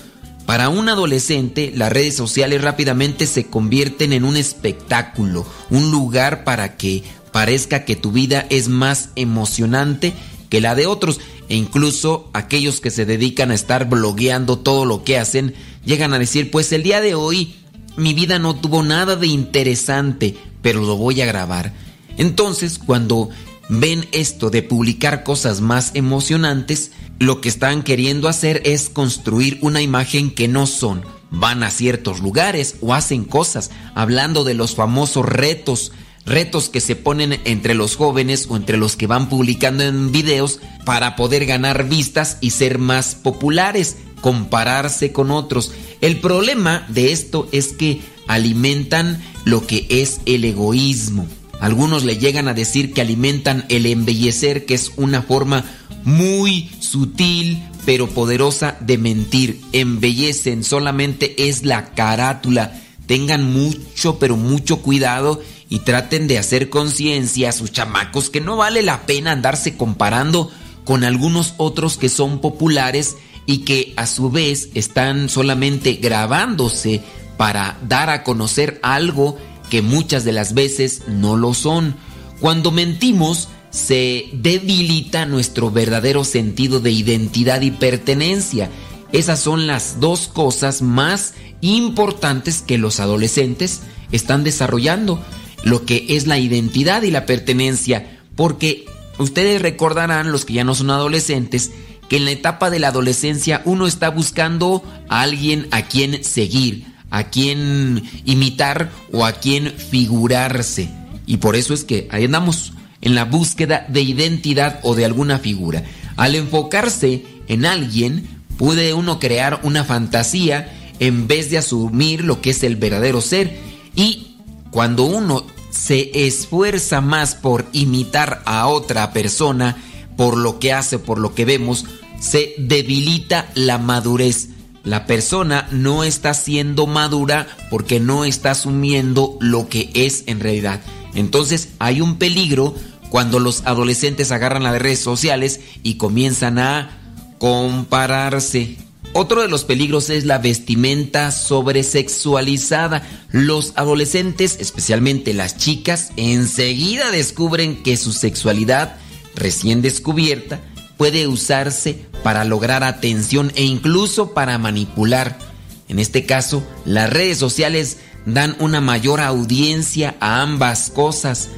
[0.47, 6.77] Para un adolescente, las redes sociales rápidamente se convierten en un espectáculo, un lugar para
[6.77, 7.03] que
[7.33, 10.13] parezca que tu vida es más emocionante
[10.55, 11.19] que la de otros.
[11.49, 15.53] E incluso aquellos que se dedican a estar blogueando todo lo que hacen,
[15.85, 17.57] llegan a decir, pues el día de hoy
[17.97, 21.73] mi vida no tuvo nada de interesante, pero lo voy a grabar.
[22.19, 23.31] Entonces, cuando
[23.69, 29.83] ven esto de publicar cosas más emocionantes, lo que están queriendo hacer es construir una
[29.83, 31.03] imagen que no son.
[31.33, 35.91] Van a ciertos lugares o hacen cosas, hablando de los famosos retos,
[36.27, 40.61] retos que se ponen entre los jóvenes o entre los que van publicando en videos
[40.85, 45.73] para poder ganar vistas y ser más populares, compararse con otros.
[46.01, 51.27] El problema de esto es que alimentan lo que es el egoísmo.
[51.61, 55.65] Algunos le llegan a decir que alimentan el embellecer, que es una forma
[56.05, 59.61] muy sutil pero poderosa de mentir.
[59.73, 62.81] Embellecen, solamente es la carátula.
[63.07, 65.43] Tengan mucho, pero mucho cuidado
[65.75, 70.49] y traten de hacer conciencia a sus chamacos que no vale la pena andarse comparando
[70.85, 77.03] con algunos otros que son populares y que a su vez están solamente grabándose
[77.37, 79.37] para dar a conocer algo
[79.69, 81.97] que muchas de las veces no lo son.
[82.39, 88.71] Cuando mentimos, se debilita nuestro verdadero sentido de identidad y pertenencia.
[89.11, 93.81] Esas son las dos cosas más importantes que los adolescentes
[94.13, 95.21] están desarrollando,
[95.65, 98.85] lo que es la identidad y la pertenencia, porque
[99.19, 101.73] ustedes recordarán, los que ya no son adolescentes,
[102.09, 106.85] que en la etapa de la adolescencia uno está buscando a alguien a quien seguir,
[107.11, 110.91] a quien imitar o a quien figurarse.
[111.27, 115.39] Y por eso es que ahí andamos en la búsqueda de identidad o de alguna
[115.39, 115.85] figura.
[116.16, 118.28] Al enfocarse en alguien,
[118.59, 123.59] puede uno crear una fantasía en vez de asumir lo que es el verdadero ser.
[123.97, 124.36] Y
[124.70, 129.77] cuando uno se esfuerza más por imitar a otra persona,
[130.17, 131.85] por lo que hace, por lo que vemos,
[132.21, 134.51] se debilita la madurez.
[134.85, 140.81] La persona no está siendo madura porque no está asumiendo lo que es en realidad.
[141.15, 142.75] Entonces hay un peligro
[143.09, 146.91] cuando los adolescentes agarran las redes sociales y comienzan a
[147.39, 148.77] compararse.
[149.16, 153.07] Otro de los peligros es la vestimenta sobresexualizada.
[153.31, 158.97] Los adolescentes, especialmente las chicas, enseguida descubren que su sexualidad
[159.36, 160.61] recién descubierta
[160.97, 165.39] puede usarse para lograr atención e incluso para manipular.
[165.86, 171.51] En este caso, las redes sociales dan una mayor audiencia a ambas cosas.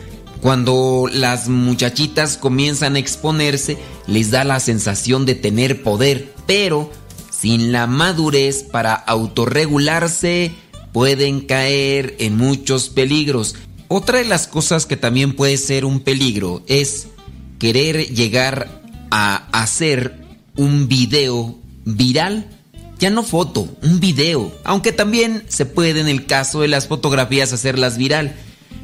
[0.43, 6.91] Cuando las muchachitas comienzan a exponerse, les da la sensación de tener poder, pero
[7.39, 10.53] sin la madurez para autorregularse,
[10.93, 13.55] pueden caer en muchos peligros.
[13.89, 17.09] Otra de las cosas que también puede ser un peligro es
[17.59, 20.17] querer llegar a hacer
[20.57, 22.49] un video viral.
[22.99, 24.51] Ya no foto, un video.
[24.65, 28.35] Aunque también se puede en el caso de las fotografías hacerlas viral.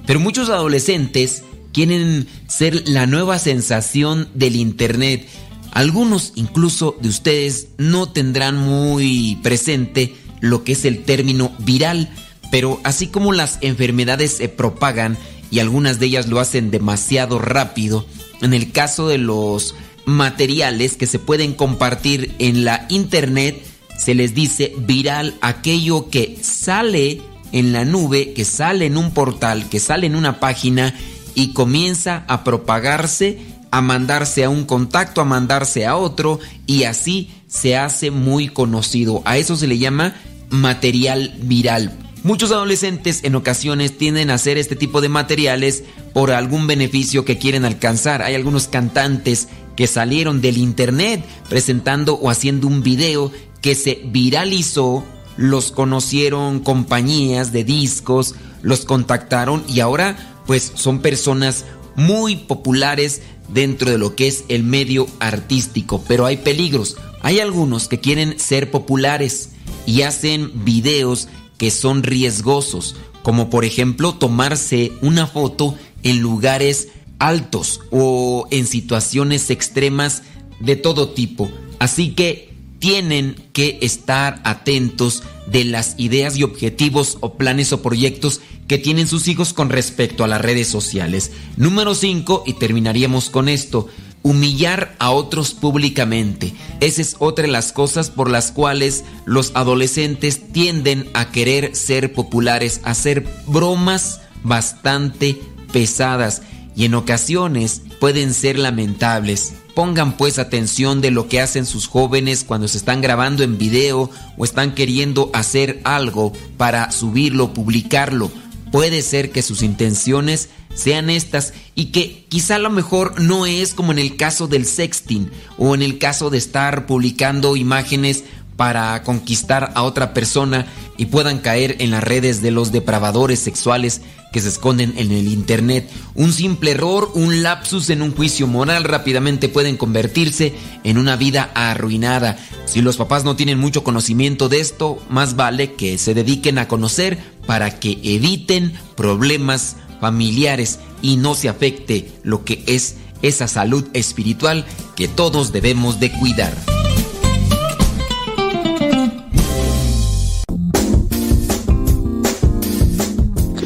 [0.07, 1.43] Pero muchos adolescentes
[1.73, 5.27] quieren ser la nueva sensación del Internet.
[5.73, 12.11] Algunos incluso de ustedes no tendrán muy presente lo que es el término viral,
[12.51, 15.17] pero así como las enfermedades se propagan
[15.51, 18.07] y algunas de ellas lo hacen demasiado rápido,
[18.41, 19.75] en el caso de los
[20.05, 23.63] materiales que se pueden compartir en la internet,
[23.99, 27.23] se les dice viral aquello que sale
[27.53, 30.95] en la nube, que sale en un portal, que sale en una página
[31.35, 33.39] y comienza a propagarse,
[33.73, 39.23] a mandarse a un contacto, a mandarse a otro y así se hace muy conocido.
[39.25, 40.15] A eso se le llama
[40.51, 41.99] material viral.
[42.23, 47.39] Muchos adolescentes en ocasiones tienden a hacer este tipo de materiales por algún beneficio que
[47.39, 48.23] quieren alcanzar.
[48.23, 53.33] Hay algunos cantantes que salieron del internet presentando o haciendo un video
[53.63, 55.03] que se viralizó,
[55.39, 61.65] los conocieron compañías de discos, los contactaron y ahora pues son personas
[61.97, 63.23] muy populares
[63.53, 66.97] dentro de lo que es el medio artístico, pero hay peligros.
[67.21, 69.51] Hay algunos que quieren ser populares
[69.87, 76.89] y hacen videos que son riesgosos, como por ejemplo tomarse una foto en lugares
[77.19, 80.23] altos o en situaciones extremas
[80.59, 81.51] de todo tipo.
[81.79, 82.52] Así que
[82.83, 89.07] tienen que estar atentos de las ideas y objetivos o planes o proyectos que tienen
[89.07, 91.31] sus hijos con respecto a las redes sociales.
[91.57, 93.87] Número 5, y terminaríamos con esto,
[94.23, 96.55] humillar a otros públicamente.
[96.81, 102.13] Esa es otra de las cosas por las cuales los adolescentes tienden a querer ser
[102.13, 105.41] populares, a hacer bromas bastante
[105.73, 106.43] pesadas
[106.75, 109.53] y en ocasiones pueden ser lamentables.
[109.75, 114.11] Pongan pues atención de lo que hacen sus jóvenes cuando se están grabando en video
[114.37, 118.31] o están queriendo hacer algo para subirlo, publicarlo.
[118.71, 123.75] Puede ser que sus intenciones sean estas y que quizá a lo mejor no es
[123.75, 128.25] como en el caso del sexting o en el caso de estar publicando imágenes
[128.63, 130.67] para conquistar a otra persona
[130.97, 134.03] y puedan caer en las redes de los depravadores sexuales
[134.33, 135.91] que se esconden en el internet.
[136.15, 141.51] Un simple error, un lapsus en un juicio moral rápidamente pueden convertirse en una vida
[141.55, 142.39] arruinada.
[142.67, 146.69] Si los papás no tienen mucho conocimiento de esto, más vale que se dediquen a
[146.69, 147.19] conocer
[147.49, 154.65] para que eviten problemas familiares y no se afecte lo que es esa salud espiritual
[154.95, 156.55] que todos debemos de cuidar.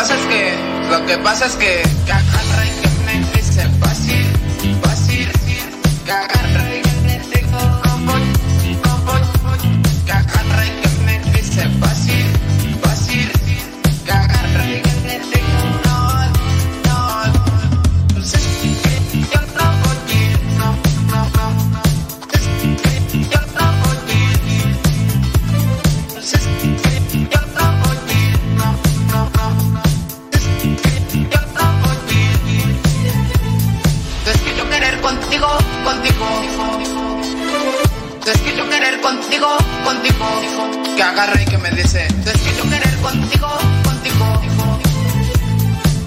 [0.00, 0.54] Lo que pasa es que,
[0.90, 4.39] lo que pasa es que, que que me dice fácil.
[39.90, 40.94] Contigo.
[40.96, 43.48] Que agarra y que me dice, es que yo querer contigo,
[43.84, 44.40] contigo.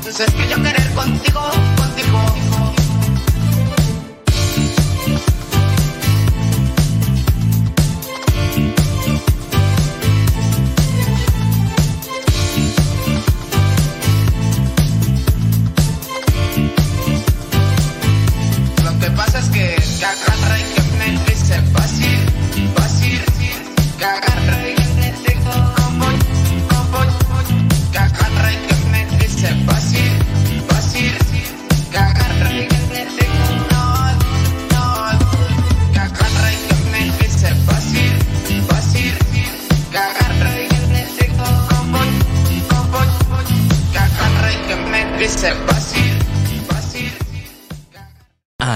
[0.07, 1.82] Es que yo querer contigo, contigo.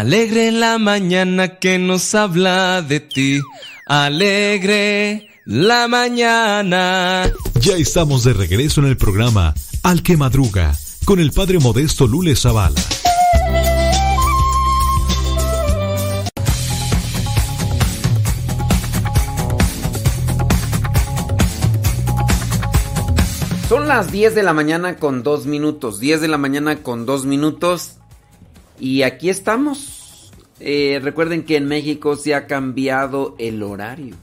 [0.07, 3.41] Alegre la mañana que nos habla de ti.
[3.87, 7.29] Alegre la mañana.
[7.59, 9.53] Ya estamos de regreso en el programa
[9.83, 10.73] Al que Madruga
[11.03, 12.79] con el padre modesto Lule Zavala.
[23.67, 25.99] Son las 10 de la mañana con 2 minutos.
[25.99, 27.97] 10 de la mañana con 2 minutos.
[28.79, 29.96] Y aquí estamos.
[30.59, 34.15] Eh, recuerden que en México se ha cambiado el horario.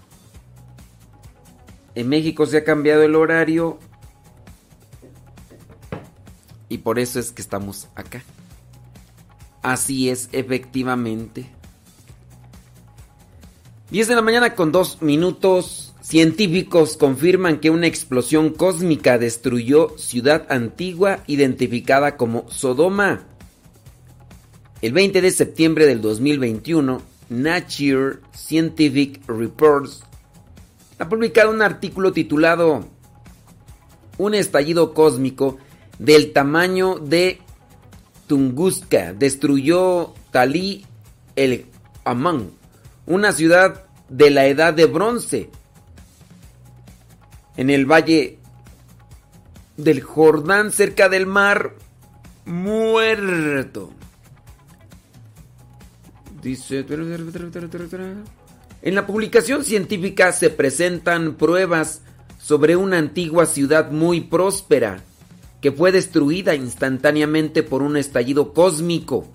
[1.94, 3.78] En México se ha cambiado el horario.
[6.68, 8.22] Y por eso es que estamos acá.
[9.62, 11.46] Así es, efectivamente.
[13.90, 15.94] 10 de la mañana con 2 minutos.
[16.00, 23.24] Científicos confirman que una explosión cósmica destruyó ciudad antigua identificada como Sodoma.
[24.84, 27.00] El 20 de septiembre del 2021,
[27.30, 30.02] Nature Scientific Reports
[30.98, 32.84] ha publicado un artículo titulado
[34.18, 35.56] Un estallido cósmico
[35.98, 37.38] del tamaño de
[38.26, 40.84] Tunguska destruyó Talí
[41.34, 41.64] el
[42.04, 42.50] Amán,
[43.06, 45.48] una ciudad de la edad de bronce
[47.56, 48.38] en el valle
[49.78, 51.74] del Jordán cerca del mar
[52.44, 53.90] muerto.
[58.82, 62.02] En la publicación científica se presentan pruebas
[62.38, 65.02] sobre una antigua ciudad muy próspera
[65.62, 69.26] que fue destruida instantáneamente por un estallido cósmico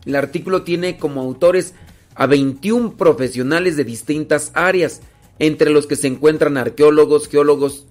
[0.06, 1.74] El artículo tiene como autores
[2.16, 5.02] a 21 profesionales de distintas áreas,
[5.38, 7.84] entre los que se encuentran arqueólogos, geólogos,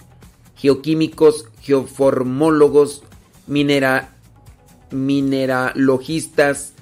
[0.55, 3.03] geoquímicos, geoformólogos,
[3.45, 4.15] minera,
[4.89, 6.73] mineralogistas,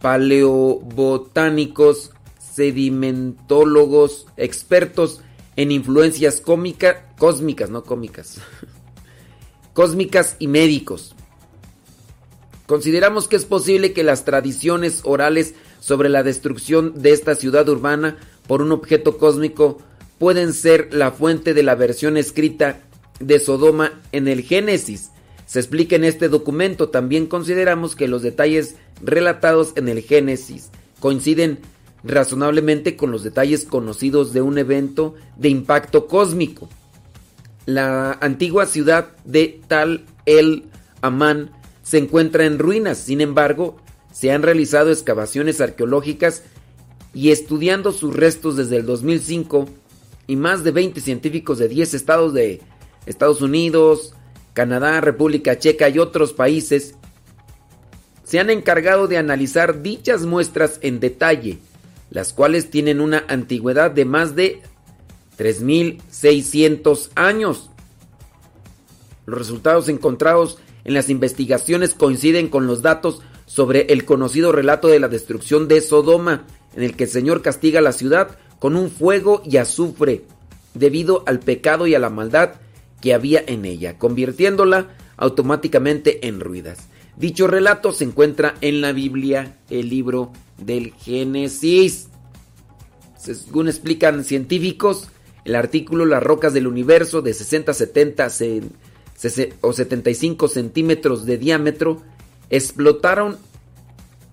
[0.00, 5.20] paleobotánicos, sedimentólogos, expertos
[5.54, 8.38] en influencias cómica, cósmicas, no cómicas,
[9.72, 11.14] cósmicas y médicos.
[12.66, 18.16] Consideramos que es posible que las tradiciones orales sobre la destrucción de esta ciudad urbana
[18.46, 19.82] por un objeto cósmico
[20.18, 22.78] pueden ser la fuente de la versión escrita
[23.18, 25.10] de Sodoma en el Génesis.
[25.44, 26.90] Se explica en este documento.
[26.90, 31.58] También consideramos que los detalles relatados en el Génesis coinciden
[32.04, 36.68] razonablemente con los detalles conocidos de un evento de impacto cósmico.
[37.66, 40.66] La antigua ciudad de Tal el
[41.00, 41.50] Amán
[41.82, 43.81] se encuentra en ruinas, sin embargo,
[44.12, 46.42] se han realizado excavaciones arqueológicas
[47.14, 49.68] y estudiando sus restos desde el 2005
[50.26, 52.60] y más de 20 científicos de 10 estados de
[53.06, 54.14] Estados Unidos,
[54.52, 56.94] Canadá, República Checa y otros países
[58.24, 61.58] se han encargado de analizar dichas muestras en detalle,
[62.10, 64.62] las cuales tienen una antigüedad de más de
[65.38, 67.68] 3.600 años.
[69.26, 73.20] Los resultados encontrados en las investigaciones coinciden con los datos
[73.52, 77.82] sobre el conocido relato de la destrucción de Sodoma, en el que el Señor castiga
[77.82, 80.24] la ciudad con un fuego y azufre,
[80.72, 82.52] debido al pecado y a la maldad
[83.02, 86.88] que había en ella, convirtiéndola automáticamente en ruidas.
[87.18, 92.08] Dicho relato se encuentra en la Biblia, el libro del Génesis.
[93.18, 95.08] Según explican científicos,
[95.44, 98.28] el artículo Las rocas del universo de 60 70
[99.60, 102.00] o 75 centímetros de diámetro
[102.52, 103.38] explotaron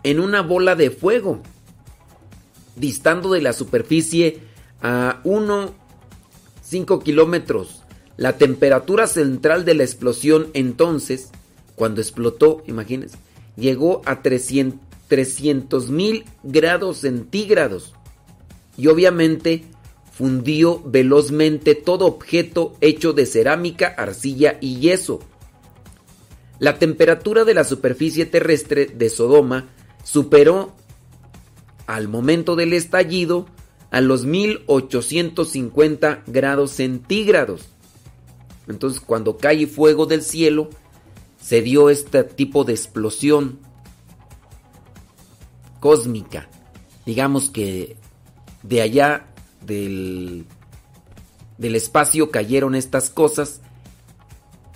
[0.04, 1.42] en una bola de fuego,
[2.76, 4.42] distando de la superficie
[4.82, 5.22] a
[6.62, 7.82] 5 kilómetros.
[8.18, 11.30] La temperatura central de la explosión entonces,
[11.76, 13.18] cuando explotó, imagínense,
[13.56, 17.94] llegó a 300 mil grados centígrados.
[18.78, 19.64] Y obviamente
[20.12, 25.22] fundió velozmente todo objeto hecho de cerámica, arcilla y yeso.
[26.60, 29.70] La temperatura de la superficie terrestre de Sodoma
[30.04, 30.76] superó
[31.88, 33.48] al momento del estallido
[33.92, 37.70] a los 1850 grados centígrados.
[38.68, 40.70] Entonces cuando cae fuego del cielo,
[41.42, 43.60] se dio este tipo de explosión
[45.80, 46.50] cósmica.
[47.06, 47.96] Digamos que
[48.64, 49.28] de allá
[49.66, 50.46] del,
[51.58, 53.62] del espacio cayeron estas cosas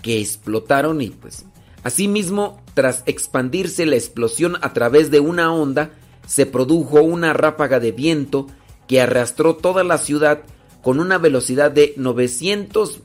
[0.02, 1.46] que explotaron y pues
[1.84, 5.92] asimismo tras expandirse la explosión a través de una onda
[6.26, 8.48] se produjo una ráfaga de viento
[8.88, 10.44] que arrastró toda la ciudad
[10.82, 13.02] con una velocidad de 900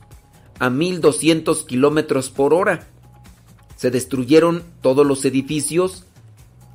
[0.59, 2.87] a 1200 kilómetros por hora.
[3.75, 6.05] Se destruyeron todos los edificios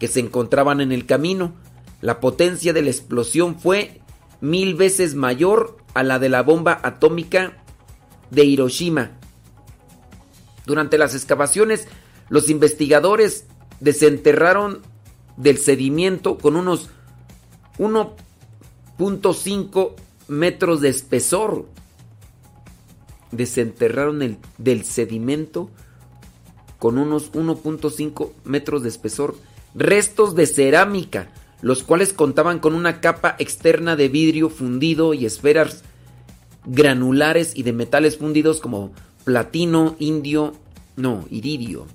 [0.01, 1.55] que se encontraban en el camino.
[2.01, 4.01] La potencia de la explosión fue
[4.41, 7.63] mil veces mayor a la de la bomba atómica
[8.31, 9.13] de Hiroshima.
[10.67, 11.89] Durante las excavaciones,
[12.29, 13.47] los investigadores
[13.81, 14.83] desenterraron
[15.37, 16.89] del sedimento con unos
[17.79, 19.93] 1.5
[20.29, 21.67] metros de espesor.
[23.31, 25.71] Desenterraron el, del sedimento
[26.79, 29.37] con unos 1.5 metros de espesor
[29.75, 31.29] restos de cerámica,
[31.61, 35.83] los cuales contaban con una capa externa de vidrio fundido y esferas
[36.65, 38.93] granulares y de metales fundidos como
[39.25, 40.55] platino, indio,
[40.97, 41.87] no, iridio.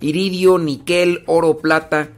[0.00, 2.10] Iridio, níquel, oro, plata,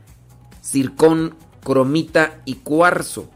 [0.62, 3.28] circón, cromita y cuarzo.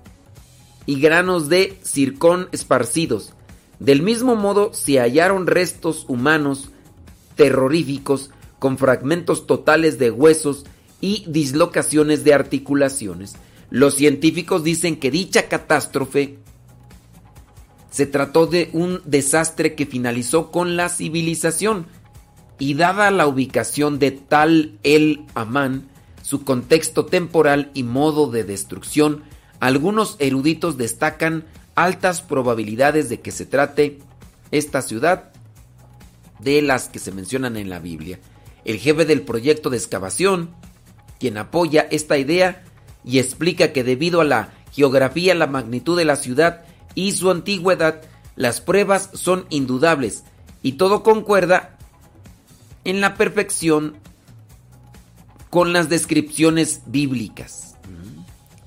[0.86, 3.34] Y granos de circón esparcidos.
[3.78, 6.70] Del mismo modo se hallaron restos humanos
[7.36, 10.64] terroríficos con fragmentos totales de huesos
[11.00, 13.36] y dislocaciones de articulaciones.
[13.70, 16.38] Los científicos dicen que dicha catástrofe
[17.90, 21.86] se trató de un desastre que finalizó con la civilización
[22.58, 25.88] y dada la ubicación de Tal el Amán,
[26.22, 29.22] su contexto temporal y modo de destrucción,
[29.60, 31.44] algunos eruditos destacan
[31.74, 33.98] altas probabilidades de que se trate
[34.50, 35.30] esta ciudad
[36.40, 38.18] de las que se mencionan en la Biblia.
[38.64, 40.50] El jefe del proyecto de excavación,
[41.18, 42.64] quien apoya esta idea
[43.04, 46.64] y explica que debido a la geografía, la magnitud de la ciudad
[46.98, 48.02] y su antigüedad,
[48.34, 50.24] las pruebas son indudables
[50.64, 51.78] y todo concuerda
[52.82, 53.94] en la perfección
[55.48, 57.76] con las descripciones bíblicas.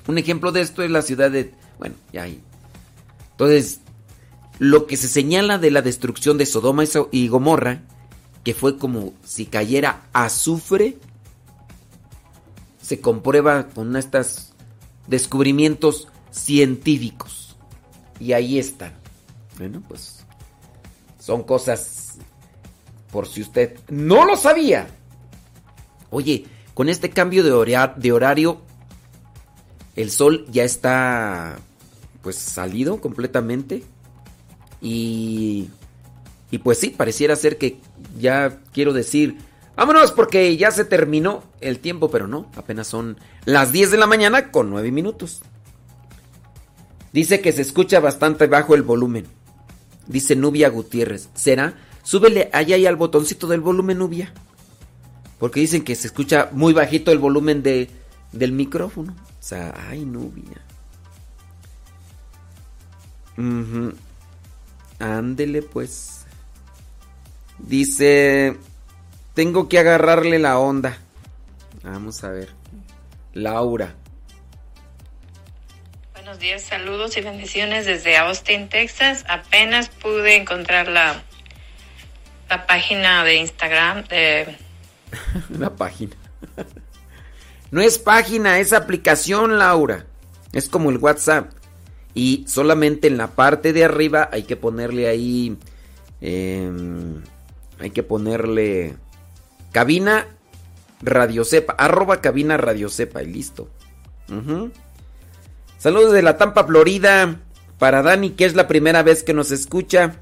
[0.08, 1.53] Un ejemplo de esto es la ciudad de...
[1.78, 2.41] Bueno, ya ahí.
[3.32, 3.82] Entonces,
[4.60, 7.82] lo que se señala de la destrucción de Sodoma y Gomorra,
[8.45, 10.98] que fue como si cayera azufre,
[12.82, 14.53] se comprueba con estos
[15.08, 17.40] descubrimientos científicos.
[18.22, 18.93] Y ahí están.
[19.57, 20.23] Bueno, pues
[21.19, 22.19] son cosas
[23.11, 24.88] por si usted no lo sabía.
[26.11, 26.45] Oye,
[26.76, 28.61] con este cambio de, de horario,
[29.95, 31.57] el sol ya está
[32.22, 33.84] pues salido completamente.
[34.81, 35.69] Y,
[36.52, 37.80] y pues sí, pareciera ser que
[38.19, 39.38] ya quiero decir,
[39.76, 44.06] vámonos porque ya se terminó el tiempo, pero no, apenas son las 10 de la
[44.06, 45.41] mañana con 9 minutos.
[47.13, 49.25] Dice que se escucha bastante bajo el volumen.
[50.07, 51.29] Dice Nubia Gutiérrez.
[51.33, 51.75] ¿Será?
[52.03, 54.33] Súbele allá y al botoncito del volumen, Nubia.
[55.39, 57.89] Porque dicen que se escucha muy bajito el volumen de,
[58.31, 59.13] del micrófono.
[59.13, 60.61] O sea, ay, Nubia.
[63.38, 63.93] Ujú.
[64.99, 66.25] Ándele, pues.
[67.57, 68.57] Dice,
[69.33, 70.97] tengo que agarrarle la onda.
[71.83, 72.49] Vamos a ver.
[73.33, 73.95] Laura.
[76.41, 79.23] Días, saludos y bendiciones desde Austin, Texas.
[79.30, 81.22] Apenas pude encontrar la,
[82.49, 84.57] la página de Instagram de...
[85.55, 86.15] Una página.
[87.69, 90.07] No es página, es aplicación, Laura.
[90.51, 91.51] Es como el WhatsApp.
[92.15, 95.55] Y solamente en la parte de arriba hay que ponerle ahí.
[96.22, 97.22] em,
[97.80, 98.95] hay que ponerle.
[99.72, 100.26] Cabina
[101.03, 101.73] Radio Cepa.
[101.73, 103.22] Arroba cabina Radio Cepa.
[103.22, 103.69] Y listo.
[105.82, 107.40] Saludos de la Tampa, Florida.
[107.80, 110.18] Para Dani, que es la primera vez que nos escucha.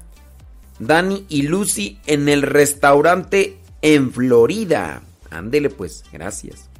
[0.78, 5.02] Dani y Lucy en el restaurante en Florida.
[5.28, 6.70] Ándele pues, gracias.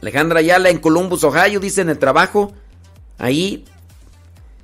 [0.00, 2.54] Alejandra Ayala en Columbus, Ohio, dice en el trabajo.
[3.18, 3.66] Ahí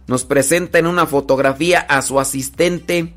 [0.06, 3.12] nos presenta en una fotografía a su asistente.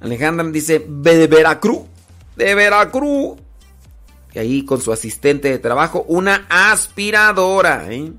[0.00, 1.82] Alejandra dice, de Veracruz,
[2.34, 3.38] de Veracruz.
[4.34, 7.92] Ahí con su asistente de trabajo, una aspiradora.
[7.92, 8.12] ¿eh?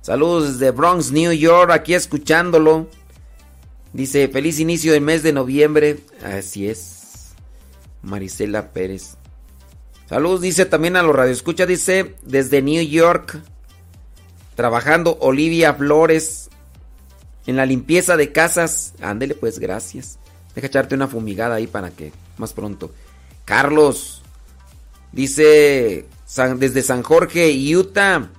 [0.00, 2.88] Saludos desde Bronx, New York, aquí escuchándolo.
[3.92, 6.00] Dice, feliz inicio del mes de noviembre.
[6.22, 7.34] Así es.
[8.02, 9.16] Marisela Pérez.
[10.08, 13.40] Saludos, dice también a los radioescuchas, dice, desde New York,
[14.54, 16.50] trabajando Olivia Flores
[17.46, 18.94] en la limpieza de casas.
[19.00, 20.18] Ándele pues, gracias.
[20.54, 22.92] Deja echarte una fumigada ahí para que más pronto.
[23.44, 24.22] Carlos,
[25.12, 26.06] dice,
[26.56, 28.30] desde San Jorge, Utah,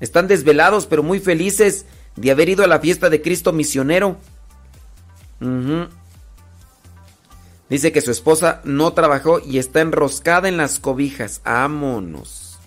[0.00, 4.16] están desvelados pero muy felices de haber ido a la fiesta de Cristo misionero.
[7.68, 11.40] Dice que su esposa no trabajó y está enroscada en las cobijas.
[11.44, 12.58] Ámonos.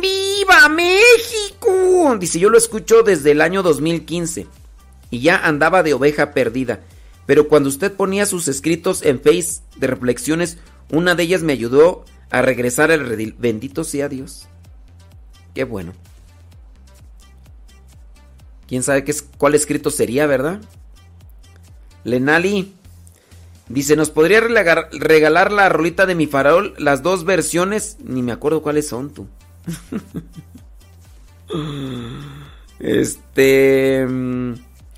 [0.00, 2.16] ¡Viva México!
[2.18, 4.46] Dice, yo lo escucho desde el año 2015
[5.10, 6.80] y ya andaba de oveja perdida.
[7.24, 10.58] Pero cuando usted ponía sus escritos en Face de reflexiones,
[10.90, 13.34] una de ellas me ayudó a regresar al redil.
[13.38, 14.48] Bendito sea Dios.
[15.54, 15.92] Qué bueno.
[18.66, 20.60] ¿Quién sabe qué es, cuál escrito sería, verdad?
[22.04, 22.72] Lenali
[23.68, 26.74] dice, ¿nos podría regalar, la rolita de mi farol?
[26.78, 29.28] Las dos versiones, ni me acuerdo cuáles son tú.
[32.80, 34.06] este...
[34.06, 34.54] mm,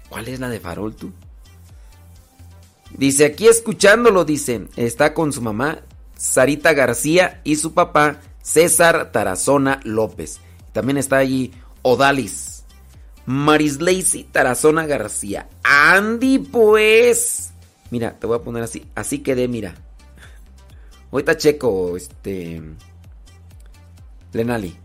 [0.08, 1.12] ¿Cuál es la de farol tú?
[2.96, 5.80] Dice, aquí escuchándolo, dice, está con su mamá,
[6.16, 10.40] Sarita García, y su papá, César Tarazona López.
[10.72, 11.52] También está allí
[11.82, 12.64] Odalis,
[13.26, 15.48] Marislacy Tarazona García.
[15.62, 17.52] Andy, pues.
[17.90, 19.74] Mira, te voy a poner así, así quedé, mira.
[21.10, 22.62] Ahorita checo, este...
[24.32, 24.76] Lenali.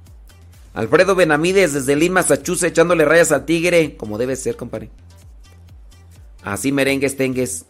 [0.73, 4.89] Alfredo Benamides desde Lynn, Massachusetts, echándole rayas al tigre, como debe ser, compadre.
[6.43, 7.65] Así merengues tengues.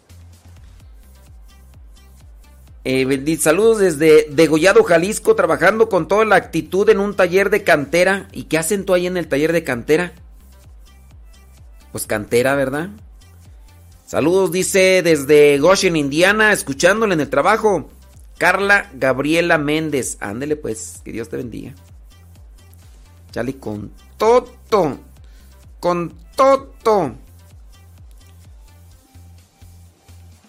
[2.85, 8.27] Eh, saludos desde Degollado, Jalisco, trabajando con toda la actitud en un taller de cantera.
[8.33, 10.13] ¿Y qué hacen tú ahí en el taller de cantera?
[11.91, 12.89] Pues cantera, ¿verdad?
[14.05, 17.89] Saludos, dice desde Goshen, Indiana, escuchándole en el trabajo.
[18.37, 20.17] Carla Gabriela Méndez.
[20.19, 21.73] Ándele pues, que Dios te bendiga.
[23.31, 24.99] Chale, con toto.
[25.79, 27.15] Con toto.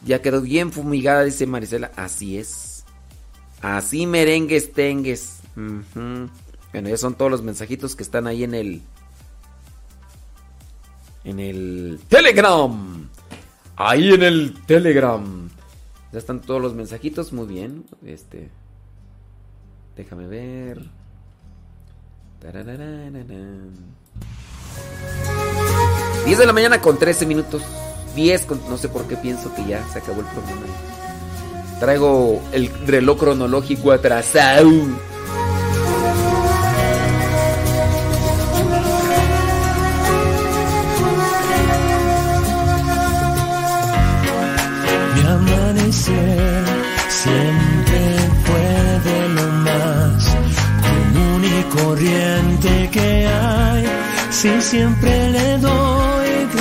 [0.05, 1.91] Ya quedó bien fumigada, dice Marisela.
[1.97, 2.85] Así es.
[3.63, 5.41] Así merengues tengues.
[5.55, 6.29] Bueno,
[6.89, 8.83] ya son todos los mensajitos que están ahí en el.
[11.25, 13.09] En el Telegram.
[13.77, 15.49] Ahí en el Telegram.
[16.13, 17.33] Ya están todos los mensajitos.
[17.33, 17.85] Muy bien.
[18.05, 18.51] Este.
[19.97, 20.83] Déjame ver.
[22.41, 23.73] Tarararararán.
[26.27, 27.63] 10 de la mañana con 13 minutos.
[28.15, 28.61] 10 con...
[28.69, 30.63] No sé por qué pienso que ya se acabó el programa.
[31.81, 34.71] Traigo el reloj cronológico atrasado.
[45.15, 46.65] Mi amanecer
[47.09, 50.37] siempre fue de lo más
[50.87, 53.85] común y corriente que hay.
[54.31, 55.94] Sí, siempre le doy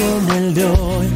[0.00, 1.08] como el de hoy.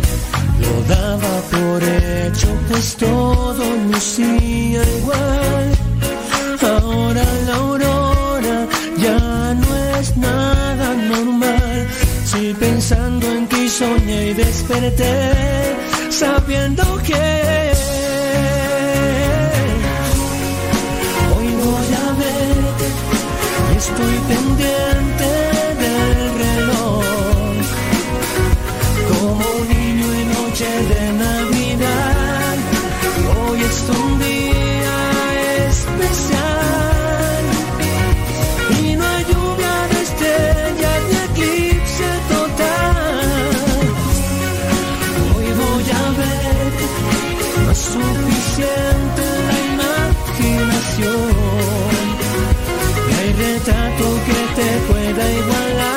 [0.64, 5.66] Lo daba por hecho, pues todo me hacía igual.
[6.62, 8.66] Ahora la aurora
[8.98, 11.88] ya no es nada normal.
[12.24, 15.14] Si pensando en ti soñé y desperté,
[16.10, 17.24] sabiendo que
[21.34, 24.93] hoy voy a estoy pendiente
[53.98, 55.93] tú que te pueda igualar.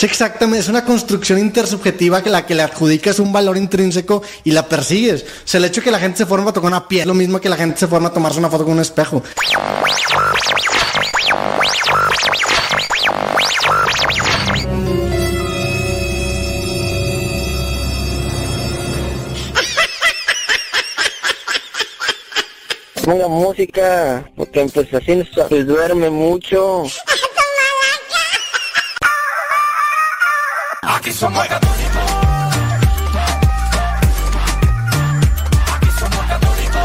[0.00, 4.52] Es exactamente, es una construcción intersubjetiva que la que le adjudicas un valor intrínseco y
[4.52, 5.24] la persigues.
[5.24, 7.12] O sea, el hecho de que la gente se forma a tocar una piel, lo
[7.12, 9.22] mismo que la gente se forma a tomarse una foto con un espejo.
[23.28, 26.84] Música, porque pues así pues duerme mucho.
[31.00, 32.02] Aquí somos católicos.
[35.74, 36.82] Aquí somos católicos.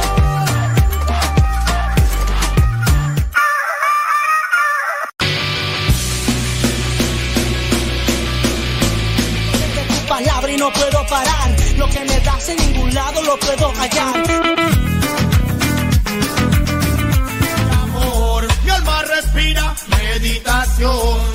[10.08, 11.50] Palabra y no puedo parar.
[11.76, 14.16] Lo que me das en ningún lado lo puedo callar.
[17.84, 21.35] Amor, mi alma respira meditación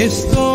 [0.00, 0.49] Esto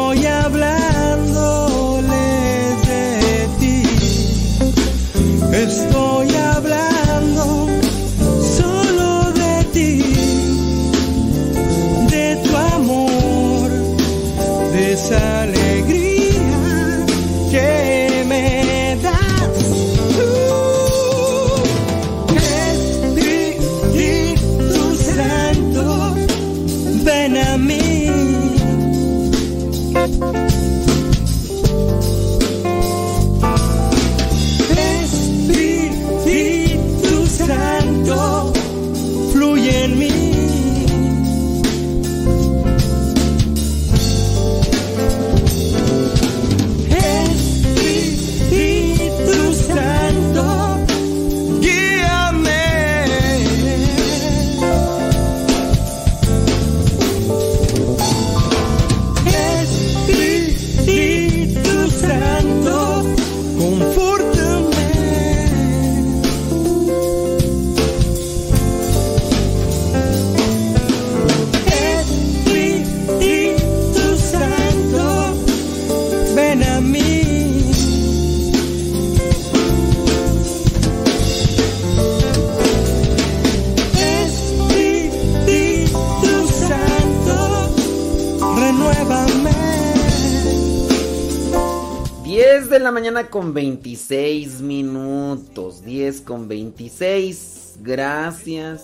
[93.05, 95.85] mañana con 26 minutos.
[95.85, 97.75] 10 con 26.
[97.81, 98.83] Gracias.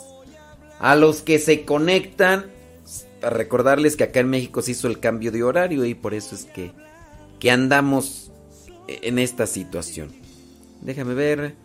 [0.79, 2.45] A los que se conectan,
[3.23, 6.35] a recordarles que acá en México se hizo el cambio de horario y por eso
[6.35, 6.71] es que,
[7.39, 8.31] que andamos
[8.87, 10.11] e-, en esta situación.
[10.81, 11.55] Déjame ver.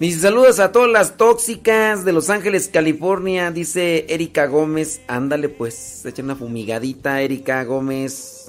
[0.00, 5.00] Mis saludos a todas las tóxicas de Los Ángeles, California, dice Erika Gómez.
[5.06, 8.43] Ándale pues, echa una fumigadita, Erika Gómez.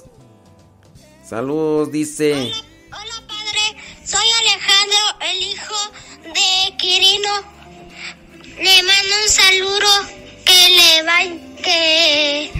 [1.28, 2.52] Saludos, dice.
[4.04, 4.98] Soy Alejandro,
[5.32, 5.74] el hijo
[6.22, 7.30] de Quirino.
[8.58, 9.88] Le mando un saludo
[10.44, 11.18] que le va
[11.62, 12.52] que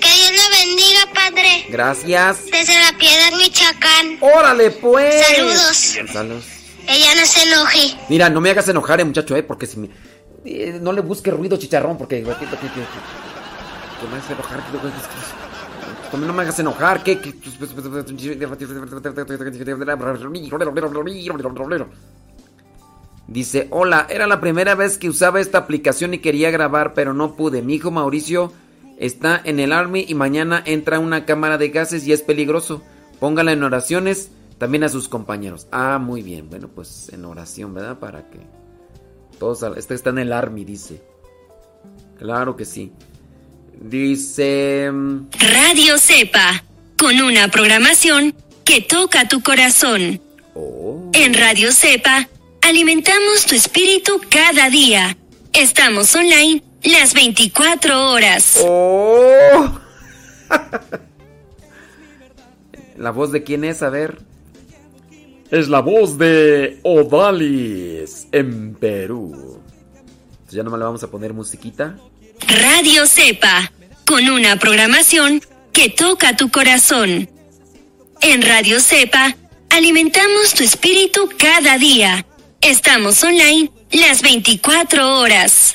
[0.00, 1.66] que Dios lo bendiga, padre.
[1.70, 2.44] Gracias.
[2.52, 4.18] Desde la Piedad Michoacán.
[4.20, 5.26] Órale pues.
[5.26, 5.96] Saludos.
[6.12, 6.44] Saludos.
[6.86, 7.96] Ella no se enoje.
[8.10, 9.88] Mira, no me hagas enojar, eh, muchacho, eh, porque si me...
[10.44, 12.16] eh, no le busque ruido chicharrón, porque...
[12.22, 14.58] que- que- que- que- que me hace enojar.
[14.70, 15.43] que-
[16.16, 17.20] No me hagas enojar, que...
[17.20, 17.32] que-
[23.26, 27.34] Dice, hola, era la primera vez que usaba esta aplicación y quería grabar, pero no
[27.36, 27.62] pude.
[27.62, 28.52] Mi hijo Mauricio
[28.98, 32.82] está en el Army y mañana entra una cámara de gases y es peligroso.
[33.20, 35.66] Póngala en oraciones también a sus compañeros.
[35.72, 36.50] Ah, muy bien.
[36.50, 37.98] Bueno, pues en oración, ¿verdad?
[37.98, 38.40] Para que
[39.38, 39.62] todos...
[39.76, 41.02] Este está en el Army, dice.
[42.18, 42.92] Claro que sí.
[43.80, 44.90] Dice...
[44.92, 46.64] mm, Radio Cepa,
[46.98, 50.20] con una programación que toca tu corazón.
[51.12, 52.28] En Radio Cepa,
[52.62, 55.16] alimentamos tu espíritu cada día.
[55.52, 58.58] Estamos online las 24 horas.
[58.62, 59.80] ¡Oh!
[62.96, 63.82] ¿La voz de quién es?
[63.82, 64.18] A ver.
[65.50, 69.60] Es la voz de Odalis en Perú.
[70.32, 71.96] Entonces ya nomás le vamos a poner musiquita.
[72.40, 73.72] Radio Cepa,
[74.06, 75.40] con una programación
[75.72, 77.28] que toca tu corazón.
[78.20, 79.36] En Radio Cepa,
[79.70, 82.26] alimentamos tu espíritu cada día.
[82.60, 85.74] Estamos online las 24 horas.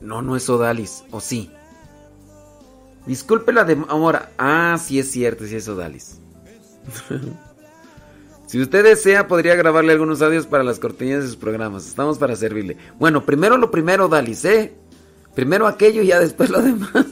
[0.00, 1.04] No, no es Odalis.
[1.10, 1.50] ¿O sí?
[3.06, 4.32] Disculpe la demora.
[4.38, 6.18] Ah, sí es cierto, sí es Odalis.
[8.50, 11.86] si usted desea, podría grabarle algunos audios para las cortinillas de sus programas.
[11.86, 12.76] Estamos para servirle.
[12.98, 14.72] Bueno, primero lo primero, Odalis, ¿eh?
[15.36, 16.90] Primero aquello y ya después lo demás.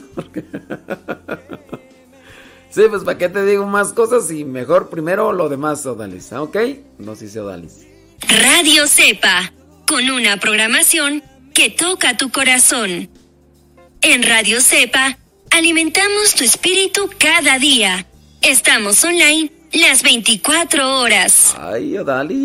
[2.69, 6.33] sí, pues para qué te digo más cosas y mejor primero lo demás, Odalis.
[6.33, 6.57] ¿ah, ¿Ok?
[6.97, 7.85] No, sí sé Odalis.
[8.27, 9.53] Radio Cepa,
[9.87, 13.09] con una programación que toca tu corazón.
[14.01, 15.17] En Radio Cepa,
[15.51, 18.05] alimentamos tu espíritu cada día.
[18.41, 21.55] Estamos online las 24 horas.
[21.57, 22.39] Ay, Odalis.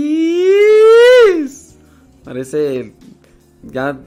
[2.24, 2.94] Parece
[3.62, 3.98] ya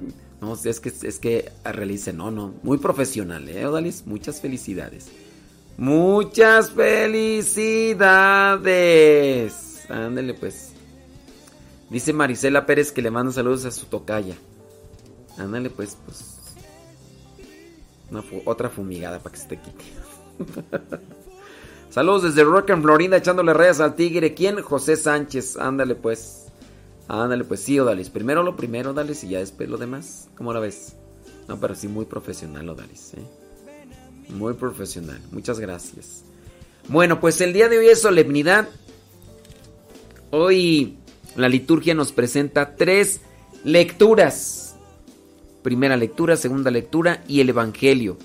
[0.42, 5.08] no es que es que realice, no, no, muy profesional, eh, Odalis, muchas felicidades.
[5.78, 7.94] Muchas felicidades.
[9.90, 10.72] Ándele pues.
[11.90, 14.36] Dice Marisela Pérez que le manda saludos a su tocaya.
[15.38, 16.36] Ándale pues, pues.
[18.10, 19.86] Una otra fumigada para que se te quite.
[21.90, 24.34] Saludos desde Rock and Florida echándole rayas al tigre.
[24.34, 24.62] ¿Quién?
[24.62, 25.58] José Sánchez.
[25.58, 26.48] Ándale pues.
[27.08, 28.10] Ándale pues, sí, Odalis.
[28.10, 30.30] Primero lo primero, Odalis, y ya después lo demás.
[30.36, 30.96] ¿Cómo la ves?
[31.48, 33.14] No, pero sí muy profesional, Odalis.
[33.14, 33.24] ¿eh?
[34.30, 35.22] Muy profesional.
[35.32, 36.24] Muchas gracias.
[36.90, 38.68] Bueno, pues el día de hoy es solemnidad.
[40.32, 40.98] Hoy
[41.36, 43.22] la liturgia nos presenta tres
[43.64, 44.76] lecturas.
[45.64, 48.18] Primera lectura, segunda lectura y el Evangelio.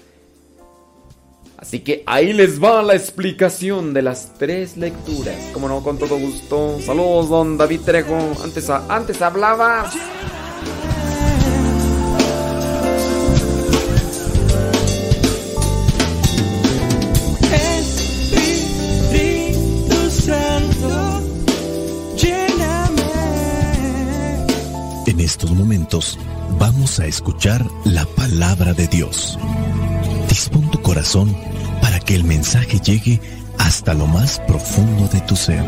[1.63, 5.37] Así que ahí les va la explicación de las tres lecturas.
[5.55, 6.81] Como no, con todo gusto.
[6.85, 8.19] Saludos, don David Trejo.
[8.43, 9.95] Antes, a- antes hablabas.
[25.07, 26.19] En estos momentos
[26.59, 29.39] vamos a escuchar la palabra de Dios.
[30.29, 31.35] Dispón tu corazón
[31.83, 33.21] para que el mensaje llegue
[33.59, 35.63] hasta lo más profundo de tu ser.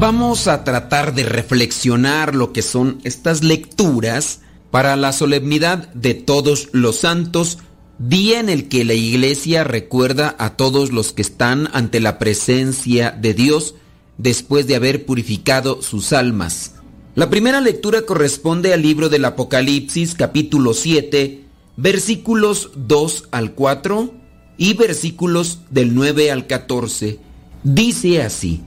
[0.00, 4.40] Vamos a tratar de reflexionar lo que son estas lecturas
[4.70, 7.58] para la solemnidad de todos los santos,
[7.98, 13.10] día en el que la iglesia recuerda a todos los que están ante la presencia
[13.10, 13.74] de Dios
[14.18, 16.74] después de haber purificado sus almas.
[17.14, 21.44] La primera lectura corresponde al libro del Apocalipsis capítulo 7,
[21.76, 24.12] versículos 2 al 4
[24.56, 27.18] y versículos del 9 al 14.
[27.62, 28.62] Dice así.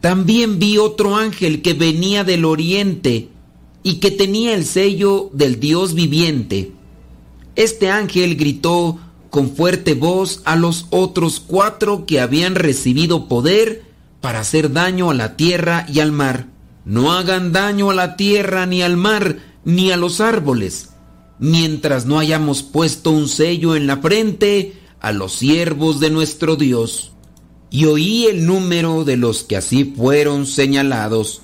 [0.00, 3.28] También vi otro ángel que venía del oriente
[3.82, 6.72] y que tenía el sello del Dios viviente.
[7.56, 8.98] Este ángel gritó
[9.30, 13.82] con fuerte voz a los otros cuatro que habían recibido poder
[14.20, 16.48] para hacer daño a la tierra y al mar.
[16.84, 20.90] no hagan daño a la tierra, ni al mar, ni a los árboles,
[21.40, 27.12] mientras no hayamos puesto un sello en la frente a los siervos de nuestro Dios.
[27.70, 31.42] Y oí el número de los que así fueron señalados,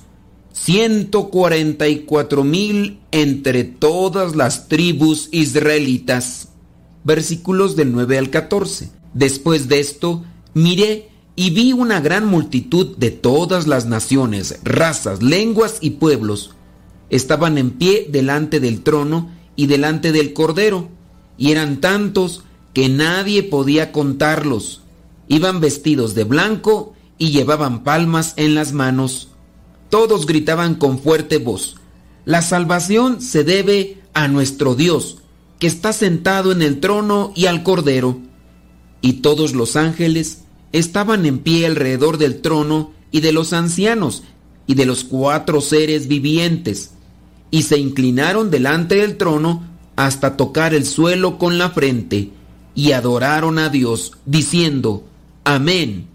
[0.53, 6.49] ciento cuarenta y cuatro mil entre todas las tribus israelitas.
[7.03, 8.91] Versículos del 9 al 14.
[9.13, 10.23] Después de esto,
[10.53, 16.51] miré y vi una gran multitud de todas las naciones, razas, lenguas y pueblos.
[17.09, 20.89] Estaban en pie delante del trono y delante del Cordero,
[21.37, 24.81] y eran tantos que nadie podía contarlos.
[25.27, 29.32] Iban vestidos de blanco y llevaban palmas en las manos.
[29.93, 31.75] Todos gritaban con fuerte voz,
[32.25, 35.19] La salvación se debe a nuestro Dios,
[35.59, 38.17] que está sentado en el trono y al Cordero.
[39.01, 44.23] Y todos los ángeles estaban en pie alrededor del trono y de los ancianos
[44.65, 46.93] y de los cuatro seres vivientes,
[47.51, 49.63] y se inclinaron delante del trono
[49.95, 52.31] hasta tocar el suelo con la frente,
[52.73, 55.03] y adoraron a Dios, diciendo,
[55.43, 56.12] Amén.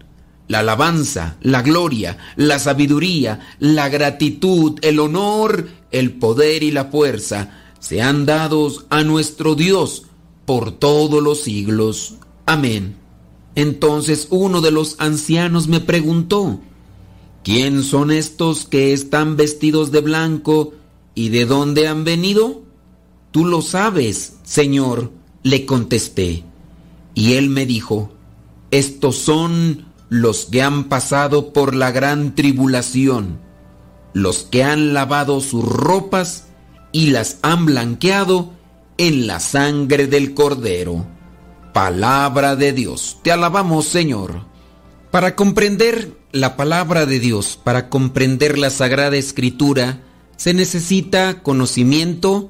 [0.49, 7.51] La alabanza, la gloria, la sabiduría, la gratitud, el honor, el poder y la fuerza
[7.79, 10.07] sean dados a nuestro Dios
[10.45, 12.15] por todos los siglos.
[12.47, 12.95] Amén.
[13.53, 16.59] Entonces uno de los ancianos me preguntó,
[17.43, 20.73] ¿quién son estos que están vestidos de blanco
[21.13, 22.63] y de dónde han venido?
[23.29, 25.11] Tú lo sabes, Señor,
[25.43, 26.43] le contesté.
[27.13, 28.11] Y él me dijo,
[28.71, 33.39] estos son los que han pasado por la gran tribulación,
[34.13, 36.47] los que han lavado sus ropas
[36.91, 38.51] y las han blanqueado
[38.97, 41.05] en la sangre del cordero.
[41.73, 43.19] Palabra de Dios.
[43.23, 44.45] Te alabamos, Señor.
[45.11, 50.01] Para comprender la palabra de Dios, para comprender la Sagrada Escritura,
[50.35, 52.49] se necesita conocimiento,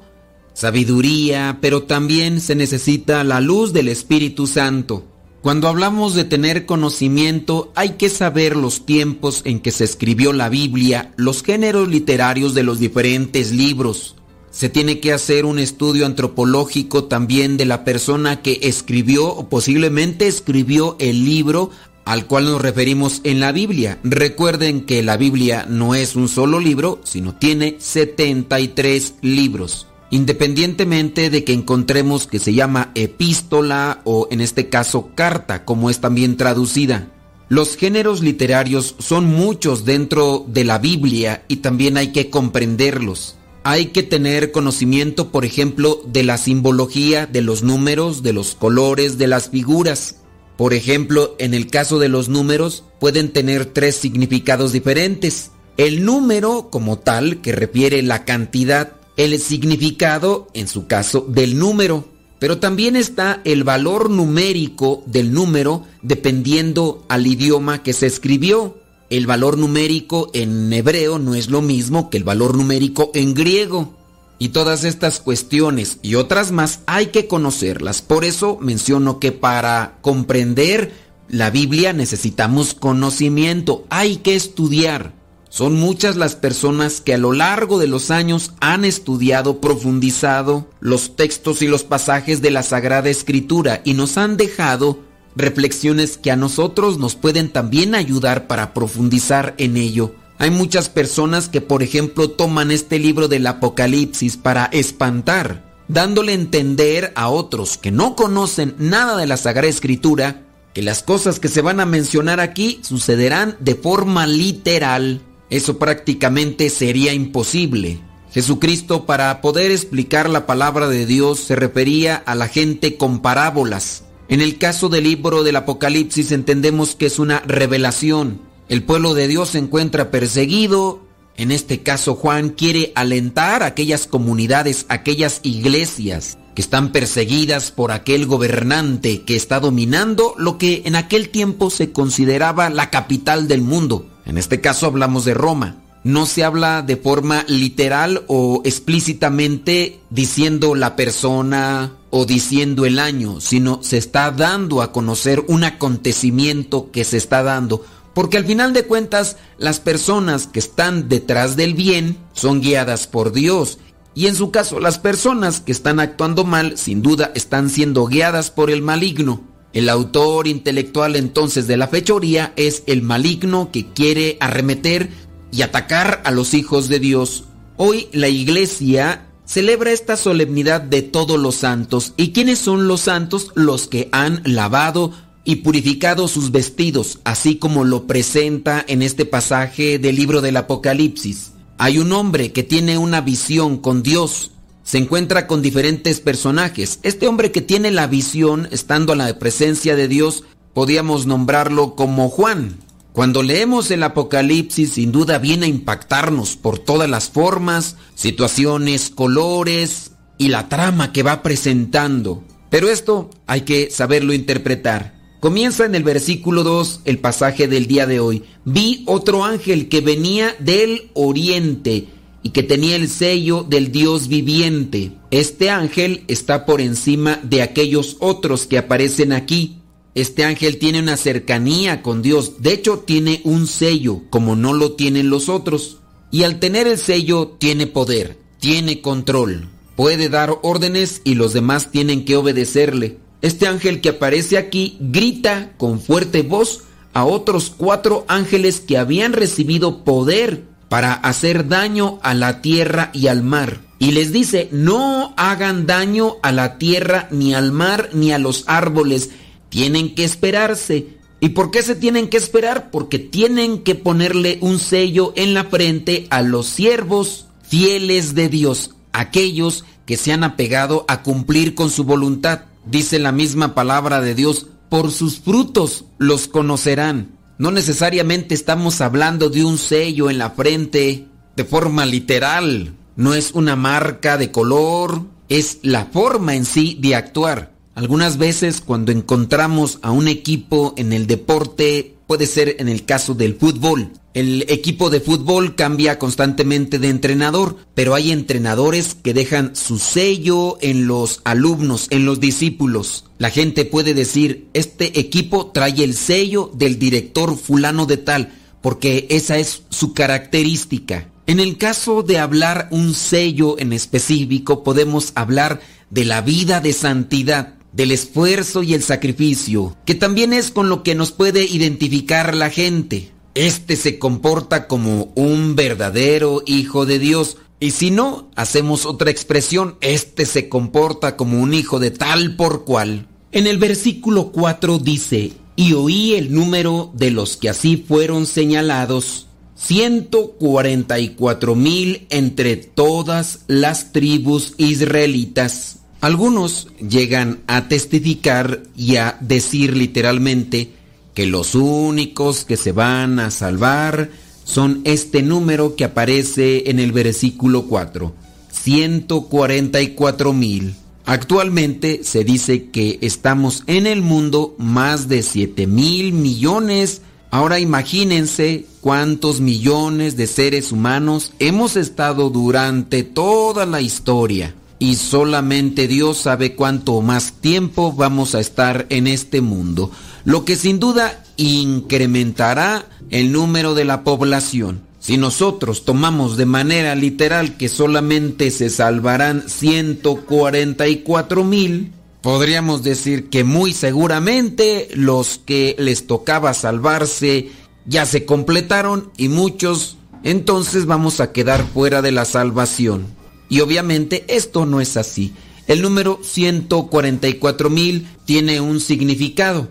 [0.54, 5.09] sabiduría, pero también se necesita la luz del Espíritu Santo.
[5.42, 10.50] Cuando hablamos de tener conocimiento, hay que saber los tiempos en que se escribió la
[10.50, 14.16] Biblia, los géneros literarios de los diferentes libros.
[14.50, 20.26] Se tiene que hacer un estudio antropológico también de la persona que escribió o posiblemente
[20.26, 21.70] escribió el libro
[22.04, 23.98] al cual nos referimos en la Biblia.
[24.04, 31.44] Recuerden que la Biblia no es un solo libro, sino tiene 73 libros independientemente de
[31.44, 37.08] que encontremos que se llama epístola o en este caso carta, como es también traducida.
[37.48, 43.36] Los géneros literarios son muchos dentro de la Biblia y también hay que comprenderlos.
[43.64, 49.18] Hay que tener conocimiento, por ejemplo, de la simbología, de los números, de los colores,
[49.18, 50.20] de las figuras.
[50.56, 55.50] Por ejemplo, en el caso de los números pueden tener tres significados diferentes.
[55.76, 62.08] El número como tal, que refiere la cantidad, el significado, en su caso, del número.
[62.38, 68.78] Pero también está el valor numérico del número dependiendo al idioma que se escribió.
[69.10, 73.94] El valor numérico en hebreo no es lo mismo que el valor numérico en griego.
[74.38, 78.00] Y todas estas cuestiones y otras más hay que conocerlas.
[78.00, 80.94] Por eso menciono que para comprender
[81.28, 85.19] la Biblia necesitamos conocimiento, hay que estudiar.
[85.50, 91.16] Son muchas las personas que a lo largo de los años han estudiado, profundizado los
[91.16, 95.00] textos y los pasajes de la Sagrada Escritura y nos han dejado
[95.34, 100.14] reflexiones que a nosotros nos pueden también ayudar para profundizar en ello.
[100.38, 106.36] Hay muchas personas que, por ejemplo, toman este libro del Apocalipsis para espantar, dándole a
[106.36, 111.48] entender a otros que no conocen nada de la Sagrada Escritura que las cosas que
[111.48, 115.20] se van a mencionar aquí sucederán de forma literal.
[115.50, 117.98] Eso prácticamente sería imposible.
[118.32, 124.04] Jesucristo para poder explicar la palabra de Dios se refería a la gente con parábolas.
[124.28, 128.40] En el caso del libro del Apocalipsis entendemos que es una revelación.
[128.68, 131.00] El pueblo de Dios se encuentra perseguido.
[131.36, 137.90] En este caso Juan quiere alentar a aquellas comunidades, aquellas iglesias que están perseguidas por
[137.90, 143.62] aquel gobernante que está dominando lo que en aquel tiempo se consideraba la capital del
[143.62, 144.09] mundo.
[144.24, 145.76] En este caso hablamos de Roma.
[146.02, 153.40] No se habla de forma literal o explícitamente diciendo la persona o diciendo el año,
[153.40, 157.84] sino se está dando a conocer un acontecimiento que se está dando.
[158.14, 163.32] Porque al final de cuentas, las personas que están detrás del bien son guiadas por
[163.32, 163.78] Dios.
[164.14, 168.50] Y en su caso, las personas que están actuando mal, sin duda, están siendo guiadas
[168.50, 169.42] por el maligno.
[169.72, 175.10] El autor intelectual entonces de la fechoría es el maligno que quiere arremeter
[175.52, 177.44] y atacar a los hijos de Dios.
[177.76, 182.14] Hoy la iglesia celebra esta solemnidad de todos los santos.
[182.16, 183.52] ¿Y quiénes son los santos?
[183.54, 185.12] Los que han lavado
[185.44, 191.52] y purificado sus vestidos, así como lo presenta en este pasaje del libro del Apocalipsis.
[191.78, 194.50] Hay un hombre que tiene una visión con Dios,
[194.90, 196.98] se encuentra con diferentes personajes.
[197.04, 200.42] Este hombre que tiene la visión, estando a la presencia de Dios,
[200.74, 202.76] podíamos nombrarlo como Juan.
[203.12, 210.10] Cuando leemos el Apocalipsis, sin duda viene a impactarnos por todas las formas, situaciones, colores
[210.38, 212.42] y la trama que va presentando.
[212.68, 215.14] Pero esto hay que saberlo interpretar.
[215.38, 218.42] Comienza en el versículo 2 el pasaje del día de hoy.
[218.64, 222.08] Vi otro ángel que venía del oriente
[222.42, 225.12] y que tenía el sello del Dios viviente.
[225.30, 229.78] Este ángel está por encima de aquellos otros que aparecen aquí.
[230.14, 232.62] Este ángel tiene una cercanía con Dios.
[232.62, 235.98] De hecho, tiene un sello, como no lo tienen los otros.
[236.30, 239.68] Y al tener el sello, tiene poder, tiene control.
[239.96, 243.18] Puede dar órdenes y los demás tienen que obedecerle.
[243.42, 249.32] Este ángel que aparece aquí grita con fuerte voz a otros cuatro ángeles que habían
[249.32, 253.80] recibido poder para hacer daño a la tierra y al mar.
[254.00, 258.64] Y les dice, no hagan daño a la tierra, ni al mar, ni a los
[258.66, 259.30] árboles.
[259.68, 261.16] Tienen que esperarse.
[261.38, 262.90] ¿Y por qué se tienen que esperar?
[262.90, 268.90] Porque tienen que ponerle un sello en la frente a los siervos fieles de Dios,
[269.12, 272.62] aquellos que se han apegado a cumplir con su voluntad.
[272.84, 277.38] Dice la misma palabra de Dios, por sus frutos los conocerán.
[277.60, 282.94] No necesariamente estamos hablando de un sello en la frente de forma literal.
[283.16, 287.74] No es una marca de color, es la forma en sí de actuar.
[287.94, 293.34] Algunas veces cuando encontramos a un equipo en el deporte, puede ser en el caso
[293.34, 299.74] del fútbol, el equipo de fútbol cambia constantemente de entrenador, pero hay entrenadores que dejan
[299.74, 303.24] su sello en los alumnos, en los discípulos.
[303.38, 309.26] La gente puede decir, este equipo trae el sello del director fulano de tal, porque
[309.28, 311.26] esa es su característica.
[311.48, 316.92] En el caso de hablar un sello en específico, podemos hablar de la vida de
[316.92, 322.54] santidad, del esfuerzo y el sacrificio, que también es con lo que nos puede identificar
[322.54, 327.56] la gente este se comporta como un verdadero hijo de Dios.
[327.80, 332.84] Y si no, hacemos otra expresión, este se comporta como un hijo de tal por
[332.84, 333.26] cual.
[333.52, 339.48] En el versículo 4 dice, y oí el número de los que así fueron señalados,
[339.74, 345.99] 144 mil entre todas las tribus israelitas.
[346.20, 350.90] Algunos llegan a testificar y a decir literalmente,
[351.34, 354.30] que los únicos que se van a salvar
[354.64, 358.34] son este número que aparece en el versículo 4,
[358.70, 360.94] 144 mil.
[361.24, 367.22] Actualmente se dice que estamos en el mundo más de 7 mil millones.
[367.50, 374.74] Ahora imagínense cuántos millones de seres humanos hemos estado durante toda la historia.
[375.00, 380.12] Y solamente Dios sabe cuánto más tiempo vamos a estar en este mundo
[380.44, 385.02] lo que sin duda incrementará el número de la población.
[385.18, 393.64] Si nosotros tomamos de manera literal que solamente se salvarán 144 mil, podríamos decir que
[393.64, 397.70] muy seguramente los que les tocaba salvarse
[398.06, 403.26] ya se completaron y muchos entonces vamos a quedar fuera de la salvación.
[403.70, 405.54] Y obviamente esto no es así.
[405.86, 409.88] El número 144 mil tiene un significado.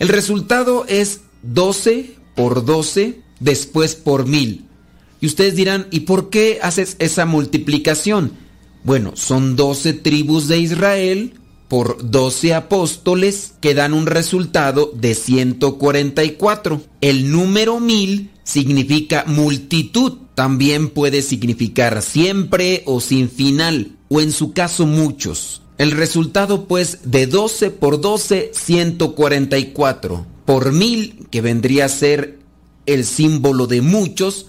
[0.00, 4.64] El resultado es 12 por 12, después por 1000.
[5.20, 8.32] Y ustedes dirán, ¿y por qué haces esa multiplicación?
[8.82, 11.34] Bueno, son 12 tribus de Israel
[11.68, 16.82] por 12 apóstoles que dan un resultado de 144.
[17.00, 24.52] El número 1000 significa multitud, también puede significar siempre o sin final, o en su
[24.52, 25.62] caso muchos.
[25.78, 30.26] El resultado pues de 12 por 12, 144.
[30.44, 32.38] Por mil, que vendría a ser
[32.86, 34.46] el símbolo de muchos,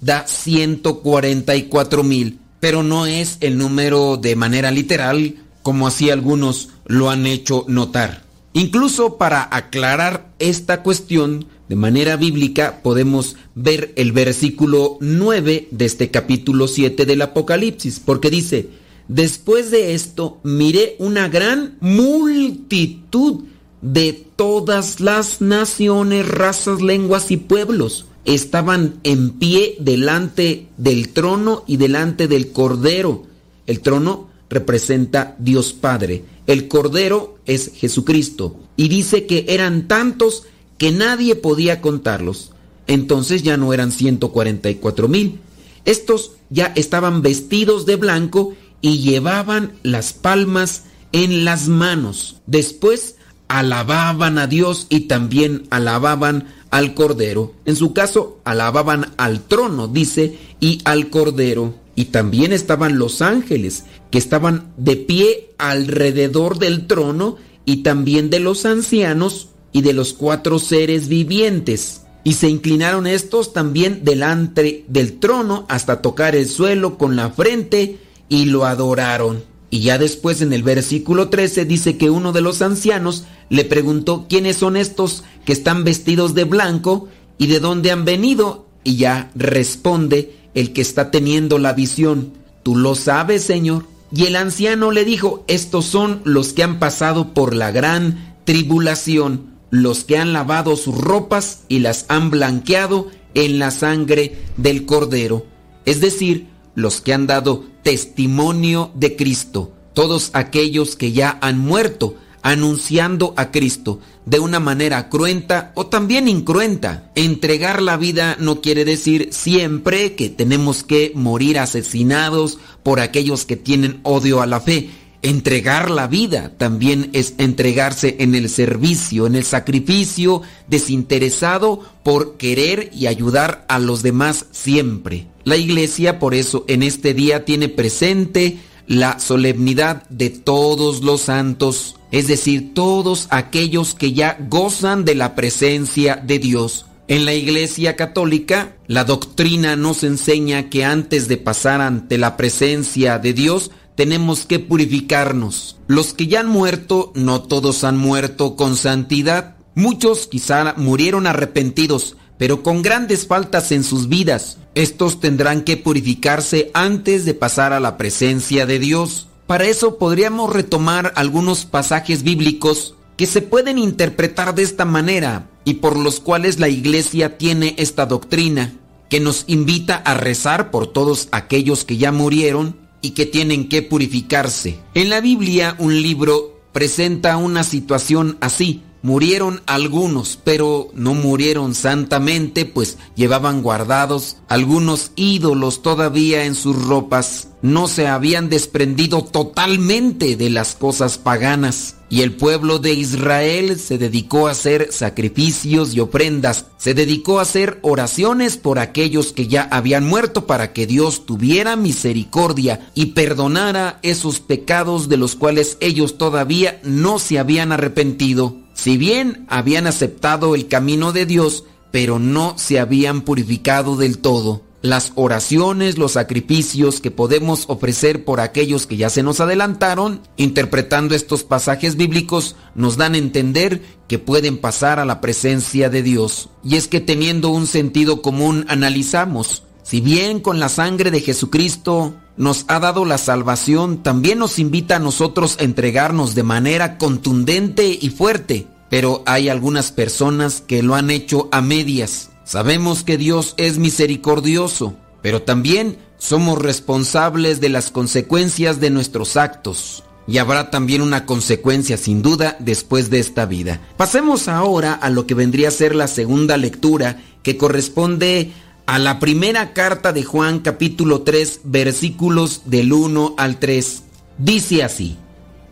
[0.00, 2.40] da 144 mil.
[2.60, 8.25] Pero no es el número de manera literal, como así algunos lo han hecho notar.
[8.56, 16.10] Incluso para aclarar esta cuestión de manera bíblica podemos ver el versículo 9 de este
[16.10, 18.70] capítulo 7 del Apocalipsis, porque dice,
[19.08, 23.44] Después de esto miré una gran multitud
[23.82, 31.76] de todas las naciones, razas, lenguas y pueblos, estaban en pie delante del trono y
[31.76, 33.24] delante del Cordero.
[33.66, 36.24] El trono representa Dios Padre.
[36.46, 38.56] El Cordero es Jesucristo.
[38.76, 40.44] Y dice que eran tantos
[40.78, 42.52] que nadie podía contarlos.
[42.86, 45.40] Entonces ya no eran 144 mil.
[45.84, 52.36] Estos ya estaban vestidos de blanco y llevaban las palmas en las manos.
[52.46, 53.16] Después
[53.48, 57.54] alababan a Dios y también alababan al Cordero.
[57.64, 61.74] En su caso, alababan al trono, dice, y al Cordero.
[61.94, 63.84] Y también estaban los ángeles,
[64.16, 67.36] que estaban de pie alrededor del trono,
[67.66, 72.00] y también de los ancianos y de los cuatro seres vivientes.
[72.24, 77.98] Y se inclinaron estos también delante del trono hasta tocar el suelo con la frente
[78.30, 79.44] y lo adoraron.
[79.68, 84.24] Y ya después en el versículo 13 dice que uno de los ancianos le preguntó
[84.30, 88.64] quiénes son estos que están vestidos de blanco y de dónde han venido.
[88.82, 93.94] Y ya responde el que está teniendo la visión, tú lo sabes, Señor.
[94.12, 99.56] Y el anciano le dijo, estos son los que han pasado por la gran tribulación,
[99.70, 105.46] los que han lavado sus ropas y las han blanqueado en la sangre del cordero.
[105.84, 112.16] Es decir, los que han dado testimonio de Cristo, todos aquellos que ya han muerto
[112.46, 117.10] anunciando a Cristo de una manera cruenta o también incruenta.
[117.16, 123.56] Entregar la vida no quiere decir siempre que tenemos que morir asesinados por aquellos que
[123.56, 124.90] tienen odio a la fe.
[125.22, 132.90] Entregar la vida también es entregarse en el servicio, en el sacrificio desinteresado por querer
[132.94, 135.26] y ayudar a los demás siempre.
[135.42, 141.96] La iglesia por eso en este día tiene presente la solemnidad de todos los santos,
[142.10, 146.86] es decir, todos aquellos que ya gozan de la presencia de Dios.
[147.08, 153.18] En la Iglesia Católica, la doctrina nos enseña que antes de pasar ante la presencia
[153.18, 155.78] de Dios, tenemos que purificarnos.
[155.86, 159.56] Los que ya han muerto, no todos han muerto con santidad.
[159.74, 164.58] Muchos quizá murieron arrepentidos, pero con grandes faltas en sus vidas.
[164.74, 169.28] Estos tendrán que purificarse antes de pasar a la presencia de Dios.
[169.46, 175.74] Para eso podríamos retomar algunos pasajes bíblicos que se pueden interpretar de esta manera y
[175.74, 178.74] por los cuales la iglesia tiene esta doctrina,
[179.08, 183.82] que nos invita a rezar por todos aquellos que ya murieron y que tienen que
[183.82, 184.78] purificarse.
[184.94, 188.82] En la Biblia un libro presenta una situación así.
[189.02, 197.48] Murieron algunos, pero no murieron santamente, pues llevaban guardados algunos ídolos todavía en sus ropas.
[197.62, 201.96] No se habían desprendido totalmente de las cosas paganas.
[202.08, 207.42] Y el pueblo de Israel se dedicó a hacer sacrificios y ofrendas, se dedicó a
[207.42, 213.98] hacer oraciones por aquellos que ya habían muerto para que Dios tuviera misericordia y perdonara
[214.02, 218.65] esos pecados de los cuales ellos todavía no se habían arrepentido.
[218.76, 224.62] Si bien habían aceptado el camino de Dios, pero no se habían purificado del todo
[224.82, 231.14] las oraciones, los sacrificios que podemos ofrecer por aquellos que ya se nos adelantaron, interpretando
[231.14, 236.50] estos pasajes bíblicos, nos dan a entender que pueden pasar a la presencia de Dios.
[236.62, 242.14] Y es que teniendo un sentido común analizamos, si bien con la sangre de Jesucristo
[242.36, 247.98] nos ha dado la salvación, también nos invita a nosotros a entregarnos de manera contundente
[248.00, 248.66] y fuerte.
[248.88, 254.94] Pero hay algunas personas que lo han hecho a medias Sabemos que Dios es misericordioso,
[255.20, 260.04] pero también somos responsables de las consecuencias de nuestros actos.
[260.28, 263.80] Y habrá también una consecuencia sin duda después de esta vida.
[263.96, 268.52] Pasemos ahora a lo que vendría a ser la segunda lectura que corresponde
[268.86, 274.02] a la primera carta de Juan capítulo 3 versículos del 1 al 3.
[274.38, 275.16] Dice así,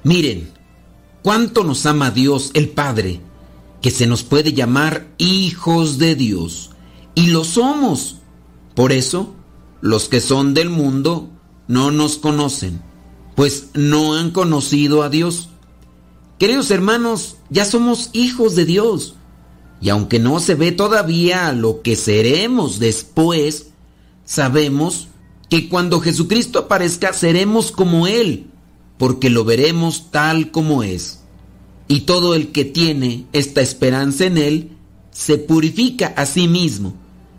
[0.02, 0.50] miren,
[1.22, 3.20] cuánto nos ama Dios el Padre
[3.80, 6.70] que se nos puede llamar hijos de Dios.
[7.14, 8.16] Y lo somos.
[8.74, 9.34] Por eso,
[9.80, 11.30] los que son del mundo
[11.68, 12.82] no nos conocen,
[13.36, 15.50] pues no han conocido a Dios.
[16.38, 19.14] Queridos hermanos, ya somos hijos de Dios.
[19.80, 23.68] Y aunque no se ve todavía lo que seremos después,
[24.24, 25.08] sabemos
[25.50, 28.46] que cuando Jesucristo aparezca seremos como Él,
[28.98, 31.24] porque lo veremos tal como es
[31.88, 34.70] y todo el que tiene esta esperanza en Él
[35.10, 36.94] se purifica a sí mismo,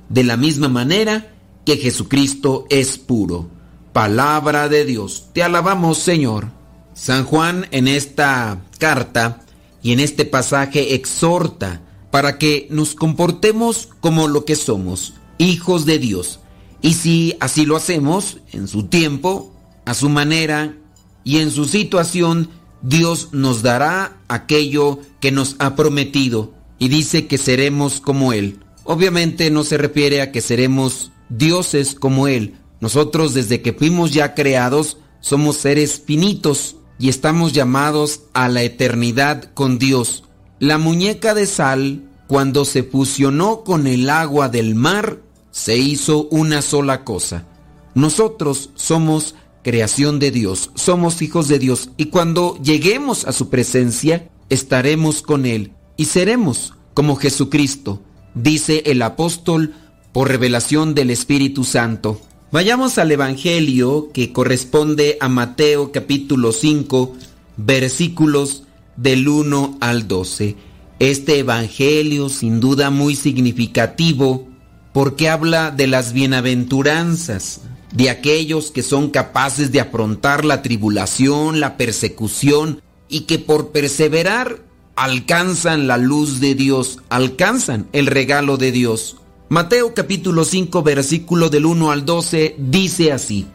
[0.10, 1.34] de la misma manera
[1.66, 3.50] que Jesucristo es puro.
[3.92, 5.30] Palabra de Dios.
[5.34, 6.50] Te alabamos, Señor.
[6.94, 9.42] San Juan en esta carta
[9.82, 11.82] y en este pasaje exhorta
[12.16, 16.40] para que nos comportemos como lo que somos, hijos de Dios.
[16.82, 19.54] Y si así lo hacemos, en su tiempo,
[19.84, 20.78] a su manera
[21.26, 22.48] y en su situación,
[22.82, 28.62] Dios nos dará aquello que nos ha prometido y dice que seremos como Él.
[28.86, 32.56] Obviamente no se refiere a que seremos dioses como Él.
[32.80, 39.52] Nosotros desde que fuimos ya creados somos seres finitos y estamos llamados a la eternidad
[39.54, 40.24] con Dios.
[40.66, 45.20] La muñeca de sal, cuando se fusionó con el agua del mar,
[45.52, 47.46] se hizo una sola cosa.
[47.94, 54.28] Nosotros somos creación de Dios, somos hijos de Dios y cuando lleguemos a su presencia,
[54.50, 58.02] estaremos con Él y seremos como Jesucristo,
[58.34, 59.76] dice el apóstol
[60.14, 62.20] por revelación del Espíritu Santo.
[62.52, 67.14] Vayamos al Evangelio que corresponde a Mateo capítulo 5,
[67.58, 68.65] versículos
[68.98, 70.56] del 1 al 12.
[71.00, 74.48] Este Evangelio sin duda muy significativo
[74.94, 81.76] porque habla de las bienaventuranzas, de aquellos que son capaces de afrontar la tribulación, la
[81.76, 84.64] persecución y que por perseverar
[84.96, 89.18] alcanzan la luz de Dios, alcanzan el regalo de Dios.
[89.50, 93.46] Mateo capítulo 5 versículo del 1 al 12 dice así,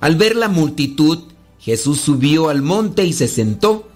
[0.00, 1.24] Al ver la multitud,
[1.58, 3.88] Jesús subió al monte y se sentó.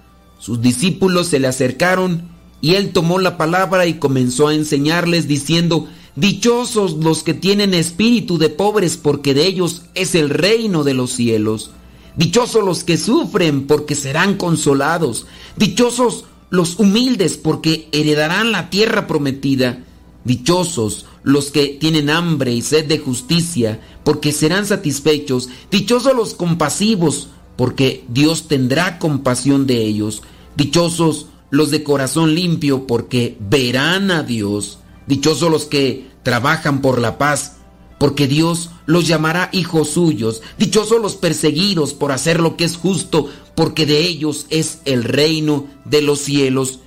[0.43, 2.29] Sus discípulos se le acercaron
[2.61, 8.39] y él tomó la palabra y comenzó a enseñarles diciendo, Dichosos los que tienen espíritu
[8.39, 11.71] de pobres porque de ellos es el reino de los cielos.
[12.17, 15.27] Dichosos los que sufren porque serán consolados.
[15.57, 19.85] Dichosos los humildes porque heredarán la tierra prometida.
[20.25, 25.51] Dichosos los que tienen hambre y sed de justicia porque serán satisfechos.
[25.71, 30.23] Dichosos los compasivos porque Dios tendrá compasión de ellos.
[30.57, 34.79] Dichosos los de corazón limpio porque verán a Dios.
[35.07, 37.57] Dichosos los que trabajan por la paz,
[37.99, 40.43] porque Dios los llamará hijos suyos.
[40.59, 45.67] Dichosos los perseguidos por hacer lo que es justo, porque de ellos es el reino
[45.85, 46.81] de los cielos.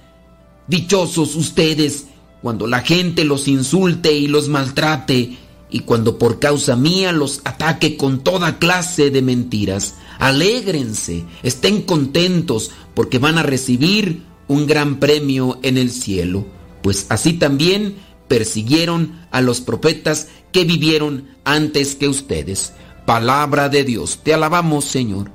[0.67, 2.05] Dichosos ustedes
[2.41, 5.37] cuando la gente los insulte y los maltrate,
[5.69, 9.95] y cuando por causa mía los ataque con toda clase de mentiras.
[10.19, 16.45] Alégrense, estén contentos, porque van a recibir un gran premio en el cielo,
[16.81, 17.95] pues así también
[18.27, 22.73] persiguieron a los profetas que vivieron antes que ustedes.
[23.05, 25.31] Palabra de Dios, te alabamos Señor.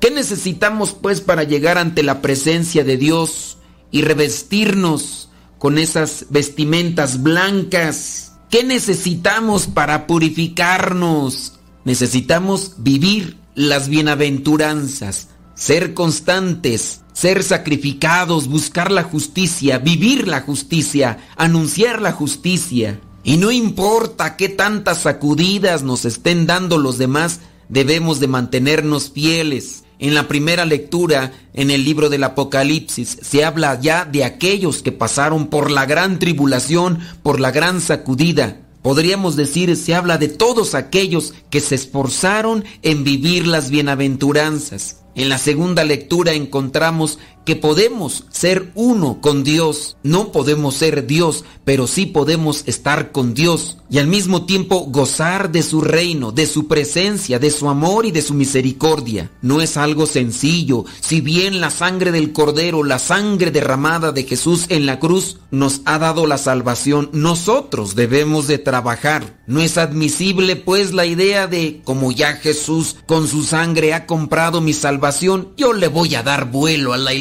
[0.00, 3.58] ¿Qué necesitamos pues para llegar ante la presencia de Dios
[3.90, 8.32] y revestirnos con esas vestimentas blancas?
[8.50, 11.54] ¿Qué necesitamos para purificarnos?
[11.84, 22.02] Necesitamos vivir las bienaventuranzas, ser constantes, ser sacrificados, buscar la justicia, vivir la justicia, anunciar
[22.02, 23.00] la justicia.
[23.22, 29.84] Y no importa qué tantas sacudidas nos estén dando los demás, debemos de mantenernos fieles.
[30.00, 34.92] En la primera lectura, en el libro del Apocalipsis, se habla ya de aquellos que
[34.92, 38.63] pasaron por la gran tribulación, por la gran sacudida.
[38.84, 44.98] Podríamos decir, se habla de todos aquellos que se esforzaron en vivir las bienaventuranzas.
[45.14, 49.96] En la segunda lectura encontramos que podemos ser uno con Dios.
[50.02, 55.52] No podemos ser Dios, pero sí podemos estar con Dios y al mismo tiempo gozar
[55.52, 59.30] de su reino, de su presencia, de su amor y de su misericordia.
[59.40, 60.84] No es algo sencillo.
[61.00, 65.82] Si bien la sangre del Cordero, la sangre derramada de Jesús en la cruz nos
[65.84, 69.38] ha dado la salvación, nosotros debemos de trabajar.
[69.46, 74.60] No es admisible pues la idea de como ya Jesús con su sangre ha comprado
[74.60, 77.14] mi salvación, yo le voy a dar vuelo a la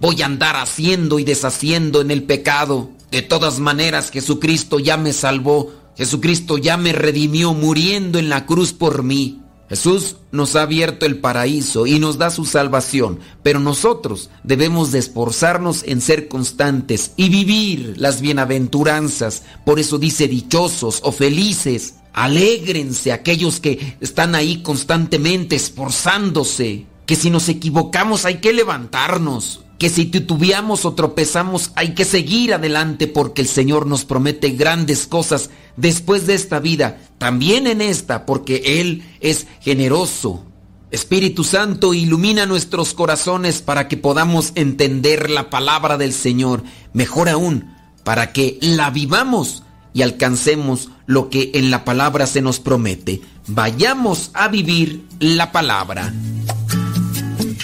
[0.00, 2.90] voy a andar haciendo y deshaciendo en el pecado.
[3.10, 8.72] De todas maneras Jesucristo ya me salvó, Jesucristo ya me redimió muriendo en la cruz
[8.72, 9.40] por mí.
[9.68, 14.98] Jesús nos ha abierto el paraíso y nos da su salvación, pero nosotros debemos de
[14.98, 19.42] esforzarnos en ser constantes y vivir las bienaventuranzas.
[19.64, 21.94] Por eso dice dichosos o felices.
[22.12, 26.86] Alégrense aquellos que están ahí constantemente esforzándose.
[27.06, 29.60] Que si nos equivocamos hay que levantarnos.
[29.78, 35.06] Que si titubeamos o tropezamos hay que seguir adelante porque el Señor nos promete grandes
[35.06, 40.44] cosas después de esta vida, también en esta porque Él es generoso.
[40.90, 47.74] Espíritu Santo, ilumina nuestros corazones para que podamos entender la palabra del Señor, mejor aún,
[48.04, 53.22] para que la vivamos y alcancemos lo que en la palabra se nos promete.
[53.48, 56.12] Vayamos a vivir la palabra.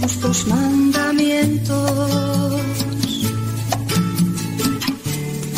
[0.00, 2.60] Justos mandamientos.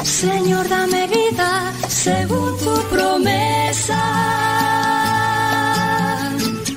[0.05, 4.01] Señor, dame vida según tu promesa.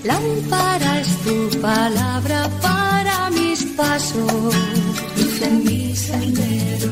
[0.03, 4.55] Lámpara es tu palabra para mis pasos,
[5.41, 6.91] en mi sendero.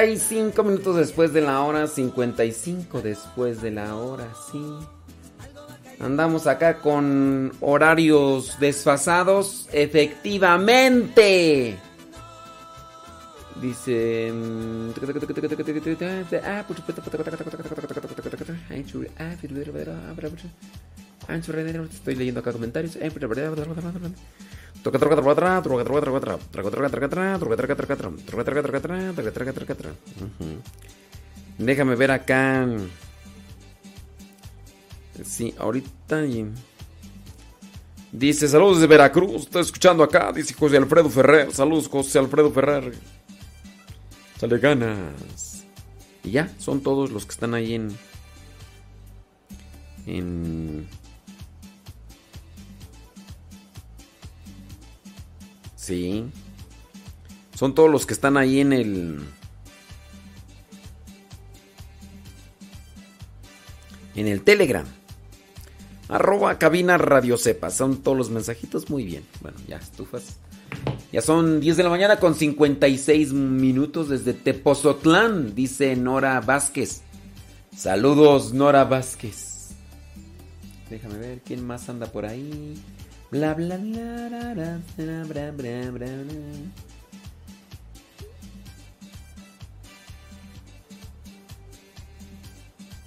[0.00, 4.62] 55 minutos después de la hora, 55 después de la hora, sí.
[6.00, 11.76] Andamos acá con horarios desfasados, efectivamente.
[13.60, 14.32] Dice...
[14.32, 14.90] mm,
[21.92, 22.96] Estoy leyendo acá comentarios.
[31.58, 32.66] Déjame ver acá.
[35.24, 36.22] Sí, ahorita.
[38.12, 41.52] Dice, saludos desde Veracruz, estoy escuchando acá, dice José Alfredo Ferrer.
[41.52, 42.94] Saludos, José Alfredo Ferrer.
[44.38, 45.64] Sale ganas.
[46.24, 47.96] Y ya, son todos los que están ahí en.
[50.06, 50.88] En.
[55.80, 56.26] Sí.
[57.54, 59.20] Son todos los que están ahí en el.
[64.14, 64.84] En el Telegram.
[66.08, 67.70] Arroba cabina Radio Cepa.
[67.70, 68.90] Son todos los mensajitos.
[68.90, 69.24] Muy bien.
[69.40, 70.36] Bueno, ya estufas.
[71.12, 77.02] Ya son 10 de la mañana con 56 minutos desde Tepozotlán, dice Nora Vázquez.
[77.74, 79.70] Saludos, Nora Vázquez.
[80.88, 82.74] Déjame ver quién más anda por ahí.
[83.30, 86.06] Bla bla bla bla bla bla bla bla bla.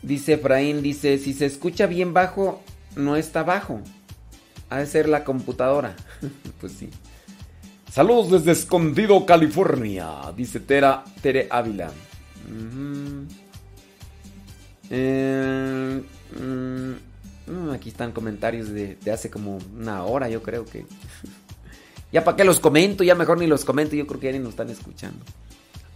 [0.01, 2.61] Dice Efraín, dice, si se escucha bien bajo,
[2.95, 3.81] no está bajo.
[4.69, 5.95] Ha de ser la computadora.
[6.61, 6.89] pues sí.
[7.91, 11.91] Saludos desde Escondido, California, dice Tera, Tere Ávila.
[12.47, 13.27] Ujú.
[14.89, 16.01] Eh,
[16.39, 16.95] mm, mm,
[17.73, 20.85] aquí están comentarios de, hace como una hora, yo creo que.
[22.11, 24.39] ya para qué los comento, ya mejor ni los comento, yo creo que ya ni
[24.39, 25.23] nos están escuchando.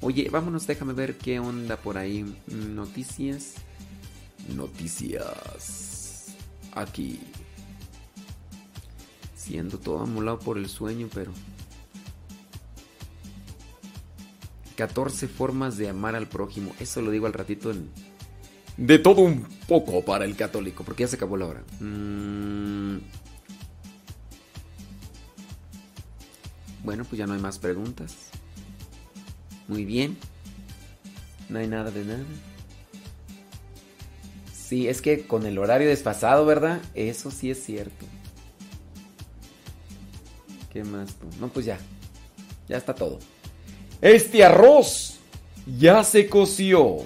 [0.02, 2.36] Oye, vámonos, déjame ver qué onda por ahí.
[2.48, 3.56] Noticias.
[4.56, 6.36] Noticias.
[6.74, 7.20] Aquí.
[9.36, 11.32] Siendo todo amolado por el sueño, pero.
[14.76, 16.76] 14 formas de amar al prójimo.
[16.80, 17.90] Eso lo digo al ratito en.
[18.78, 21.64] De todo un poco para el católico, porque ya se acabó la hora.
[21.80, 23.00] Mm.
[26.84, 28.16] Bueno, pues ya no hay más preguntas.
[29.68, 30.18] Muy bien.
[31.50, 32.24] No hay nada de nada.
[34.54, 36.82] Sí, es que con el horario desfasado, ¿verdad?
[36.94, 38.06] Eso sí es cierto.
[40.72, 41.16] ¿Qué más?
[41.40, 41.80] No, pues ya.
[42.70, 43.20] Ya está todo.
[44.02, 45.20] Este arroz
[45.66, 46.98] ya se coció.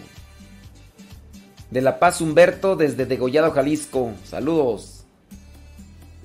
[1.72, 4.14] De La Paz Humberto desde Degollado, Jalisco.
[4.26, 5.06] Saludos.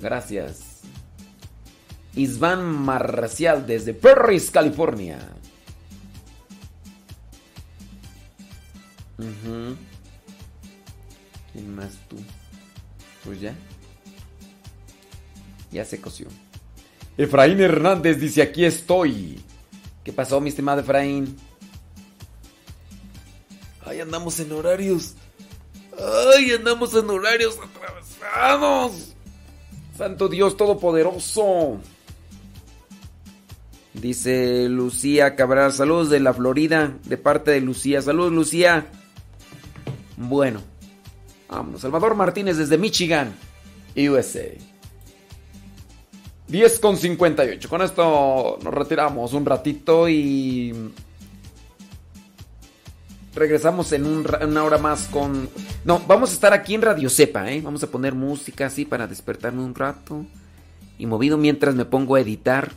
[0.01, 0.81] Gracias.
[2.15, 5.19] Isván Marcial desde Perris, California.
[9.19, 9.77] Ujú.
[11.53, 12.17] ¿Quién más tú?
[13.25, 13.55] Pues ya.
[15.71, 16.27] Ya se coció.
[17.17, 19.41] Efraín Hernández dice, aquí estoy.
[20.05, 21.37] ¿Qué pasó, mi estimado Efraín?
[23.85, 25.15] Ay, andamos en horarios.
[25.99, 29.15] Ay, andamos en horarios atravesados.
[29.97, 31.79] Santo Dios Todopoderoso.
[33.95, 38.03] Dice Lucía Cabral, saludos de la Florida, de parte de Lucía.
[38.03, 38.87] Saludos, Lucía.
[40.19, 40.61] Bueno,
[41.49, 41.81] vámonos.
[41.81, 43.35] Salvador Martínez desde Michigan,
[43.97, 44.53] USA.
[46.49, 47.69] 10 con 58.
[47.69, 50.93] Con esto nos retiramos un ratito y
[53.37, 55.49] regresamos en una hora más con...
[55.85, 57.61] No, vamos a estar aquí en Radio Cepa, ¿eh?
[57.61, 60.25] Vamos a poner música así para despertarme un rato.
[60.99, 62.73] Y movido mientras me pongo a editar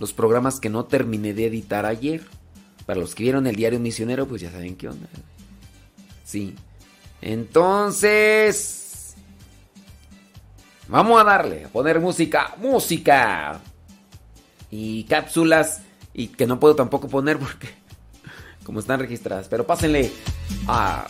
[0.00, 2.22] los programas que no terminé de editar ayer.
[2.86, 5.08] Para los que vieron el diario misionero, pues ya saben qué onda.
[6.24, 6.54] Sí.
[7.20, 9.14] Entonces...
[10.86, 13.60] Vamos a darle, a poner música, música.
[14.70, 15.82] Y cápsulas.
[16.12, 17.83] Y que no puedo tampoco poner porque...
[18.64, 19.48] Como están registradas.
[19.48, 20.10] Pero pásenle
[20.66, 21.06] a...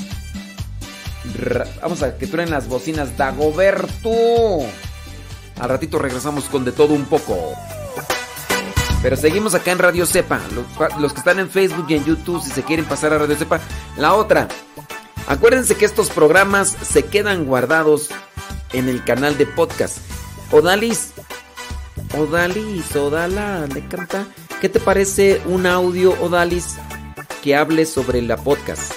[1.81, 4.11] Vamos a que truenen las bocinas Dagoberto.
[5.61, 7.55] Al ratito regresamos con de todo un poco.
[9.03, 10.41] Pero seguimos acá en Radio Cepa.
[10.55, 13.37] Los, los que están en Facebook y en YouTube, si se quieren pasar a Radio
[13.37, 13.61] Cepa.
[13.97, 14.49] La otra.
[15.27, 18.11] Acuérdense que estos programas se quedan guardados
[18.73, 19.99] en el canal de podcast.
[20.51, 21.13] Odalis.
[22.17, 24.27] Odalis, Odala, le canta.
[24.61, 26.77] ¿Qué te parece un audio, Odalis,
[27.45, 28.93] que hable sobre la podcast?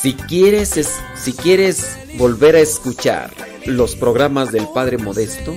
[0.00, 3.30] Si quieres, es- si quieres volver a escuchar
[3.66, 5.54] los programas del Padre Modesto,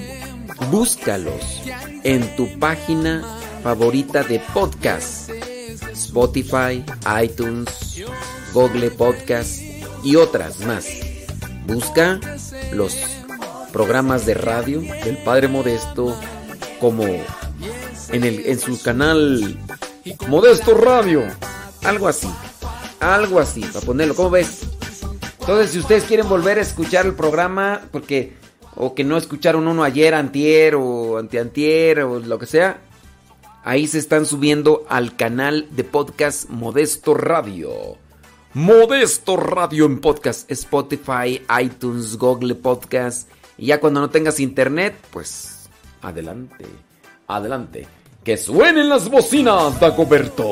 [0.72, 1.62] búscalos
[2.04, 3.24] en tu página
[3.64, 5.30] favorita de podcast.
[5.94, 6.84] Spotify,
[7.24, 8.04] iTunes,
[8.54, 9.62] Google Podcast
[10.04, 10.86] y otras más.
[11.66, 12.20] Busca
[12.74, 12.94] los
[13.72, 16.14] programas de radio del Padre Modesto
[16.82, 19.58] como en, el, en su canal
[20.28, 21.24] Modesto Radio.
[21.84, 22.30] Algo así.
[23.00, 24.16] Algo así, para ponerlo.
[24.16, 24.62] ¿Cómo ves?
[25.40, 28.34] Entonces, si ustedes quieren volver a escuchar el programa, porque
[28.76, 32.82] o que no escucharon uno ayer, antier o antiantier o lo que sea,
[33.64, 37.98] ahí se están subiendo al canal de podcast Modesto Radio.
[38.54, 43.30] Modesto Radio en podcast, Spotify, iTunes, Google Podcast.
[43.58, 45.70] Y ya cuando no tengas internet, pues
[46.02, 46.66] adelante,
[47.28, 47.88] adelante.
[48.26, 50.50] Que suenen las bocinas, Dagoberto.